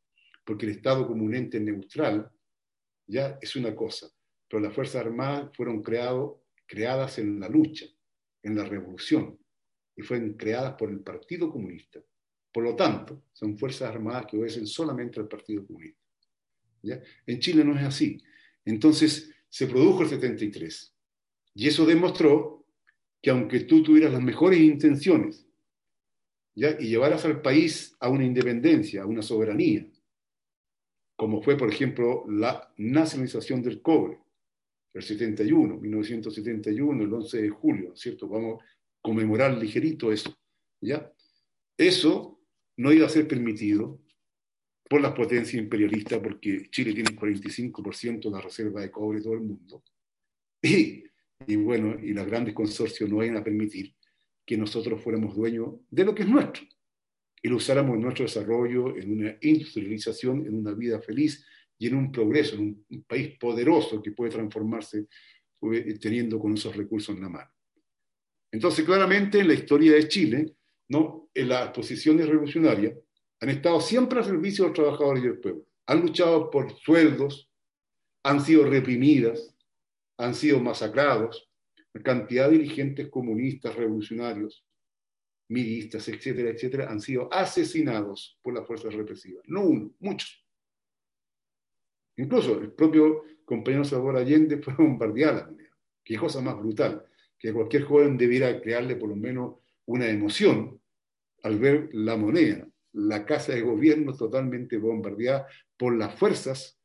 porque 0.44 0.66
el 0.66 0.74
Estado 0.74 1.08
como 1.08 1.24
un 1.24 1.36
ente 1.36 1.60
neutral 1.60 2.30
ya 3.06 3.38
es 3.42 3.56
una 3.56 3.76
cosa, 3.76 4.10
pero 4.50 4.64
las 4.64 4.74
Fuerzas 4.74 5.06
Armadas 5.06 5.56
fueron 5.56 5.84
creadas 5.84 7.20
en 7.20 7.40
la 7.40 7.48
lucha, 7.48 7.86
en 8.44 8.56
la 8.56 8.66
revolución, 8.66 9.38
y 9.96 10.02
fueron 10.02 10.34
creadas 10.34 10.74
por 10.74 10.90
el 10.90 11.02
Partido 11.02 11.52
Comunista. 11.52 12.00
Por 12.52 12.64
lo 12.64 12.76
tanto, 12.76 13.24
son 13.32 13.58
Fuerzas 13.58 13.90
Armadas 13.90 14.26
que 14.26 14.38
obedecen 14.38 14.66
solamente 14.66 15.20
al 15.20 15.28
Partido 15.28 15.66
Comunista. 15.66 16.02
En 17.28 17.40
Chile 17.40 17.64
no 17.64 17.78
es 17.78 17.86
así. 17.86 18.22
Entonces, 18.66 19.32
se 19.50 19.68
produjo 19.68 20.04
el 20.04 20.10
73. 20.10 20.96
Y 21.56 21.68
eso 21.68 21.86
demostró 21.86 22.66
que 23.22 23.30
aunque 23.30 23.62
tú 23.62 23.84
tuvieras 23.84 24.14
las 24.14 24.22
mejores 24.22 24.60
intenciones 24.60 25.46
¿ya? 26.56 26.78
y 26.80 26.88
llevaras 26.88 27.26
al 27.26 27.42
país 27.42 27.96
a 28.00 28.10
una 28.10 28.24
independencia, 28.24 29.04
a 29.04 29.06
una 29.06 29.22
soberanía, 29.22 29.86
como 31.16 31.42
fue, 31.42 31.58
por 31.58 31.70
ejemplo, 31.70 32.24
la 32.30 32.74
nacionalización 32.78 33.62
del 33.62 33.82
cobre, 33.82 34.20
el 34.94 35.02
71, 35.02 35.78
1971, 35.78 37.04
el 37.04 37.14
11 37.14 37.42
de 37.42 37.50
julio, 37.50 37.96
¿cierto? 37.96 38.28
Vamos 38.28 38.62
a 38.62 38.66
conmemorar 39.02 39.58
ligerito 39.58 40.12
eso, 40.12 40.36
¿ya? 40.82 41.12
Eso 41.78 42.42
no 42.78 42.92
iba 42.92 43.06
a 43.06 43.10
ser 43.10 43.28
permitido 43.28 44.02
por 44.90 45.02
las 45.02 45.14
potencias 45.14 45.62
imperialistas, 45.62 46.20
porque 46.20 46.70
Chile 46.72 46.94
tiene 46.94 47.12
el 47.12 47.18
45% 47.18 48.24
de 48.24 48.32
la 48.32 48.42
reserva 48.42 48.82
de 48.82 48.90
cobre 48.90 49.20
de 49.20 49.24
todo 49.24 49.34
el 49.36 49.42
mundo. 49.42 49.84
Y, 50.62 51.04
y 51.48 51.56
bueno, 51.56 51.98
y 52.02 52.14
los 52.14 52.26
grandes 52.26 52.54
consorcios 52.54 53.10
no 53.10 53.24
iban 53.24 53.38
a 53.38 53.44
permitir 53.44 53.94
que 54.46 54.58
nosotros 54.58 55.02
fuéramos 55.02 55.36
dueños 55.36 55.76
de 55.90 56.04
lo 56.04 56.16
que 56.16 56.24
es 56.24 56.30
nuestro 56.30 56.66
y 57.42 57.48
lo 57.48 57.58
usáramos 57.58 57.96
en 57.96 58.02
nuestro 58.02 58.26
desarrollo, 58.26 58.98
en 58.98 59.12
una 59.12 59.38
industrialización, 59.42 60.46
en 60.46 60.56
una 60.56 60.74
vida 60.74 61.00
feliz 61.00 61.46
y 61.80 61.88
en 61.88 61.96
un 61.96 62.12
progreso, 62.12 62.56
en 62.56 62.86
un, 62.90 63.04
país 63.04 63.38
poderoso 63.40 64.02
que 64.02 64.12
puede 64.12 64.32
transformarse 64.32 65.08
eh, 65.62 65.98
teniendo 66.00 66.38
con 66.38 66.54
esos 66.54 66.76
recursos 66.76 67.16
en 67.16 67.22
la 67.22 67.30
mano. 67.30 67.52
Entonces, 68.52 68.86
claramente 68.86 69.40
en 69.40 69.48
la 69.48 69.54
historia 69.54 69.94
de 69.94 70.08
Chile, 70.08 70.56
¿no? 70.90 71.30
en 71.34 71.50
las 71.50 71.72
posiciones 71.72 72.28
revolucionarias, 72.28 72.96
han 73.40 73.50
estado 73.50 73.80
siempre 73.80 74.20
al 74.20 74.26
servicio 74.26 74.66
de 74.66 74.70
los 74.70 74.76
trabajadores 74.76 75.24
y 75.24 75.28
del 75.28 75.40
pueblo. 75.40 75.66
Han 75.88 76.02
luchado 76.02 76.50
por 76.50 76.78
sueldos, 76.80 77.50
han 78.24 78.42
sido 78.42 78.66
reprimidas, 78.66 79.56
han 80.18 80.36
sido 80.36 80.60
masacrados. 80.60 81.50
La 81.94 82.04
cantidad 82.04 82.50
de 82.50 82.58
dirigentes 82.58 83.08
comunistas, 83.10 83.76
revolucionarios, 83.76 84.66
milistas, 85.48 86.08
etcétera, 86.10 86.50
etcétera, 86.50 86.92
han 86.92 87.00
sido 87.00 87.34
asesinados 87.34 88.38
por 88.42 88.54
las 88.54 88.68
fuerzas 88.68 88.94
represivas. 88.94 89.44
No 89.48 89.64
uno, 89.64 89.92
muchos. 90.00 90.46
Incluso 92.20 92.60
el 92.60 92.72
propio 92.72 93.24
compañero 93.46 93.84
Salvador 93.84 94.18
Allende 94.18 94.58
fue 94.58 94.74
bombardeado 94.76 95.38
la 95.38 95.46
moneda. 95.48 95.70
Qué 96.04 96.18
cosa 96.18 96.42
más 96.42 96.58
brutal, 96.58 97.06
que 97.38 97.54
cualquier 97.54 97.84
joven 97.84 98.18
debiera 98.18 98.60
crearle 98.62 98.96
por 98.96 99.10
lo 99.10 99.16
menos 99.16 99.56
una 99.86 100.08
emoción 100.08 100.80
al 101.44 101.60
ver 101.60 101.90
la 101.94 102.18
moneda 102.18 102.68
la 102.94 103.26
casa 103.26 103.54
de 103.54 103.62
gobierno 103.62 104.16
totalmente 104.16 104.78
bombardeada 104.78 105.48
por 105.78 105.96
las 105.96 106.16
fuerzas 106.16 106.80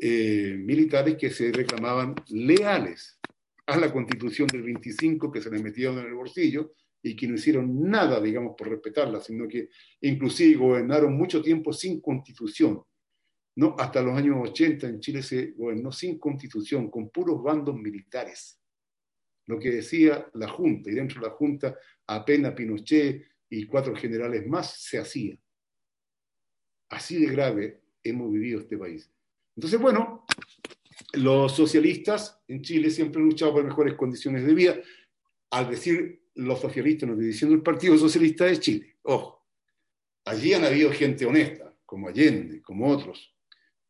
eh, 0.00 0.56
militares 0.58 1.16
que 1.16 1.30
se 1.30 1.52
reclamaban 1.52 2.14
leales 2.28 3.18
a 3.66 3.76
la 3.76 3.92
constitución 3.92 4.46
del 4.48 4.62
25 4.62 5.32
que 5.32 5.40
se 5.40 5.50
le 5.50 5.62
metieron 5.62 5.98
en 5.98 6.06
el 6.06 6.14
bolsillo 6.14 6.74
y 7.02 7.16
que 7.16 7.28
no 7.28 7.34
hicieron 7.34 7.90
nada, 7.90 8.20
digamos, 8.20 8.54
por 8.56 8.68
respetarla, 8.68 9.20
sino 9.20 9.46
que 9.46 9.68
inclusive 10.00 10.56
gobernaron 10.56 11.14
mucho 11.14 11.42
tiempo 11.42 11.72
sin 11.72 12.00
constitución. 12.00 12.82
¿No? 13.56 13.76
Hasta 13.78 14.02
los 14.02 14.16
años 14.16 14.36
80 14.50 14.88
en 14.88 15.00
Chile 15.00 15.22
se 15.22 15.52
gobernó 15.52 15.92
sin 15.92 16.18
constitución, 16.18 16.90
con 16.90 17.10
puros 17.10 17.42
bandos 17.42 17.76
militares. 17.76 18.60
Lo 19.46 19.58
que 19.58 19.70
decía 19.70 20.28
la 20.34 20.48
Junta, 20.48 20.90
y 20.90 20.94
dentro 20.94 21.20
de 21.20 21.28
la 21.28 21.34
Junta 21.34 21.76
apenas 22.06 22.54
Pinochet 22.54 23.24
y 23.50 23.66
cuatro 23.66 23.94
generales 23.94 24.46
más 24.46 24.80
se 24.82 24.98
hacía. 24.98 25.38
Así 26.88 27.18
de 27.18 27.32
grave 27.32 27.82
hemos 28.02 28.32
vivido 28.32 28.60
este 28.60 28.76
país. 28.76 29.10
Entonces, 29.56 29.80
bueno, 29.80 30.24
los 31.14 31.54
socialistas 31.54 32.40
en 32.48 32.62
Chile 32.62 32.90
siempre 32.90 33.20
han 33.20 33.28
luchado 33.28 33.52
por 33.52 33.64
mejores 33.64 33.94
condiciones 33.94 34.44
de 34.44 34.54
vida. 34.54 34.76
Al 35.50 35.70
decir 35.70 36.24
los 36.34 36.60
socialistas, 36.60 37.08
no 37.08 37.14
estoy 37.14 37.28
diciendo 37.28 37.54
el 37.54 37.62
Partido 37.62 37.96
Socialista 37.96 38.44
de 38.44 38.58
Chile. 38.58 38.96
Ojo, 39.02 39.46
allí 40.24 40.52
han 40.52 40.64
habido 40.64 40.90
gente 40.90 41.24
honesta, 41.26 41.76
como 41.84 42.08
Allende, 42.08 42.60
como 42.62 42.88
otros. 42.88 43.33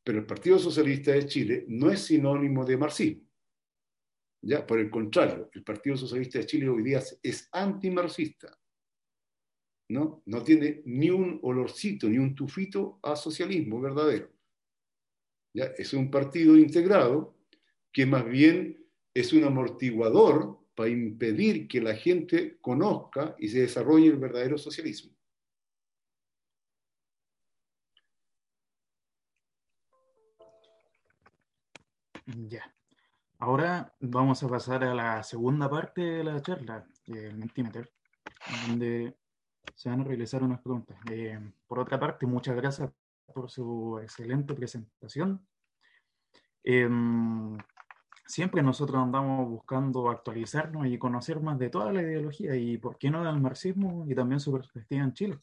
Pero 0.04 0.18
el 0.18 0.26
Partido 0.26 0.58
Socialista 0.58 1.12
de 1.12 1.26
Chile 1.26 1.64
no 1.68 1.90
es 1.90 2.00
sinónimo 2.00 2.64
de 2.64 2.76
marxismo. 2.76 3.24
Ya, 4.42 4.66
por 4.66 4.78
el 4.78 4.90
contrario, 4.90 5.50
el 5.54 5.64
Partido 5.64 5.96
Socialista 5.96 6.38
de 6.38 6.46
Chile 6.46 6.68
hoy 6.68 6.82
día 6.82 7.02
es 7.22 7.48
antimarxista. 7.50 8.58
¿no? 9.88 10.22
No 10.26 10.42
tiene 10.42 10.82
ni 10.84 11.10
un 11.10 11.38
olorcito, 11.42 12.08
ni 12.08 12.18
un 12.18 12.34
tufito 12.34 12.98
a 13.02 13.16
socialismo 13.16 13.80
verdadero. 13.80 14.30
¿Ya? 15.54 15.66
Es 15.78 15.92
un 15.94 16.10
partido 16.10 16.56
integrado 16.56 17.36
que 17.92 18.06
más 18.06 18.26
bien 18.26 18.84
es 19.14 19.32
un 19.32 19.44
amortiguador 19.44 20.58
para 20.74 20.90
impedir 20.90 21.68
que 21.68 21.80
la 21.80 21.94
gente 21.94 22.58
conozca 22.60 23.36
y 23.38 23.48
se 23.48 23.60
desarrolle 23.60 24.08
el 24.08 24.16
verdadero 24.16 24.58
socialismo. 24.58 25.16
Ya. 32.26 32.74
Ahora 33.38 33.94
vamos 34.00 34.42
a 34.42 34.48
pasar 34.48 34.84
a 34.84 34.94
la 34.94 35.22
segunda 35.22 35.68
parte 35.68 36.00
de 36.00 36.24
la 36.24 36.40
charla, 36.40 36.86
el 37.06 37.36
Mentimeter, 37.36 37.92
donde 38.66 39.16
se 39.74 39.90
van 39.90 40.00
a 40.00 40.04
realizar 40.04 40.42
unas 40.42 40.60
preguntas. 40.60 40.96
Eh, 41.10 41.38
por 41.66 41.78
otra 41.78 42.00
parte, 42.00 42.26
muchas 42.26 42.56
gracias 42.56 42.90
por 43.32 43.50
su 43.50 43.98
excelente 44.02 44.54
presentación. 44.54 45.46
Em, 46.62 47.58
siempre 48.26 48.62
nosotros 48.62 49.02
andamos 49.02 49.46
buscando 49.48 50.08
actualizarnos 50.08 50.86
y 50.86 50.96
conocer 50.96 51.40
más 51.40 51.58
de 51.58 51.68
toda 51.68 51.92
la 51.92 52.00
ideología 52.00 52.56
y, 52.56 52.78
¿por 52.78 52.96
qué 52.96 53.10
no, 53.10 53.22
del 53.24 53.40
marxismo 53.40 54.06
y 54.08 54.14
también 54.14 54.40
su 54.40 54.52
perspectiva 54.52 55.04
en 55.04 55.12
Chile? 55.12 55.38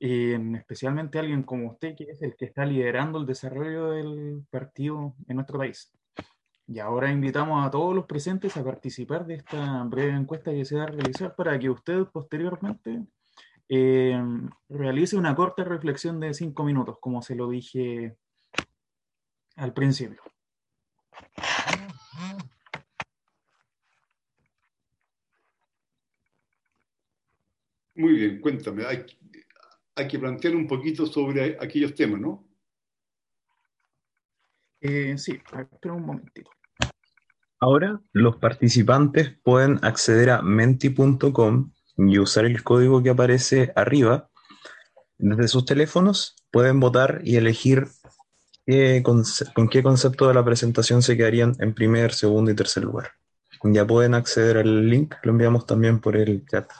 Especialmente 0.00 1.18
alguien 1.18 1.42
como 1.42 1.68
usted, 1.68 1.94
que 1.94 2.04
es 2.04 2.22
el 2.22 2.34
que 2.34 2.46
está 2.46 2.64
liderando 2.64 3.18
el 3.18 3.26
desarrollo 3.26 3.90
del 3.90 4.44
partido 4.50 5.14
en 5.28 5.36
nuestro 5.36 5.58
país. 5.58 5.92
Y 6.66 6.78
ahora 6.78 7.10
invitamos 7.10 7.66
a 7.66 7.70
todos 7.70 7.94
los 7.94 8.06
presentes 8.06 8.56
a 8.56 8.64
participar 8.64 9.26
de 9.26 9.34
esta 9.34 9.82
breve 9.84 10.12
encuesta 10.12 10.52
que 10.52 10.64
se 10.64 10.76
va 10.76 10.84
a 10.84 10.86
realizar 10.86 11.34
para 11.34 11.58
que 11.58 11.68
usted 11.68 12.04
posteriormente 12.06 13.04
eh, 13.68 14.20
realice 14.68 15.16
una 15.16 15.34
corta 15.34 15.64
reflexión 15.64 16.18
de 16.20 16.32
cinco 16.32 16.64
minutos, 16.64 16.98
como 17.00 17.22
se 17.22 17.34
lo 17.34 17.48
dije 17.50 18.16
al 19.56 19.74
principio. 19.74 20.22
Muy 27.94 28.14
bien, 28.14 28.40
cuéntame. 28.40 28.86
Hay, 28.86 29.04
hay 30.00 30.08
que 30.08 30.18
plantear 30.18 30.56
un 30.56 30.66
poquito 30.66 31.06
sobre 31.06 31.56
aquellos 31.60 31.94
temas, 31.94 32.20
¿no? 32.20 32.46
Eh, 34.80 35.16
sí, 35.18 35.32
espera 35.32 35.94
un 35.94 36.06
momentito. 36.06 36.50
Ahora 37.58 38.00
los 38.12 38.36
participantes 38.36 39.36
pueden 39.42 39.78
acceder 39.82 40.30
a 40.30 40.40
menti.com 40.40 41.72
y 41.98 42.18
usar 42.18 42.46
el 42.46 42.62
código 42.62 43.02
que 43.02 43.10
aparece 43.10 43.72
arriba. 43.76 44.30
Desde 45.18 45.48
sus 45.48 45.66
teléfonos 45.66 46.36
pueden 46.50 46.80
votar 46.80 47.20
y 47.22 47.36
elegir 47.36 47.88
¿qué 48.64 49.02
¿con 49.02 49.68
qué 49.68 49.82
concepto 49.82 50.28
de 50.28 50.34
la 50.34 50.44
presentación 50.44 51.02
se 51.02 51.18
quedarían 51.18 51.54
en 51.60 51.74
primer, 51.74 52.14
segundo 52.14 52.50
y 52.50 52.56
tercer 52.56 52.84
lugar? 52.84 53.10
Ya 53.62 53.86
pueden 53.86 54.14
acceder 54.14 54.56
al 54.56 54.88
link, 54.88 55.14
lo 55.22 55.32
enviamos 55.32 55.66
también 55.66 56.00
por 56.00 56.16
el 56.16 56.46
chat. 56.46 56.70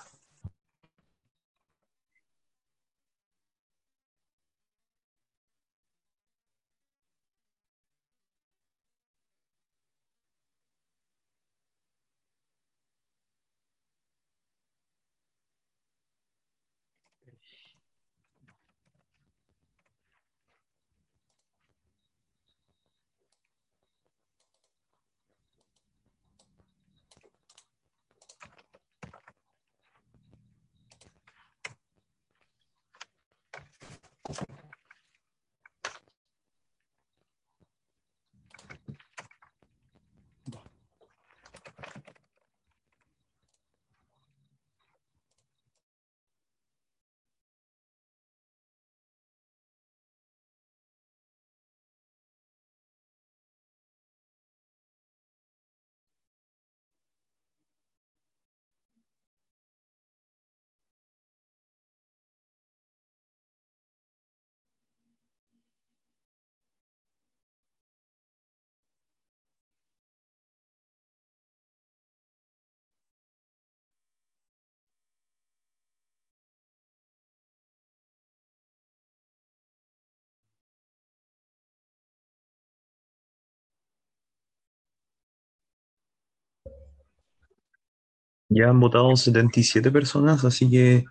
Ya 88.51 88.69
han 88.69 88.81
votado 88.81 89.15
77 89.15 89.93
personas, 89.93 90.45
así 90.45 90.69
que 90.69 91.05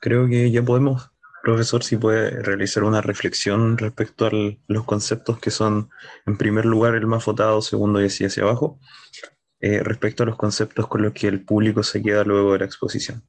creo 0.00 0.26
que 0.26 0.50
ya 0.50 0.62
podemos, 0.62 1.10
profesor, 1.42 1.84
si 1.84 1.98
puede 1.98 2.30
realizar 2.42 2.84
una 2.84 3.02
reflexión 3.02 3.76
respecto 3.76 4.26
a 4.26 4.30
los 4.66 4.84
conceptos 4.84 5.38
que 5.38 5.50
son, 5.50 5.90
en 6.24 6.38
primer 6.38 6.64
lugar, 6.64 6.94
el 6.94 7.06
más 7.06 7.26
votado, 7.26 7.60
segundo 7.60 8.00
y 8.00 8.06
así 8.06 8.24
hacia 8.24 8.44
abajo, 8.44 8.80
eh, 9.60 9.82
respecto 9.82 10.22
a 10.22 10.26
los 10.26 10.36
conceptos 10.36 10.88
con 10.88 11.02
los 11.02 11.12
que 11.12 11.28
el 11.28 11.44
público 11.44 11.82
se 11.82 12.02
queda 12.02 12.24
luego 12.24 12.54
de 12.54 12.60
la 12.60 12.64
exposición. 12.64 13.22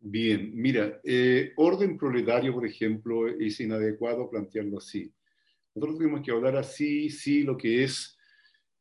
Bien, 0.00 0.50
mira, 0.54 1.00
eh, 1.04 1.52
orden 1.56 1.96
proletario, 1.96 2.54
por 2.54 2.66
ejemplo, 2.66 3.28
es 3.28 3.60
inadecuado 3.60 4.28
plantearlo 4.28 4.78
así. 4.78 5.12
Nosotros 5.76 5.98
tenemos 5.98 6.22
que 6.22 6.32
hablar 6.32 6.56
así, 6.56 7.08
sí, 7.08 7.44
lo 7.44 7.56
que 7.56 7.84
es 7.84 8.17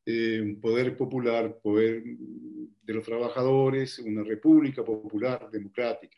eh, 0.10 0.56
poder 0.62 0.96
popular, 0.96 1.60
poder 1.62 2.02
de 2.02 2.94
los 2.94 3.04
trabajadores, 3.04 4.00
una 4.00 4.24
república 4.24 4.82
popular, 4.82 5.50
democrática, 5.52 6.16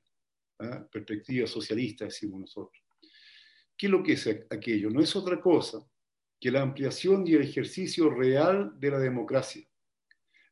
¿ah? 0.60 0.88
perspectiva 0.92 1.48
socialista, 1.48 2.06
decimos 2.06 2.42
nosotros. 2.42 2.84
¿Qué 3.76 3.88
es 3.88 3.92
lo 3.92 4.04
que 4.04 4.14
es 4.14 4.28
aquello? 4.52 4.92
No 4.92 5.02
es 5.02 5.16
otra 5.16 5.42
cosa 5.42 5.84
que 6.40 6.52
la 6.52 6.62
ampliación 6.62 7.26
y 7.26 7.34
el 7.34 7.42
ejercicio 7.42 8.12
real 8.12 8.74
de 8.80 8.92
la 8.92 9.00
democracia. 9.00 9.68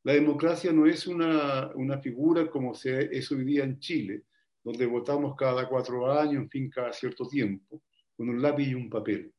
La 0.01 0.13
democracia 0.13 0.73
no 0.73 0.87
es 0.87 1.05
una, 1.05 1.69
una 1.75 1.99
figura 1.99 2.49
como 2.49 2.73
se, 2.73 3.15
es 3.15 3.31
hoy 3.31 3.43
día 3.45 3.65
en 3.65 3.77
Chile, 3.77 4.23
donde 4.63 4.87
votamos 4.87 5.35
cada 5.37 5.69
cuatro 5.69 6.11
años, 6.11 6.41
en 6.41 6.49
fin, 6.49 6.71
cada 6.71 6.91
cierto 6.91 7.27
tiempo, 7.27 7.83
con 8.15 8.29
un 8.29 8.41
lápiz 8.41 8.67
y 8.67 8.73
un 8.73 8.89
papel. 8.89 9.31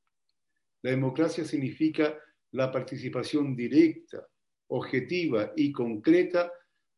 La 0.83 0.93
democracia 0.93 1.45
significa 1.45 2.17
la 2.53 2.73
participación 2.73 3.55
directa, 3.55 4.27
objetiva 4.69 5.53
y 5.57 5.73
concreta 5.73 6.53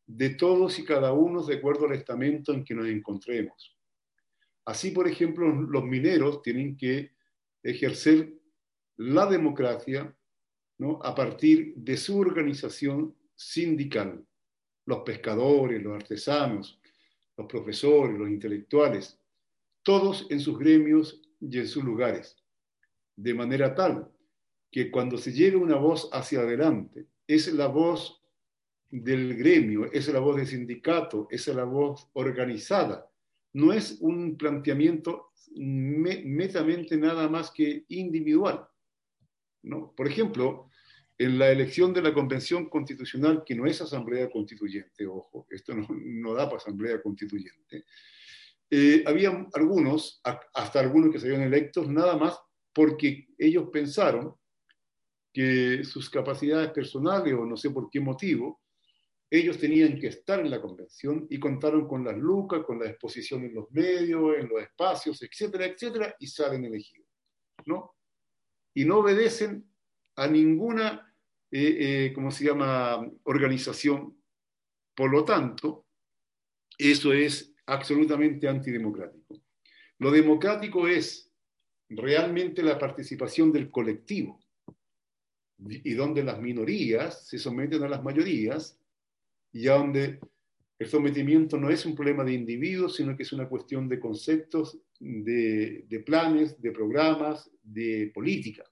de 0.05 0.31
todos 0.31 0.77
y 0.79 0.85
cada 0.85 1.13
uno 1.13 1.43
de 1.43 1.55
acuerdo 1.55 1.85
al 1.85 1.95
estamento 1.95 2.53
en 2.53 2.63
que 2.63 2.75
nos 2.75 2.87
encontremos. 2.87 3.77
Así, 4.65 4.91
por 4.91 5.07
ejemplo, 5.07 5.49
los 5.49 5.83
mineros 5.83 6.41
tienen 6.41 6.77
que 6.77 7.11
ejercer 7.63 8.33
la 8.97 9.25
democracia 9.25 10.15
¿no? 10.77 10.99
a 11.03 11.15
partir 11.15 11.73
de 11.75 11.97
su 11.97 12.19
organización 12.19 13.15
sindical. 13.35 14.25
Los 14.85 14.99
pescadores, 14.99 15.81
los 15.81 15.95
artesanos, 15.95 16.79
los 17.37 17.47
profesores, 17.47 18.17
los 18.17 18.29
intelectuales, 18.29 19.19
todos 19.83 20.27
en 20.29 20.39
sus 20.39 20.57
gremios 20.57 21.21
y 21.39 21.57
en 21.57 21.67
sus 21.67 21.83
lugares, 21.83 22.35
de 23.15 23.33
manera 23.33 23.73
tal 23.73 24.11
que 24.71 24.89
cuando 24.89 25.17
se 25.17 25.33
lleve 25.33 25.57
una 25.57 25.75
voz 25.75 26.09
hacia 26.13 26.39
adelante, 26.39 27.07
es 27.27 27.53
la 27.53 27.67
voz 27.67 28.21
del 28.89 29.35
gremio, 29.35 29.91
es 29.91 30.07
la 30.07 30.19
voz 30.19 30.37
del 30.37 30.47
sindicato, 30.47 31.27
es 31.29 31.47
la 31.47 31.65
voz 31.65 32.09
organizada. 32.13 33.09
No 33.53 33.73
es 33.73 33.97
un 33.99 34.37
planteamiento 34.37 35.31
metamente 35.55 36.97
nada 36.97 37.27
más 37.27 37.51
que 37.51 37.85
individual. 37.89 38.65
¿no? 39.63 39.93
Por 39.95 40.07
ejemplo, 40.07 40.69
en 41.17 41.37
la 41.37 41.51
elección 41.51 41.93
de 41.93 42.01
la 42.01 42.13
Convención 42.13 42.69
Constitucional, 42.69 43.43
que 43.45 43.55
no 43.55 43.65
es 43.65 43.81
Asamblea 43.81 44.29
Constituyente, 44.29 45.05
ojo, 45.05 45.45
esto 45.49 45.75
no, 45.75 45.87
no 45.89 46.33
da 46.33 46.45
para 46.45 46.57
Asamblea 46.57 47.01
Constituyente, 47.01 47.85
eh, 48.69 49.03
había 49.05 49.47
algunos, 49.53 50.21
hasta 50.23 50.79
algunos 50.79 51.11
que 51.11 51.19
se 51.19 51.27
habían 51.27 51.41
electos, 51.41 51.89
nada 51.89 52.15
más 52.15 52.39
porque 52.73 53.27
ellos 53.37 53.67
pensaron 53.71 54.33
que 55.33 55.83
sus 55.83 56.09
capacidades 56.09 56.71
personales 56.71 57.33
o 57.33 57.45
no 57.45 57.55
sé 57.55 57.69
por 57.69 57.89
qué 57.89 57.99
motivo, 57.99 58.61
ellos 59.29 59.57
tenían 59.57 59.97
que 59.97 60.07
estar 60.07 60.41
en 60.41 60.49
la 60.49 60.61
convención 60.61 61.25
y 61.29 61.39
contaron 61.39 61.87
con 61.87 62.03
las 62.03 62.17
lucas, 62.17 62.63
con 62.65 62.79
la 62.79 62.89
exposición 62.89 63.45
en 63.45 63.55
los 63.55 63.71
medios, 63.71 64.37
en 64.37 64.49
los 64.49 64.61
espacios, 64.61 65.21
etcétera, 65.21 65.67
etcétera, 65.67 66.15
y 66.19 66.27
salen 66.27 66.65
elegidos, 66.65 67.07
¿no? 67.65 67.95
Y 68.73 68.83
no 68.83 68.99
obedecen 68.99 69.65
a 70.17 70.27
ninguna, 70.27 71.15
eh, 71.49 71.77
eh, 71.79 72.13
¿cómo 72.13 72.29
se 72.29 72.45
llama?, 72.45 73.09
organización. 73.23 74.21
Por 74.93 75.09
lo 75.11 75.23
tanto, 75.23 75.85
eso 76.77 77.13
es 77.13 77.53
absolutamente 77.67 78.49
antidemocrático. 78.49 79.41
Lo 79.99 80.11
democrático 80.11 80.87
es 80.87 81.31
realmente 81.87 82.63
la 82.63 82.77
participación 82.77 83.51
del 83.53 83.71
colectivo 83.71 84.41
y 85.67 85.93
donde 85.93 86.23
las 86.23 86.41
minorías 86.41 87.27
se 87.27 87.37
someten 87.37 87.83
a 87.83 87.89
las 87.89 88.03
mayorías 88.03 88.79
y 89.53 89.65
donde 89.65 90.19
el 90.81 90.87
sometimiento 90.87 91.57
no 91.57 91.69
es 91.69 91.85
un 91.85 91.95
problema 91.95 92.23
de 92.23 92.33
individuos, 92.33 92.95
sino 92.95 93.15
que 93.15 93.21
es 93.21 93.31
una 93.33 93.47
cuestión 93.47 93.87
de 93.87 93.99
conceptos, 93.99 94.79
de, 94.99 96.03
planes, 96.03 96.59
de 96.59 96.71
programas, 96.71 97.51
de 97.61 98.11
política. 98.11 98.63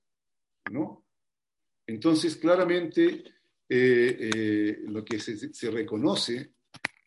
¿no? 0.72 1.06
Entonces, 1.86 2.36
claramente, 2.38 3.24
eh, 3.70 4.30
eh, 4.34 4.78
lo 4.88 5.06
que 5.06 5.20
se, 5.20 5.54
se, 5.54 5.70
reconoce 5.70 6.54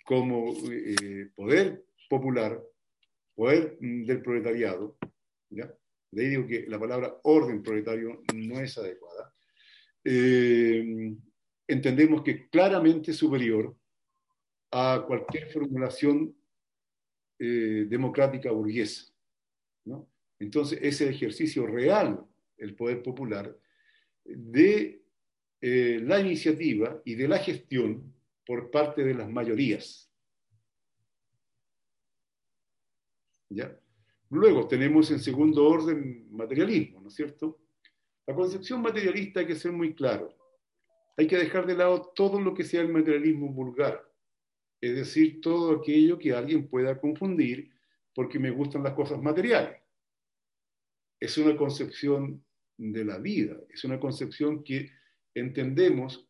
como 0.04 0.54
eh, 0.70 1.30
poder 1.34 1.84
popular, 2.08 2.62
poder 3.34 3.78
del 3.80 4.22
proletariado, 4.22 4.98
¿ya? 5.50 5.66
de 6.12 6.22
ahí 6.22 6.28
digo 6.28 6.46
que 6.46 6.66
la 6.68 6.78
palabra 6.78 7.18
orden 7.24 7.60
proletario 7.60 8.22
no 8.34 8.60
es 8.60 8.78
adecuada, 8.78 9.31
eh, 10.04 11.14
entendemos 11.66 12.22
que 12.22 12.48
claramente 12.48 13.12
superior 13.12 13.74
a 14.70 15.04
cualquier 15.06 15.50
formulación 15.52 16.34
eh, 17.38 17.86
democrática 17.88 18.50
burguesa. 18.50 19.12
¿no? 19.84 20.08
Entonces, 20.38 20.78
ese 20.82 21.08
ejercicio 21.08 21.66
real, 21.66 22.24
el 22.56 22.74
poder 22.74 23.02
popular, 23.02 23.56
de 24.24 25.02
eh, 25.60 26.00
la 26.02 26.20
iniciativa 26.20 27.00
y 27.04 27.14
de 27.14 27.28
la 27.28 27.38
gestión 27.38 28.12
por 28.44 28.70
parte 28.70 29.04
de 29.04 29.14
las 29.14 29.30
mayorías. 29.30 30.10
¿Ya? 33.50 33.78
Luego 34.30 34.66
tenemos 34.66 35.10
en 35.10 35.20
segundo 35.20 35.64
orden 35.66 36.26
materialismo, 36.32 37.00
¿no 37.00 37.08
es 37.08 37.14
cierto? 37.14 37.61
La 38.26 38.34
concepción 38.34 38.82
materialista 38.82 39.40
hay 39.40 39.46
que 39.46 39.56
ser 39.56 39.72
muy 39.72 39.94
claro. 39.94 40.34
Hay 41.16 41.26
que 41.26 41.36
dejar 41.36 41.66
de 41.66 41.76
lado 41.76 42.12
todo 42.14 42.40
lo 42.40 42.54
que 42.54 42.64
sea 42.64 42.80
el 42.80 42.88
materialismo 42.88 43.52
vulgar, 43.52 44.02
es 44.80 44.96
decir, 44.96 45.40
todo 45.40 45.72
aquello 45.72 46.18
que 46.18 46.32
alguien 46.32 46.68
pueda 46.68 46.98
confundir 46.98 47.70
porque 48.14 48.38
me 48.38 48.50
gustan 48.50 48.82
las 48.82 48.94
cosas 48.94 49.20
materiales. 49.20 49.80
Es 51.20 51.36
una 51.38 51.56
concepción 51.56 52.44
de 52.76 53.04
la 53.04 53.18
vida, 53.18 53.56
es 53.68 53.84
una 53.84 54.00
concepción 54.00 54.64
que 54.64 54.90
entendemos 55.34 56.26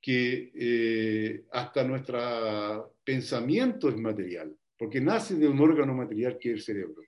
que 0.00 0.52
eh, 0.54 1.44
hasta 1.52 1.84
nuestro 1.84 2.96
pensamiento 3.04 3.88
es 3.88 3.96
material, 3.96 4.56
porque 4.78 5.00
nace 5.00 5.36
de 5.36 5.48
un 5.48 5.60
órgano 5.60 5.94
material 5.94 6.38
que 6.38 6.50
es 6.50 6.54
el 6.56 6.62
cerebro 6.62 7.02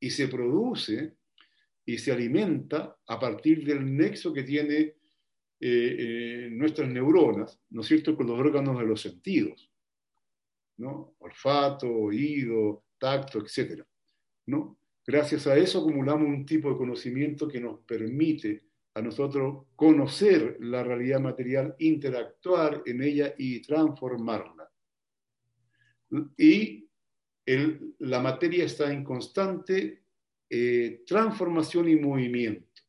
y 0.00 0.10
se 0.10 0.28
produce 0.28 1.15
y 1.86 1.98
se 1.98 2.12
alimenta 2.12 2.98
a 3.06 3.18
partir 3.18 3.64
del 3.64 3.96
nexo 3.96 4.32
que 4.32 4.42
tiene 4.42 4.78
eh, 4.78 4.96
eh, 5.60 6.48
nuestras 6.50 6.88
neuronas, 6.88 7.60
¿no 7.70 7.80
es 7.80 7.86
cierto?, 7.86 8.16
con 8.16 8.26
los 8.26 8.38
órganos 8.38 8.78
de 8.78 8.84
los 8.84 9.00
sentidos, 9.00 9.70
¿no? 10.78 11.14
Olfato, 11.20 11.88
oído, 11.88 12.84
tacto, 12.98 13.38
etc. 13.38 13.82
¿no? 14.46 14.78
Gracias 15.06 15.46
a 15.46 15.56
eso 15.56 15.80
acumulamos 15.80 16.28
un 16.28 16.44
tipo 16.44 16.70
de 16.70 16.76
conocimiento 16.76 17.46
que 17.46 17.60
nos 17.60 17.80
permite 17.80 18.64
a 18.94 19.00
nosotros 19.00 19.66
conocer 19.76 20.56
la 20.60 20.82
realidad 20.82 21.20
material, 21.20 21.76
interactuar 21.78 22.82
en 22.86 23.02
ella 23.02 23.34
y 23.38 23.62
transformarla. 23.62 24.70
Y 26.36 26.88
la 27.98 28.20
materia 28.20 28.64
está 28.64 28.92
en 28.92 29.04
constante 29.04 30.05
eh, 30.48 31.02
transformación 31.06 31.88
y 31.88 31.96
movimiento. 31.96 32.82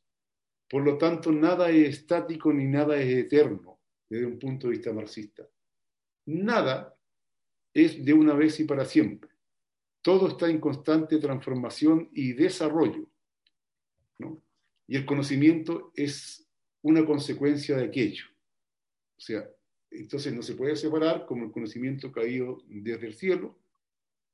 Por 0.69 0.83
lo 0.83 0.97
tanto, 0.97 1.31
nada 1.31 1.69
es 1.69 1.99
estático 1.99 2.51
ni 2.51 2.65
nada 2.65 2.97
es 2.97 3.07
eterno 3.09 3.79
desde 4.09 4.25
un 4.25 4.37
punto 4.37 4.67
de 4.67 4.73
vista 4.73 4.93
marxista. 4.93 5.47
Nada 6.25 6.97
es 7.73 8.03
de 8.03 8.13
una 8.13 8.33
vez 8.33 8.59
y 8.59 8.65
para 8.65 8.85
siempre. 8.85 9.29
Todo 10.01 10.29
está 10.29 10.49
en 10.49 10.59
constante 10.59 11.17
transformación 11.17 12.09
y 12.13 12.33
desarrollo. 12.33 13.09
Y 14.89 14.95
el 14.95 15.05
conocimiento 15.05 15.91
es 15.95 16.47
una 16.81 17.05
consecuencia 17.05 17.75
de 17.75 17.85
aquello. 17.85 18.25
O 19.17 19.21
sea, 19.21 19.49
entonces 19.91 20.33
no 20.33 20.41
se 20.41 20.55
puede 20.55 20.75
separar 20.75 21.25
como 21.25 21.45
el 21.45 21.51
conocimiento 21.51 22.11
caído 22.11 22.63
desde 22.67 23.07
el 23.07 23.13
cielo 23.13 23.57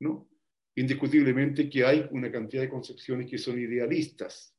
¿no? 0.04 0.28
Indiscutiblemente 0.76 1.70
que 1.70 1.86
hay 1.86 2.08
una 2.12 2.32
cantidad 2.32 2.64
de 2.64 2.70
concepciones 2.70 3.30
que 3.30 3.38
son 3.38 3.60
idealistas. 3.60 4.56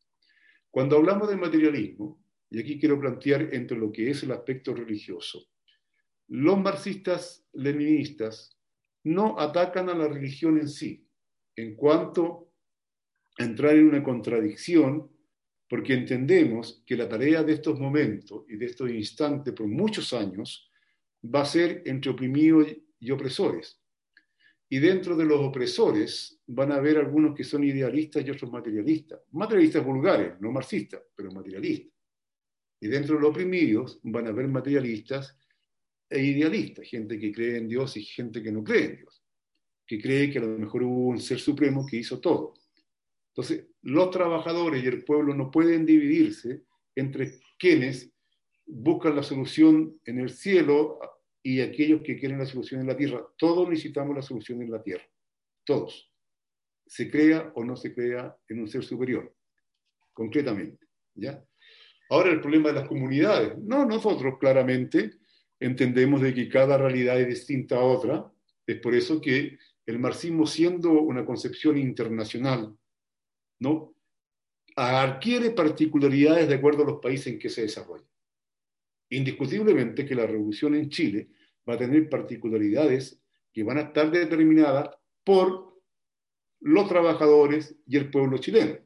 Cuando 0.71 0.97
hablamos 0.97 1.29
del 1.29 1.39
materialismo, 1.39 2.23
y 2.51 2.61
aquí 2.61 2.79
quiero 2.79 3.01
plantear 3.01 3.53
entre 3.53 3.77
lo 3.77 3.91
que 3.91 4.11
es 4.11 4.23
el 4.23 4.31
aspecto 4.33 4.75
religioso, 4.75 5.49
los 6.29 6.59
marxistas 6.59 7.47
leninistas 7.53 8.57
no 9.05 9.39
atacan 9.39 9.89
a 9.89 9.95
la 9.95 10.09
religión 10.09 10.59
en 10.59 10.69
sí, 10.69 11.07
en 11.57 11.75
cuanto 11.77 12.53
a 13.39 13.45
entrar 13.45 13.75
en 13.75 13.89
una 13.89 14.03
contradicción, 14.03 15.11
porque 15.69 15.95
entendemos 15.95 16.83
que 16.87 16.97
la 16.97 17.09
tarea 17.09 17.43
de 17.43 17.55
estos 17.55 17.79
momentos 17.79 18.45
y 18.49 18.57
de 18.57 18.67
estos 18.67 18.91
instantes 18.91 19.53
por 19.53 19.67
muchos 19.67 20.13
años 20.13 20.71
va 21.23 21.43
a 21.43 21.47
ser 21.47 21.83
entre 21.87 22.11
oprimidos 22.11 22.69
y 22.99 23.11
opresores. 23.11 23.84
Y 24.69 24.79
dentro 24.79 25.17
de 25.17 25.25
los 25.25 25.41
opresores 25.41 26.41
van 26.47 26.73
a 26.73 26.77
haber 26.77 26.99
algunos 26.99 27.35
que 27.35 27.45
son 27.45 27.65
idealistas 27.65 28.25
y 28.27 28.31
otros 28.31 28.51
materialistas. 28.51 29.21
Materialistas 29.33 29.85
vulgares, 29.85 30.41
no 30.41 30.51
marxistas, 30.51 31.03
pero 31.15 31.31
materialistas. 31.31 31.93
Y 32.81 32.89
dentro 32.89 33.17
de 33.17 33.23
los 33.23 33.31
oprimidos 33.31 34.01
van 34.03 34.27
a 34.27 34.31
haber 34.31 34.49
materialistas 34.49 35.37
e 36.09 36.23
idealistas, 36.23 36.87
gente 36.87 37.19
que 37.19 37.33
cree 37.33 37.59
en 37.59 37.69
Dios 37.69 37.97
y 37.97 38.05
gente 38.05 38.43
que 38.43 38.53
no 38.53 38.63
cree 38.63 38.85
en 38.85 38.97
Dios, 38.97 39.23
que 39.87 40.01
cree 40.01 40.31
que 40.31 40.39
a 40.39 40.43
lo 40.43 40.59
mejor 40.59 40.83
hubo 40.83 41.09
un 41.09 41.19
ser 41.19 41.41
supremo 41.41 41.87
que 41.87 41.97
hizo 41.97 42.21
todo. 42.21 42.55
Entonces, 43.29 43.67
los 43.83 44.11
trabajadores 44.11 44.85
y 44.85 44.87
el 44.87 45.05
pueblo 45.05 45.35
no 45.35 45.51
pueden 45.51 45.85
dividirse 45.85 46.63
entre 46.95 47.41
quienes 47.59 48.13
buscan 48.67 49.17
la 49.17 49.23
solución 49.23 49.99
en 50.05 50.21
el 50.21 50.31
cielo 50.31 50.99
y 51.47 51.61
aquellos 51.61 52.01
que 52.01 52.17
quieren 52.17 52.39
la 52.39 52.47
solución 52.47 52.81
en 52.81 52.87
la 52.87 52.97
tierra. 52.97 53.23
Todos 53.37 53.69
necesitamos 53.69 54.17
la 54.17 54.23
solución 54.23 54.63
en 54.63 54.71
la 54.71 54.83
tierra. 54.83 55.05
Todos. 55.63 56.11
Se 56.87 57.11
crea 57.11 57.53
o 57.55 57.63
no 57.63 57.77
se 57.77 57.95
crea 57.95 58.35
en 58.49 58.61
un 58.61 58.69
ser 58.69 58.83
superior. 58.83 59.37
Concretamente. 60.15 60.87
¿ya? 61.15 61.45
Ahora 62.09 62.31
el 62.31 62.41
problema 62.41 62.71
de 62.71 62.81
las 62.81 62.89
comunidades. 62.89 63.59
No, 63.59 63.85
nosotros 63.85 64.39
claramente 64.41 65.19
entendemos 65.61 66.23
de 66.23 66.33
que 66.33 66.49
cada 66.49 66.79
realidad 66.79 67.21
es 67.21 67.29
distinta 67.29 67.77
a 67.77 67.85
otra. 67.85 68.33
Es 68.67 68.81
por 68.81 68.95
eso 68.95 69.21
que 69.21 69.59
el 69.85 69.99
marxismo, 69.99 70.47
siendo 70.47 70.93
una 70.93 71.27
concepción 71.27 71.77
internacional, 71.77 72.75
¿no? 73.61 73.95
adquiere 74.77 75.51
particularidades 75.51 76.49
de 76.49 76.55
acuerdo 76.55 76.83
a 76.83 76.87
los 76.87 77.01
países 77.01 77.29
en 77.29 77.39
que 77.39 77.51
se 77.51 77.63
desarrolla 77.63 78.05
indiscutiblemente 79.17 80.05
que 80.05 80.15
la 80.15 80.27
revolución 80.27 80.75
en 80.75 80.89
Chile 80.89 81.29
va 81.69 81.75
a 81.75 81.79
tener 81.79 82.09
particularidades 82.09 83.21
que 83.53 83.63
van 83.63 83.79
a 83.79 83.83
estar 83.83 84.11
determinadas 84.11 84.91
por 85.23 85.75
los 86.61 86.89
trabajadores 86.89 87.77
y 87.87 87.97
el 87.97 88.11
pueblo 88.11 88.39
chileno, 88.39 88.79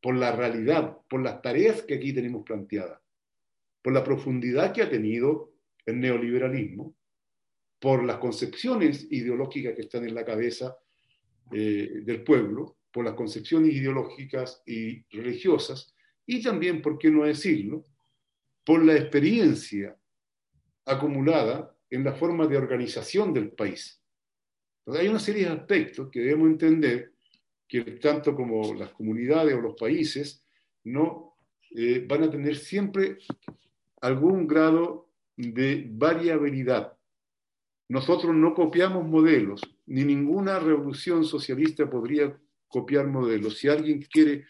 por 0.00 0.16
la 0.16 0.32
realidad, 0.32 0.98
por 1.08 1.22
las 1.22 1.40
tareas 1.40 1.82
que 1.82 1.94
aquí 1.94 2.12
tenemos 2.12 2.44
planteadas, 2.44 3.00
por 3.80 3.92
la 3.92 4.04
profundidad 4.04 4.72
que 4.72 4.82
ha 4.82 4.90
tenido 4.90 5.54
el 5.86 6.00
neoliberalismo, 6.00 6.96
por 7.80 8.04
las 8.04 8.18
concepciones 8.18 9.06
ideológicas 9.10 9.74
que 9.74 9.82
están 9.82 10.04
en 10.04 10.14
la 10.14 10.24
cabeza 10.24 10.76
eh, 11.52 12.00
del 12.04 12.22
pueblo, 12.22 12.78
por 12.92 13.04
las 13.04 13.14
concepciones 13.14 13.72
ideológicas 13.72 14.62
y 14.66 15.02
religiosas, 15.16 15.94
y 16.26 16.42
también, 16.42 16.82
por 16.82 16.98
qué 16.98 17.10
no 17.10 17.24
decirlo, 17.24 17.86
por 18.64 18.84
la 18.84 18.94
experiencia 18.94 19.96
acumulada 20.84 21.76
en 21.90 22.04
la 22.04 22.14
forma 22.14 22.46
de 22.46 22.56
organización 22.56 23.32
del 23.32 23.52
país. 23.52 24.00
hay 24.86 25.08
una 25.08 25.18
serie 25.18 25.44
de 25.44 25.52
aspectos 25.52 26.08
que 26.10 26.20
debemos 26.20 26.48
entender 26.48 27.12
que 27.68 27.82
tanto 28.00 28.34
como 28.34 28.74
las 28.74 28.90
comunidades 28.90 29.54
o 29.54 29.60
los 29.60 29.74
países 29.74 30.44
no 30.84 31.36
eh, 31.70 32.04
van 32.06 32.24
a 32.24 32.30
tener 32.30 32.56
siempre 32.56 33.18
algún 34.00 34.46
grado 34.46 35.08
de 35.36 35.86
variabilidad. 35.90 36.96
Nosotros 37.88 38.34
no 38.34 38.54
copiamos 38.54 39.06
modelos, 39.06 39.60
ni 39.86 40.04
ninguna 40.04 40.58
revolución 40.58 41.24
socialista 41.24 41.88
podría 41.88 42.36
copiar 42.68 43.06
modelos. 43.06 43.58
Si 43.58 43.68
alguien 43.68 44.02
quiere 44.02 44.44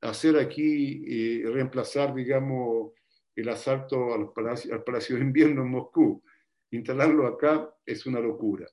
hacer 0.00 0.38
aquí, 0.38 1.02
eh, 1.06 1.42
reemplazar, 1.46 2.14
digamos, 2.14 2.92
el 3.36 3.48
asalto 3.48 4.14
al 4.14 4.32
Palacio, 4.32 4.74
al 4.74 4.84
Palacio 4.84 5.16
de 5.16 5.22
Invierno 5.22 5.62
en 5.62 5.70
Moscú. 5.70 6.22
Instalarlo 6.70 7.26
acá 7.26 7.74
es 7.84 8.06
una 8.06 8.20
locura. 8.20 8.66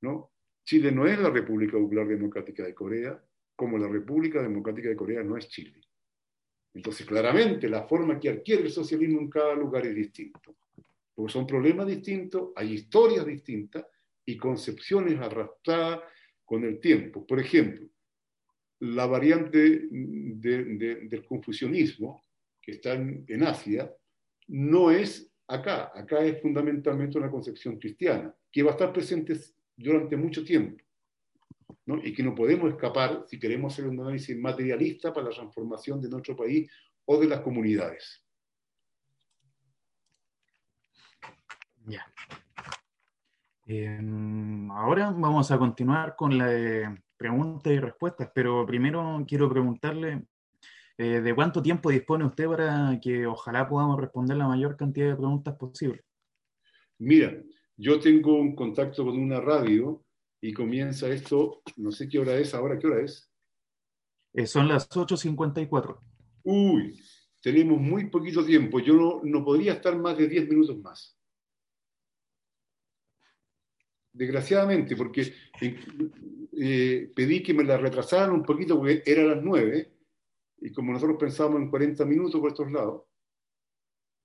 ¿no? 0.00 0.32
Chile 0.64 0.92
no 0.92 1.06
es 1.06 1.18
la 1.18 1.30
República 1.30 1.78
Popular 1.78 2.06
Democrática 2.06 2.64
de 2.64 2.74
Corea, 2.74 3.22
como 3.54 3.78
la 3.78 3.88
República 3.88 4.42
Democrática 4.42 4.88
de 4.88 4.96
Corea 4.96 5.22
no 5.22 5.36
es 5.36 5.48
Chile. 5.48 5.80
Entonces, 6.74 7.06
claramente, 7.06 7.68
la 7.68 7.86
forma 7.86 8.18
que 8.18 8.30
adquiere 8.30 8.62
el 8.62 8.70
socialismo 8.70 9.20
en 9.20 9.28
cada 9.28 9.54
lugar 9.54 9.86
es 9.86 9.94
distinto. 9.94 10.56
Porque 11.14 11.32
son 11.32 11.46
problemas 11.46 11.86
distintos, 11.86 12.50
hay 12.56 12.72
historias 12.72 13.26
distintas 13.26 13.84
y 14.24 14.36
concepciones 14.36 15.20
arrastradas 15.20 16.00
con 16.44 16.64
el 16.64 16.80
tiempo. 16.80 17.26
Por 17.26 17.40
ejemplo, 17.40 17.86
la 18.80 19.06
variante 19.06 19.86
del 19.90 21.24
confucianismo 21.28 22.22
que 22.62 22.72
están 22.72 23.24
en 23.26 23.42
Asia, 23.42 23.92
no 24.48 24.90
es 24.90 25.30
acá. 25.48 25.90
Acá 25.94 26.24
es 26.24 26.40
fundamentalmente 26.40 27.18
una 27.18 27.30
concepción 27.30 27.78
cristiana, 27.78 28.34
que 28.50 28.62
va 28.62 28.70
a 28.70 28.72
estar 28.72 28.92
presente 28.92 29.36
durante 29.76 30.16
mucho 30.16 30.44
tiempo. 30.44 30.82
y 32.04 32.14
que 32.14 32.22
no 32.22 32.34
podemos 32.34 32.70
escapar 32.70 33.24
si 33.26 33.40
queremos 33.40 33.72
hacer 33.72 33.86
un 33.86 33.98
análisis 34.00 34.38
materialista 34.38 35.12
para 35.12 35.28
la 35.28 35.34
transformación 35.34 36.00
de 36.00 36.08
nuestro 36.08 36.36
país 36.36 36.70
o 37.04 37.18
de 37.18 37.26
las 37.26 37.40
comunidades. 37.40 38.24
Ya. 41.86 42.06
Em, 43.66 44.70
ahora 44.70 45.10
vamos 45.10 45.50
a 45.50 45.58
continuar 45.58 46.14
con 46.14 46.38
la 46.38 46.94
preguntas 47.16 47.72
y 47.72 47.78
respuestas, 47.78 48.30
pero 48.34 48.66
primero 48.66 49.24
quiero 49.28 49.48
preguntarle 49.48 50.26
eh, 50.98 51.20
¿De 51.20 51.34
cuánto 51.34 51.62
tiempo 51.62 51.90
dispone 51.90 52.24
usted 52.24 52.46
para 52.46 52.98
que 53.00 53.26
ojalá 53.26 53.68
podamos 53.68 54.00
responder 54.00 54.36
la 54.36 54.48
mayor 54.48 54.76
cantidad 54.76 55.08
de 55.08 55.16
preguntas 55.16 55.56
posible? 55.56 56.04
Mira, 56.98 57.42
yo 57.76 57.98
tengo 57.98 58.34
un 58.34 58.54
contacto 58.54 59.04
con 59.04 59.18
una 59.18 59.40
radio 59.40 60.04
y 60.40 60.52
comienza 60.52 61.08
esto, 61.08 61.62
no 61.76 61.90
sé 61.90 62.08
qué 62.08 62.18
hora 62.18 62.34
es 62.34 62.54
ahora, 62.54 62.78
¿qué 62.78 62.86
hora 62.86 63.02
es? 63.02 63.30
Eh, 64.34 64.46
son 64.46 64.68
las 64.68 64.88
8.54. 64.88 65.98
Uy, 66.44 67.00
tenemos 67.40 67.80
muy 67.80 68.08
poquito 68.08 68.44
tiempo. 68.44 68.80
Yo 68.80 68.94
no, 68.94 69.20
no 69.24 69.44
podría 69.44 69.74
estar 69.74 69.96
más 69.96 70.16
de 70.16 70.28
10 70.28 70.48
minutos 70.48 70.78
más. 70.78 71.18
Desgraciadamente, 74.12 74.94
porque 74.94 75.32
eh, 76.52 77.12
pedí 77.14 77.42
que 77.42 77.54
me 77.54 77.64
la 77.64 77.78
retrasaran 77.78 78.30
un 78.30 78.42
poquito 78.42 78.76
porque 78.76 79.02
era 79.06 79.24
las 79.24 79.42
9 79.42 79.92
y 80.62 80.72
como 80.72 80.92
nosotros 80.92 81.18
pensábamos 81.18 81.60
en 81.60 81.70
40 81.70 82.04
minutos 82.04 82.40
por 82.40 82.50
estos 82.50 82.70
lados, 82.70 83.02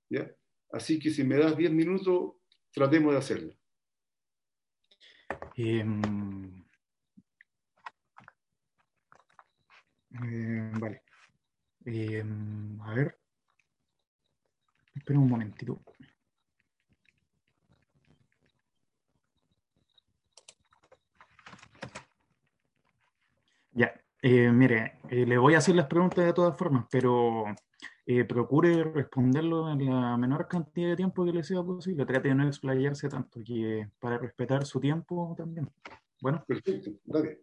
¿ya? 0.10 0.30
Así 0.72 1.00
que 1.00 1.10
si 1.10 1.24
me 1.24 1.38
das 1.38 1.58
10 1.58 1.72
minutos, 1.72 2.36
tratemos 2.72 3.14
de 3.14 3.18
hacerlo. 3.18 3.54
Em, 5.56 6.64
eh, 10.24 10.72
vale. 10.80 11.02
Em, 11.86 12.82
a 12.82 12.94
ver. 12.94 13.18
Espera 14.96 15.20
un 15.20 15.30
momentito. 15.30 15.82
Ya, 23.74 23.94
eh, 24.22 24.52
mire, 24.52 25.00
eh, 25.10 25.26
le 25.26 25.38
voy 25.38 25.54
a 25.54 25.60
hacer 25.60 25.76
las 25.76 25.86
preguntas 25.86 26.26
de 26.26 26.34
todas 26.34 26.58
formas, 26.58 26.86
pero 26.90 27.46
eh, 28.06 28.24
procure 28.26 28.84
responderlo 28.84 29.72
en 29.72 29.86
la 29.86 30.18
menor 30.18 30.48
cantidad 30.48 30.90
de 30.90 30.96
tiempo 30.96 31.24
que 31.24 31.34
le 31.34 31.44
sea 31.44 31.62
posible. 31.62 32.06
Trate 32.06 32.30
de 32.30 32.36
no 32.36 32.48
explayarse 32.48 33.10
tanto, 33.10 33.40
que 33.46 33.90
para 34.00 34.18
respetar 34.18 34.66
su 34.66 34.80
tiempo 34.80 35.36
también. 35.38 35.70
Bueno. 36.20 36.44
Perfecto, 36.48 36.92
dale. 37.06 37.42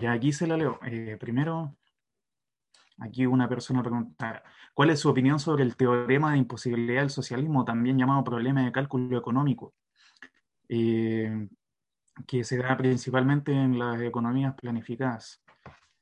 Ya 0.00 0.12
aquí 0.12 0.32
se 0.32 0.46
la 0.46 0.58
leo. 0.58 0.78
primero, 1.18 1.78
aquí 2.98 3.24
una 3.24 3.48
persona 3.48 3.82
pregunta, 3.82 4.42
¿cuál 4.74 4.90
es 4.90 5.00
su 5.00 5.08
opinión 5.08 5.40
sobre 5.40 5.64
el 5.64 5.76
teorema 5.76 6.32
de 6.32 6.38
imposibilidad 6.38 7.00
del 7.00 7.10
socialismo, 7.10 7.64
también 7.64 7.96
llamado 7.96 8.22
problema 8.22 8.62
de 8.62 8.72
cálculo 8.72 9.16
económico? 9.16 9.74
que 12.26 12.42
se 12.42 12.58
da 12.58 12.76
principalmente 12.76 13.52
en 13.52 13.78
las 13.78 14.00
economías 14.02 14.54
planificadas. 14.54 15.42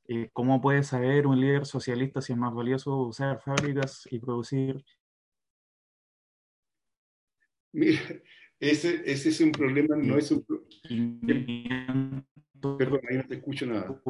Eh, 0.08 0.30
¿Cómo 0.32 0.60
puede 0.60 0.84
saber 0.84 1.26
un 1.26 1.40
líder 1.40 1.66
socialista 1.66 2.20
si 2.20 2.32
es 2.32 2.38
más 2.38 2.54
valioso 2.54 2.96
usar 2.96 3.40
fábricas 3.40 4.06
y 4.10 4.20
producir? 4.20 4.84
Mira, 7.72 8.00
ese, 8.60 9.02
ese 9.04 9.28
es 9.30 9.40
un 9.40 9.52
problema, 9.52 9.96
no 9.96 10.16
es 10.16 10.30
un 10.30 10.44
Perdón, 12.78 13.00
ahí 13.08 13.16
no 13.16 13.24
te 13.26 13.34
escucho 13.34 13.66
nada. 13.66 14.02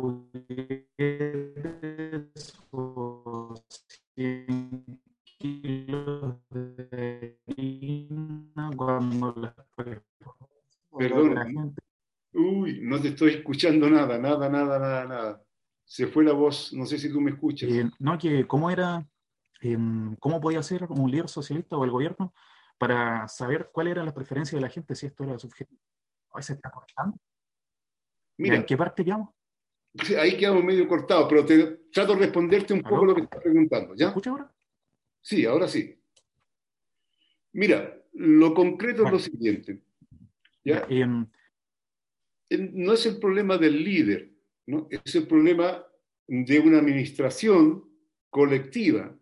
Perdón, 10.98 11.74
Uy, 12.32 12.80
no 12.82 13.00
te 13.00 13.08
estoy 13.08 13.34
escuchando 13.34 13.88
nada, 13.88 14.18
nada, 14.18 14.48
nada, 14.48 14.78
nada, 14.78 15.04
nada. 15.06 15.45
Se 15.86 16.08
fue 16.08 16.24
la 16.24 16.32
voz, 16.32 16.72
no 16.72 16.84
sé 16.84 16.98
si 16.98 17.10
tú 17.10 17.20
me 17.20 17.30
escuchas. 17.30 17.70
Eh, 17.70 17.88
no, 18.00 18.18
que 18.18 18.46
cómo 18.46 18.70
era, 18.70 19.08
em, 19.60 20.16
cómo 20.16 20.40
podía 20.40 20.62
ser 20.62 20.84
un 20.84 21.10
líder 21.10 21.28
socialista 21.28 21.76
o 21.76 21.84
el 21.84 21.92
gobierno 21.92 22.34
para 22.76 23.28
saber 23.28 23.70
cuál 23.72 23.86
era 23.86 24.04
la 24.04 24.12
preferencia 24.12 24.56
de 24.56 24.62
la 24.62 24.68
gente 24.68 24.96
si 24.96 25.06
esto 25.06 25.22
era 25.22 25.38
subjetivo. 25.38 25.80
Ahí 26.32 26.42
se 26.42 26.54
está 26.54 26.70
cortando. 26.70 27.16
Mira, 28.36 28.56
¿En 28.56 28.66
qué 28.66 28.76
parte 28.76 29.04
quedamos? 29.04 29.30
Ahí 30.18 30.36
quedamos 30.36 30.62
medio 30.62 30.86
cortados, 30.88 31.26
pero 31.28 31.46
te, 31.46 31.66
trato 31.92 32.14
de 32.14 32.18
responderte 32.18 32.74
un 32.74 32.82
poco 32.82 33.06
lo 33.06 33.14
que 33.14 33.22
estás 33.22 33.40
preguntando. 33.40 33.94
¿ya? 33.94 34.06
¿Me 34.06 34.08
escucha 34.10 34.30
ahora? 34.30 34.54
Sí, 35.22 35.46
ahora 35.46 35.68
sí. 35.68 35.98
Mira, 37.52 37.96
lo 38.12 38.52
concreto 38.52 39.06
es 39.06 39.12
lo 39.12 39.18
siguiente. 39.18 39.82
¿ya? 40.64 40.84
Em, 40.90 41.26
no 42.50 42.92
es 42.92 43.06
el 43.06 43.18
problema 43.18 43.56
del 43.56 43.82
líder, 43.82 44.35
¿no? 44.66 44.88
es 44.90 45.14
el 45.14 45.26
problema 45.26 45.86
de 46.26 46.58
una 46.58 46.78
administración 46.78 47.84
colectiva 48.30 49.16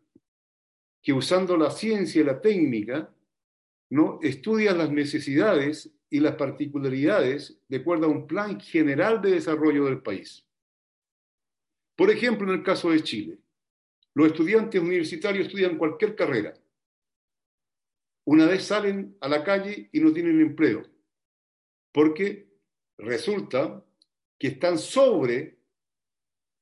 que 1.03 1.13
usando 1.13 1.57
la 1.57 1.71
ciencia 1.71 2.23
y 2.23 2.25
la 2.25 2.41
técnica 2.41 3.15
¿no? 3.91 4.19
estudia 4.23 4.73
las 4.73 4.91
necesidades 4.91 5.95
y 6.09 6.21
las 6.21 6.37
particularidades 6.37 7.61
de 7.69 7.77
acuerdo 7.77 8.07
a 8.07 8.11
un 8.11 8.27
plan 8.27 8.59
general 8.61 9.21
de 9.21 9.33
desarrollo 9.33 9.85
del 9.85 10.01
país. 10.01 10.47
Por 11.97 12.11
ejemplo, 12.11 12.49
en 12.49 12.59
el 12.59 12.65
caso 12.65 12.91
de 12.91 13.03
Chile, 13.03 13.39
los 14.15 14.29
estudiantes 14.29 14.81
universitarios 14.81 15.47
estudian 15.47 15.77
cualquier 15.77 16.15
carrera. 16.15 16.55
Una 18.27 18.47
vez 18.47 18.65
salen 18.65 19.17
a 19.21 19.29
la 19.29 19.45
calle 19.45 19.91
y 19.93 20.01
no 20.01 20.13
tienen 20.13 20.41
empleo, 20.41 20.83
porque 21.93 22.49
resulta 22.97 23.85
que 24.39 24.49
están 24.49 24.79
sobre 24.79 25.59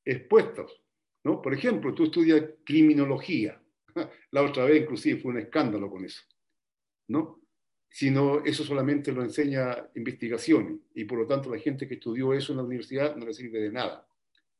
expuestos. 0.05 0.81
¿no? 1.23 1.41
Por 1.41 1.53
ejemplo, 1.53 1.93
tú 1.93 2.05
estudias 2.05 2.43
criminología. 2.65 3.61
La 4.31 4.43
otra 4.43 4.65
vez 4.65 4.81
inclusive 4.81 5.19
fue 5.19 5.31
un 5.31 5.39
escándalo 5.39 5.89
con 5.89 6.05
eso. 6.05 6.21
¿no? 7.07 7.41
Sino 7.89 8.43
eso 8.43 8.63
solamente 8.63 9.11
lo 9.11 9.21
enseña 9.21 9.89
investigación 9.95 10.83
y 10.95 11.05
por 11.05 11.19
lo 11.19 11.27
tanto 11.27 11.53
la 11.53 11.59
gente 11.59 11.87
que 11.87 11.95
estudió 11.95 12.33
eso 12.33 12.53
en 12.53 12.57
la 12.57 12.63
universidad 12.63 13.15
no 13.15 13.25
le 13.25 13.33
sirve 13.33 13.59
de 13.59 13.71
nada 13.71 14.07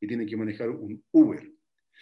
y 0.00 0.06
tiene 0.06 0.26
que 0.26 0.36
manejar 0.36 0.70
un 0.70 1.02
Uber. 1.10 1.50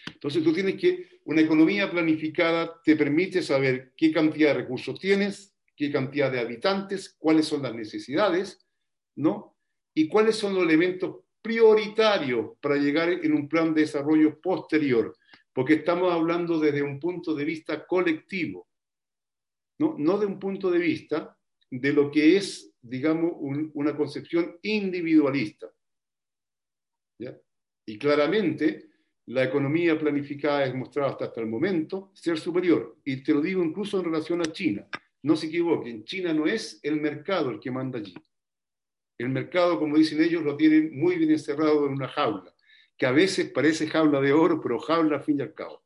Entonces 0.06 0.42
tú 0.42 0.52
tienes 0.52 0.76
que, 0.76 1.20
una 1.24 1.40
economía 1.40 1.90
planificada 1.90 2.80
te 2.82 2.96
permite 2.96 3.42
saber 3.42 3.92
qué 3.96 4.12
cantidad 4.12 4.48
de 4.48 4.62
recursos 4.62 4.98
tienes, 4.98 5.54
qué 5.76 5.90
cantidad 5.90 6.30
de 6.30 6.40
habitantes, 6.40 7.14
cuáles 7.18 7.46
son 7.46 7.62
las 7.62 7.74
necesidades, 7.74 8.66
¿no? 9.14 9.51
Y 9.94 10.08
cuáles 10.08 10.36
son 10.36 10.54
los 10.54 10.64
elementos 10.64 11.16
prioritarios 11.42 12.56
para 12.60 12.76
llegar 12.76 13.10
en 13.10 13.32
un 13.32 13.48
plan 13.48 13.74
de 13.74 13.82
desarrollo 13.82 14.40
posterior, 14.40 15.16
porque 15.52 15.74
estamos 15.74 16.12
hablando 16.12 16.58
desde 16.58 16.82
un 16.82 16.98
punto 16.98 17.34
de 17.34 17.44
vista 17.44 17.86
colectivo, 17.86 18.68
no, 19.78 19.96
no 19.98 20.18
de 20.18 20.26
un 20.26 20.38
punto 20.38 20.70
de 20.70 20.78
vista 20.78 21.36
de 21.70 21.92
lo 21.92 22.10
que 22.10 22.36
es, 22.36 22.72
digamos, 22.80 23.32
una 23.74 23.96
concepción 23.96 24.58
individualista. 24.62 25.70
Y 27.84 27.98
claramente 27.98 28.90
la 29.26 29.44
economía 29.44 29.98
planificada 29.98 30.64
es 30.64 30.74
mostrada 30.74 31.10
hasta, 31.10 31.24
hasta 31.26 31.40
el 31.40 31.46
momento 31.46 32.10
ser 32.14 32.38
superior. 32.38 32.98
Y 33.04 33.22
te 33.22 33.32
lo 33.32 33.40
digo 33.40 33.62
incluso 33.62 33.98
en 33.98 34.04
relación 34.04 34.40
a 34.40 34.52
China. 34.52 34.86
No 35.22 35.36
se 35.36 35.46
equivoquen, 35.46 36.04
China 36.04 36.32
no 36.32 36.46
es 36.46 36.80
el 36.82 37.00
mercado 37.00 37.50
el 37.50 37.60
que 37.60 37.70
manda 37.70 37.98
allí. 37.98 38.14
El 39.22 39.30
mercado, 39.30 39.78
como 39.78 39.96
dicen 39.96 40.20
ellos, 40.22 40.42
lo 40.42 40.56
tienen 40.56 40.98
muy 40.98 41.16
bien 41.16 41.30
encerrado 41.30 41.86
en 41.86 41.92
una 41.92 42.08
jaula, 42.08 42.52
que 42.96 43.06
a 43.06 43.12
veces 43.12 43.50
parece 43.50 43.86
jaula 43.86 44.20
de 44.20 44.32
oro, 44.32 44.60
pero 44.60 44.80
jaula 44.80 45.16
al 45.16 45.22
fin 45.22 45.38
y 45.38 45.42
al 45.42 45.54
cabo. 45.54 45.82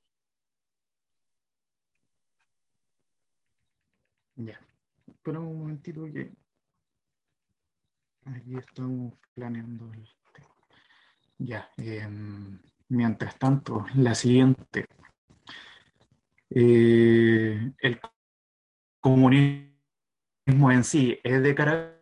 Ya, 4.36 4.58
espera 5.06 5.40
un 5.40 5.58
momentito 5.58 6.04
que 6.12 6.30
aquí 8.24 8.56
estamos 8.56 9.14
planeando 9.34 9.92
el 9.92 10.08
tema. 10.32 10.54
Ya, 11.38 11.70
em, 11.76 12.58
mientras 12.88 13.38
tanto, 13.38 13.84
la 13.96 14.14
siguiente. 14.14 14.86
Eh, 16.50 17.72
el 17.80 18.00
comunismo 19.00 20.70
en 20.70 20.84
sí 20.84 21.18
es 21.22 21.42
de 21.42 21.54
carácter 21.54 21.95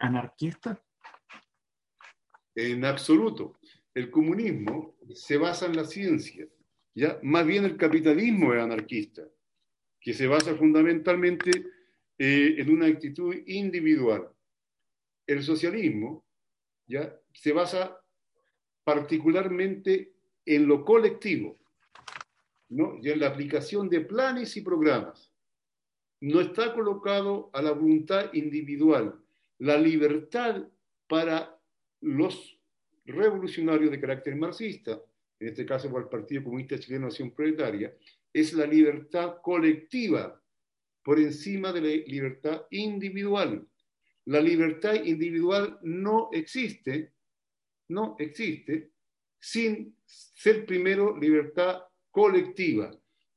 anarquista? 0.00 0.82
En 2.54 2.84
absoluto. 2.84 3.58
El 3.94 4.10
comunismo 4.10 4.96
se 5.14 5.36
basa 5.36 5.66
en 5.66 5.76
la 5.76 5.84
ciencia. 5.84 6.46
¿ya? 6.94 7.18
Más 7.22 7.46
bien 7.46 7.64
el 7.64 7.76
capitalismo 7.76 8.52
es 8.52 8.62
anarquista, 8.62 9.22
que 10.00 10.12
se 10.12 10.26
basa 10.26 10.54
fundamentalmente 10.56 11.50
eh, 12.18 12.56
en 12.58 12.70
una 12.70 12.86
actitud 12.86 13.34
individual. 13.46 14.28
El 15.26 15.42
socialismo 15.42 16.24
¿ya? 16.86 17.14
se 17.32 17.52
basa 17.52 18.00
particularmente 18.82 20.12
en 20.44 20.66
lo 20.66 20.84
colectivo 20.84 21.58
¿no? 22.70 22.98
y 23.02 23.10
en 23.10 23.20
la 23.20 23.28
aplicación 23.28 23.88
de 23.88 24.00
planes 24.00 24.56
y 24.56 24.62
programas. 24.62 25.32
No 26.20 26.40
está 26.40 26.74
colocado 26.74 27.50
a 27.52 27.62
la 27.62 27.70
voluntad 27.70 28.32
individual, 28.32 29.20
la 29.58 29.76
libertad 29.76 30.68
para 31.06 31.58
los 32.00 32.60
revolucionarios 33.04 33.90
de 33.90 34.00
carácter 34.00 34.36
marxista, 34.36 35.00
en 35.40 35.48
este 35.48 35.64
caso 35.64 35.90
para 35.90 36.04
el 36.04 36.10
Partido 36.10 36.44
Comunista 36.44 36.78
Chileno 36.78 37.06
Nación 37.06 37.32
Proletaria, 37.32 37.94
es 38.32 38.52
la 38.52 38.66
libertad 38.66 39.36
colectiva 39.42 40.40
por 41.02 41.18
encima 41.18 41.72
de 41.72 41.80
la 41.80 41.88
libertad 41.88 42.62
individual. 42.70 43.66
La 44.26 44.40
libertad 44.40 44.94
individual 45.04 45.78
no 45.82 46.28
existe, 46.32 47.12
no 47.88 48.16
existe 48.18 48.90
sin 49.40 49.96
ser 50.04 50.66
primero 50.66 51.16
libertad 51.16 51.82
colectiva. 52.10 52.90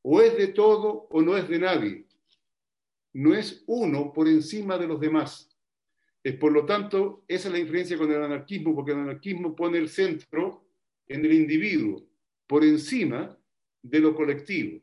O 0.04 0.22
es 0.22 0.36
de 0.36 0.48
todo 0.48 1.08
o 1.10 1.22
no 1.22 1.38
es 1.38 1.48
de 1.48 1.60
nadie. 1.60 2.06
No 3.14 3.34
es 3.36 3.64
uno 3.68 4.12
por 4.12 4.28
encima 4.28 4.78
de 4.78 4.88
los 4.88 5.00
demás. 5.00 5.51
Es 6.24 6.36
por 6.36 6.52
lo 6.52 6.66
tanto, 6.66 7.24
esa 7.28 7.48
es 7.48 7.54
la 7.54 7.60
diferencia 7.60 7.98
con 7.98 8.12
el 8.12 8.24
anarquismo, 8.24 8.76
porque 8.76 8.92
el 8.92 9.00
anarquismo 9.00 9.56
pone 9.56 9.80
el 9.80 9.90
centro 9.90 10.68
en 11.08 11.26
el 11.26 11.34
individuo, 11.34 12.06
por 12.48 12.64
encima 12.64 13.38
de 13.82 14.00
lo 14.00 14.16
colectivo. 14.16 14.82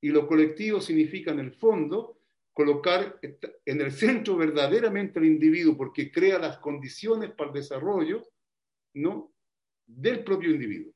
Y 0.00 0.08
lo 0.08 0.26
colectivo 0.26 0.80
significa, 0.80 1.30
en 1.32 1.40
el 1.40 1.52
fondo, 1.52 2.20
colocar 2.52 3.20
en 3.22 3.80
el 3.80 3.92
centro 3.92 4.36
verdaderamente 4.36 5.18
al 5.18 5.26
individuo, 5.26 5.76
porque 5.76 6.10
crea 6.10 6.38
las 6.38 6.58
condiciones 6.58 7.30
para 7.32 7.50
el 7.50 7.54
desarrollo 7.54 8.26
¿no? 8.94 9.32
del 9.86 10.24
propio 10.24 10.50
individuo. 10.50 10.92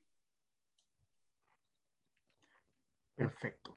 Perfecto. 3.15 3.77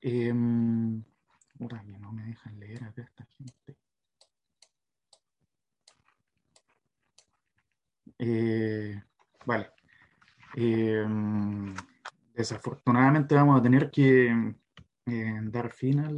Eh, 0.00 0.32
no 0.32 2.12
me 2.12 2.24
dejan 2.24 2.58
leer 2.58 2.84
acá 2.84 3.02
esta 3.02 3.24
gente. 3.24 3.79
Eh, 8.22 9.02
vale. 9.46 9.70
Eh, 10.54 11.06
desafortunadamente 12.34 13.34
vamos 13.34 13.58
a 13.58 13.62
tener 13.62 13.90
que 13.90 14.54
eh, 15.06 15.40
dar 15.44 15.72
fin 15.72 16.00
a 16.00 16.10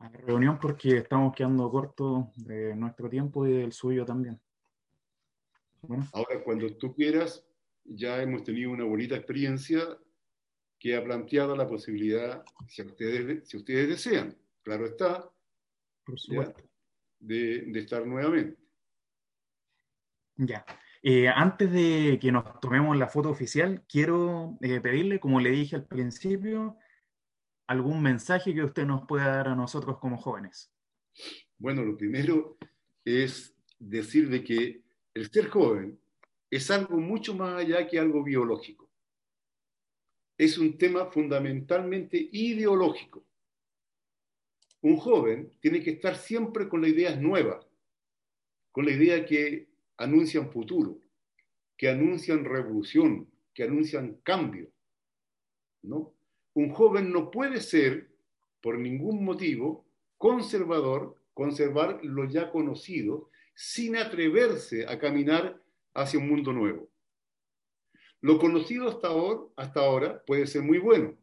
la 0.00 0.08
reunión 0.08 0.58
porque 0.58 0.96
estamos 0.96 1.34
quedando 1.34 1.70
cortos 1.70 2.34
de 2.36 2.74
nuestro 2.74 3.10
tiempo 3.10 3.46
y 3.46 3.52
del 3.52 3.72
suyo 3.72 4.06
también. 4.06 4.40
Ahora, 6.12 6.42
cuando 6.42 6.74
tú 6.76 6.94
quieras, 6.94 7.46
ya 7.84 8.22
hemos 8.22 8.42
tenido 8.42 8.70
una 8.70 8.84
bonita 8.84 9.16
experiencia 9.16 9.82
que 10.78 10.96
ha 10.96 11.04
planteado 11.04 11.54
la 11.56 11.68
posibilidad, 11.68 12.42
si 12.68 12.82
ustedes, 12.82 13.48
si 13.48 13.58
ustedes 13.58 13.88
desean, 13.88 14.34
claro 14.62 14.86
está, 14.86 15.30
de, 17.18 17.62
de, 17.66 17.80
estar 17.80 18.06
nuevamente. 18.06 18.56
Ya. 20.38 20.64
Eh, 21.02 21.28
antes 21.28 21.70
de 21.72 22.18
que 22.20 22.32
nos 22.32 22.60
tomemos 22.60 22.96
la 22.96 23.08
foto 23.08 23.30
oficial, 23.30 23.84
quiero 23.88 24.56
eh, 24.62 24.80
pedirle, 24.80 25.20
como 25.20 25.40
le 25.40 25.50
dije 25.50 25.76
al 25.76 25.86
principio, 25.86 26.76
algún 27.66 28.02
mensaje 28.02 28.54
que 28.54 28.62
usted 28.62 28.86
nos 28.86 29.06
pueda 29.06 29.28
dar 29.28 29.48
a 29.48 29.56
nosotros 29.56 29.98
como 29.98 30.16
jóvenes. 30.16 30.72
Bueno, 31.58 31.84
lo 31.84 31.96
primero 31.96 32.56
es 33.04 33.54
decir 33.78 34.28
de 34.28 34.44
que 34.44 34.82
el 35.14 35.30
ser 35.30 35.48
joven 35.48 35.98
es 36.50 36.70
algo 36.70 36.98
mucho 36.98 37.34
más 37.34 37.56
allá 37.56 37.86
que 37.86 37.98
algo 37.98 38.22
biológico. 38.22 38.88
Es 40.36 40.56
un 40.56 40.78
tema 40.78 41.06
fundamentalmente 41.06 42.28
ideológico. 42.32 43.24
Un 44.82 44.96
joven 44.96 45.52
tiene 45.60 45.82
que 45.82 45.90
estar 45.90 46.16
siempre 46.16 46.68
con 46.68 46.80
la 46.80 46.88
idea 46.88 47.16
nueva, 47.16 47.60
con 48.70 48.84
la 48.84 48.92
idea 48.92 49.26
que 49.26 49.67
anuncian 49.98 50.50
futuro, 50.50 50.98
que 51.76 51.88
anuncian 51.88 52.44
revolución, 52.44 53.28
que 53.54 53.64
anuncian 53.64 54.20
cambio. 54.22 54.70
¿no? 55.82 56.14
Un 56.54 56.72
joven 56.72 57.12
no 57.12 57.30
puede 57.30 57.60
ser, 57.60 58.10
por 58.60 58.78
ningún 58.78 59.24
motivo, 59.24 59.86
conservador, 60.16 61.16
conservar 61.34 62.00
lo 62.02 62.28
ya 62.28 62.50
conocido, 62.50 63.30
sin 63.54 63.96
atreverse 63.96 64.86
a 64.86 64.98
caminar 64.98 65.60
hacia 65.94 66.18
un 66.18 66.28
mundo 66.28 66.52
nuevo. 66.52 66.88
Lo 68.20 68.38
conocido 68.38 68.88
hasta 68.88 69.08
ahora, 69.08 69.40
hasta 69.56 69.80
ahora 69.80 70.24
puede 70.24 70.46
ser 70.46 70.62
muy 70.62 70.78
bueno, 70.78 71.16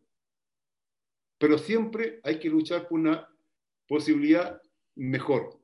pero 1.37 1.57
siempre 1.57 2.19
hay 2.23 2.39
que 2.39 2.49
luchar 2.49 2.87
por 2.87 2.99
una 2.99 3.29
posibilidad 3.87 4.61
mejor. 4.95 5.59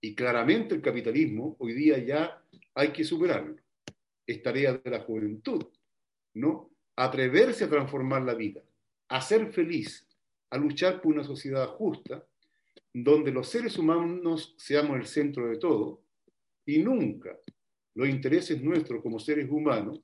Y 0.00 0.14
claramente 0.14 0.74
el 0.74 0.82
capitalismo 0.82 1.56
hoy 1.58 1.72
día 1.72 1.98
ya 1.98 2.42
hay 2.74 2.92
que 2.92 3.04
superarlo. 3.04 3.56
Es 4.26 4.42
tarea 4.42 4.74
de 4.74 4.90
la 4.90 5.00
juventud, 5.00 5.66
¿no? 6.34 6.70
Atreverse 6.96 7.64
a 7.64 7.68
transformar 7.68 8.22
la 8.22 8.34
vida, 8.34 8.62
a 9.08 9.20
ser 9.20 9.52
feliz, 9.52 10.06
a 10.50 10.58
luchar 10.58 11.00
por 11.00 11.12
una 11.12 11.24
sociedad 11.24 11.66
justa, 11.68 12.24
donde 12.92 13.30
los 13.30 13.48
seres 13.48 13.78
humanos 13.78 14.54
seamos 14.56 14.96
el 14.96 15.06
centro 15.06 15.48
de 15.48 15.58
todo 15.58 16.02
y 16.64 16.78
nunca 16.78 17.38
los 17.94 18.08
intereses 18.08 18.62
nuestros 18.62 19.02
como 19.02 19.18
seres 19.18 19.48
humanos 19.50 20.00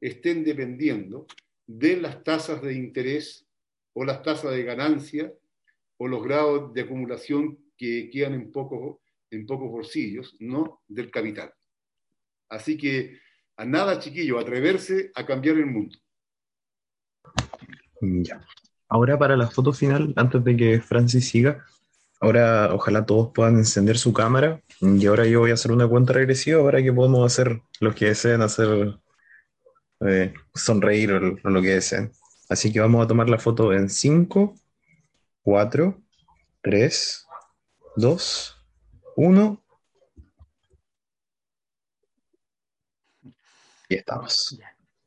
estén 0.00 0.44
dependiendo 0.44 1.26
de 1.66 1.96
las 1.96 2.22
tasas 2.22 2.62
de 2.62 2.74
interés 2.74 3.46
o 3.94 4.04
las 4.04 4.22
tasas 4.22 4.52
de 4.52 4.62
ganancia 4.62 5.32
o 5.96 6.08
los 6.08 6.22
grados 6.22 6.72
de 6.74 6.82
acumulación 6.82 7.58
que 7.76 8.10
quedan 8.10 8.34
en 8.34 8.52
pocos, 8.52 8.98
en 9.34 9.46
pocos 9.46 9.70
bolsillos, 9.70 10.36
no 10.40 10.82
del 10.88 11.10
capital. 11.10 11.52
Así 12.48 12.76
que 12.76 13.18
a 13.56 13.64
nada, 13.64 13.98
chiquillo, 13.98 14.38
atreverse 14.38 15.10
a 15.14 15.24
cambiar 15.24 15.56
el 15.56 15.66
mundo. 15.66 15.96
Ya. 18.00 18.40
Ahora 18.88 19.18
para 19.18 19.36
la 19.36 19.48
foto 19.48 19.72
final, 19.72 20.12
antes 20.16 20.42
de 20.44 20.56
que 20.56 20.80
Francis 20.80 21.28
siga, 21.28 21.64
Ahora 22.24 22.72
ojalá 22.72 23.04
todos 23.04 23.32
puedan 23.34 23.58
encender 23.58 23.98
su 23.98 24.14
cámara 24.14 24.62
y 24.80 25.04
ahora 25.04 25.26
yo 25.26 25.40
voy 25.40 25.50
a 25.50 25.54
hacer 25.54 25.72
una 25.72 25.86
cuenta 25.86 26.14
regresiva 26.14 26.64
para 26.64 26.82
que 26.82 26.90
podamos 26.90 27.30
hacer 27.30 27.60
los 27.80 27.94
que 27.94 28.06
deseen 28.06 28.40
hacer 28.40 28.98
eh, 30.00 30.32
sonreír 30.54 31.12
o, 31.12 31.20
lo 31.20 31.60
que 31.60 31.74
deseen. 31.74 32.12
Así 32.48 32.72
que 32.72 32.80
vamos 32.80 33.04
a 33.04 33.08
tomar 33.08 33.28
la 33.28 33.38
foto 33.38 33.74
en 33.74 33.90
5, 33.90 34.54
4, 35.42 36.02
3, 36.62 37.26
2, 37.96 38.63
1. 39.16 39.64
Y 43.88 43.94
estamos. 43.94 44.58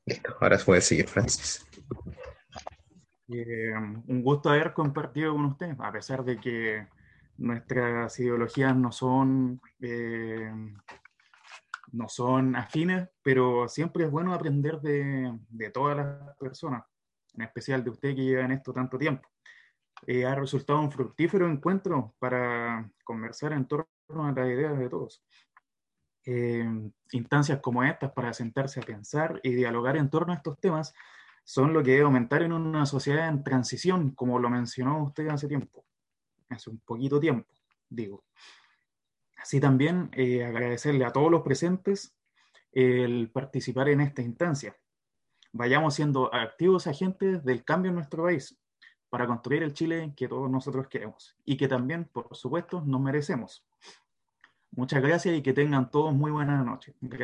Listo, 0.06 0.36
ahora 0.40 0.58
puede 0.58 0.82
seguir 0.82 1.08
Francis. 1.08 1.66
Eh, 3.28 3.74
un 3.76 4.24
gusto 4.24 4.50
haber 4.50 4.74
compartido 4.74 5.34
con 5.34 5.46
usted, 5.46 5.76
a 5.80 5.92
pesar 5.92 6.24
de 6.24 6.40
que 6.40 6.88
nuestras 7.38 8.18
ideologías 8.20 8.76
no 8.76 8.92
son, 8.92 9.60
eh, 9.82 10.50
no 11.92 12.08
son 12.08 12.56
afines, 12.56 13.10
pero 13.22 13.68
siempre 13.68 14.06
es 14.06 14.12
bueno 14.12 14.34
aprender 14.34 14.80
de, 14.80 15.38
de, 15.50 15.70
todas 15.72 15.98
las 15.98 16.38
personas, 16.38 16.84
en 17.34 17.42
especial 17.42 17.84
de 17.84 17.90
usted 17.90 18.16
que 18.16 18.24
lleva 18.24 18.46
en 18.46 18.54
esto 18.54 18.72
tanto 18.72 18.98
tiempo. 18.98 19.28
Eh, 20.06 20.26
ha 20.26 20.36
resultado 20.36 20.80
un 20.80 20.92
fructífero 20.92 21.50
encuentro 21.50 22.16
para 22.20 22.90
conversar 23.04 23.52
en 23.52 23.68
torno 23.68 23.88
las 24.10 24.48
ideas 24.48 24.78
de 24.78 24.90
todos. 24.90 25.24
Eh, 26.26 26.66
instancias 27.12 27.60
como 27.62 27.84
estas 27.84 28.12
para 28.12 28.34
sentarse 28.34 28.80
a 28.80 28.84
pensar 28.84 29.40
y 29.44 29.54
dialogar 29.54 29.96
en 29.98 30.10
torno 30.10 30.34
a 30.34 30.38
estos 30.38 30.60
temas 30.60 30.94
son 31.44 31.74
lo 31.74 31.82
que 31.82 31.92
debe 31.92 32.04
aumentar 32.04 32.42
en 32.42 32.52
una 32.52 32.86
sociedad 32.86 33.30
en 33.30 33.44
transición, 33.44 34.12
como 34.12 34.38
lo 34.38 34.50
mencionó 34.50 35.04
usted 35.04 35.30
hace 35.30 35.48
tiempo 35.48 35.86
hace 36.50 36.70
un 36.70 36.80
poquito 36.80 37.20
tiempo, 37.20 37.54
digo. 37.90 38.24
Así 39.38 39.60
también 39.60 40.10
eh, 40.14 40.44
agradecerle 40.44 41.06
a 41.06 41.12
todos 41.12 41.32
los 41.32 41.42
presentes 41.42 42.16
el 42.72 43.30
participar 43.32 43.90
en 43.90 44.02
esta 44.02 44.22
instancia. 44.22 44.76
Vayamos 45.54 45.96
siendo 45.96 46.34
activos 46.34 46.88
agentes 46.88 47.44
del 47.44 47.64
cambio 47.64 47.90
en 47.90 47.96
nuestro 47.96 48.24
país 48.24 48.58
para 49.10 49.28
construir 49.28 49.64
el 49.64 49.74
Chile 49.74 50.14
que 50.16 50.28
todos 50.28 50.50
nosotros 50.50 50.88
queremos 50.88 51.36
y 51.46 51.58
que 51.58 51.68
también, 51.68 52.06
por 52.06 52.36
supuesto, 52.36 52.82
nos 52.86 53.02
merecemos. 53.02 53.66
Muchas 54.72 55.02
gracias 55.02 55.36
y 55.36 55.42
que 55.42 55.54
tengan 55.54 55.90
todos 55.90 56.14
muy 56.14 56.32
buenas 56.32 56.66
noches. 56.66 56.94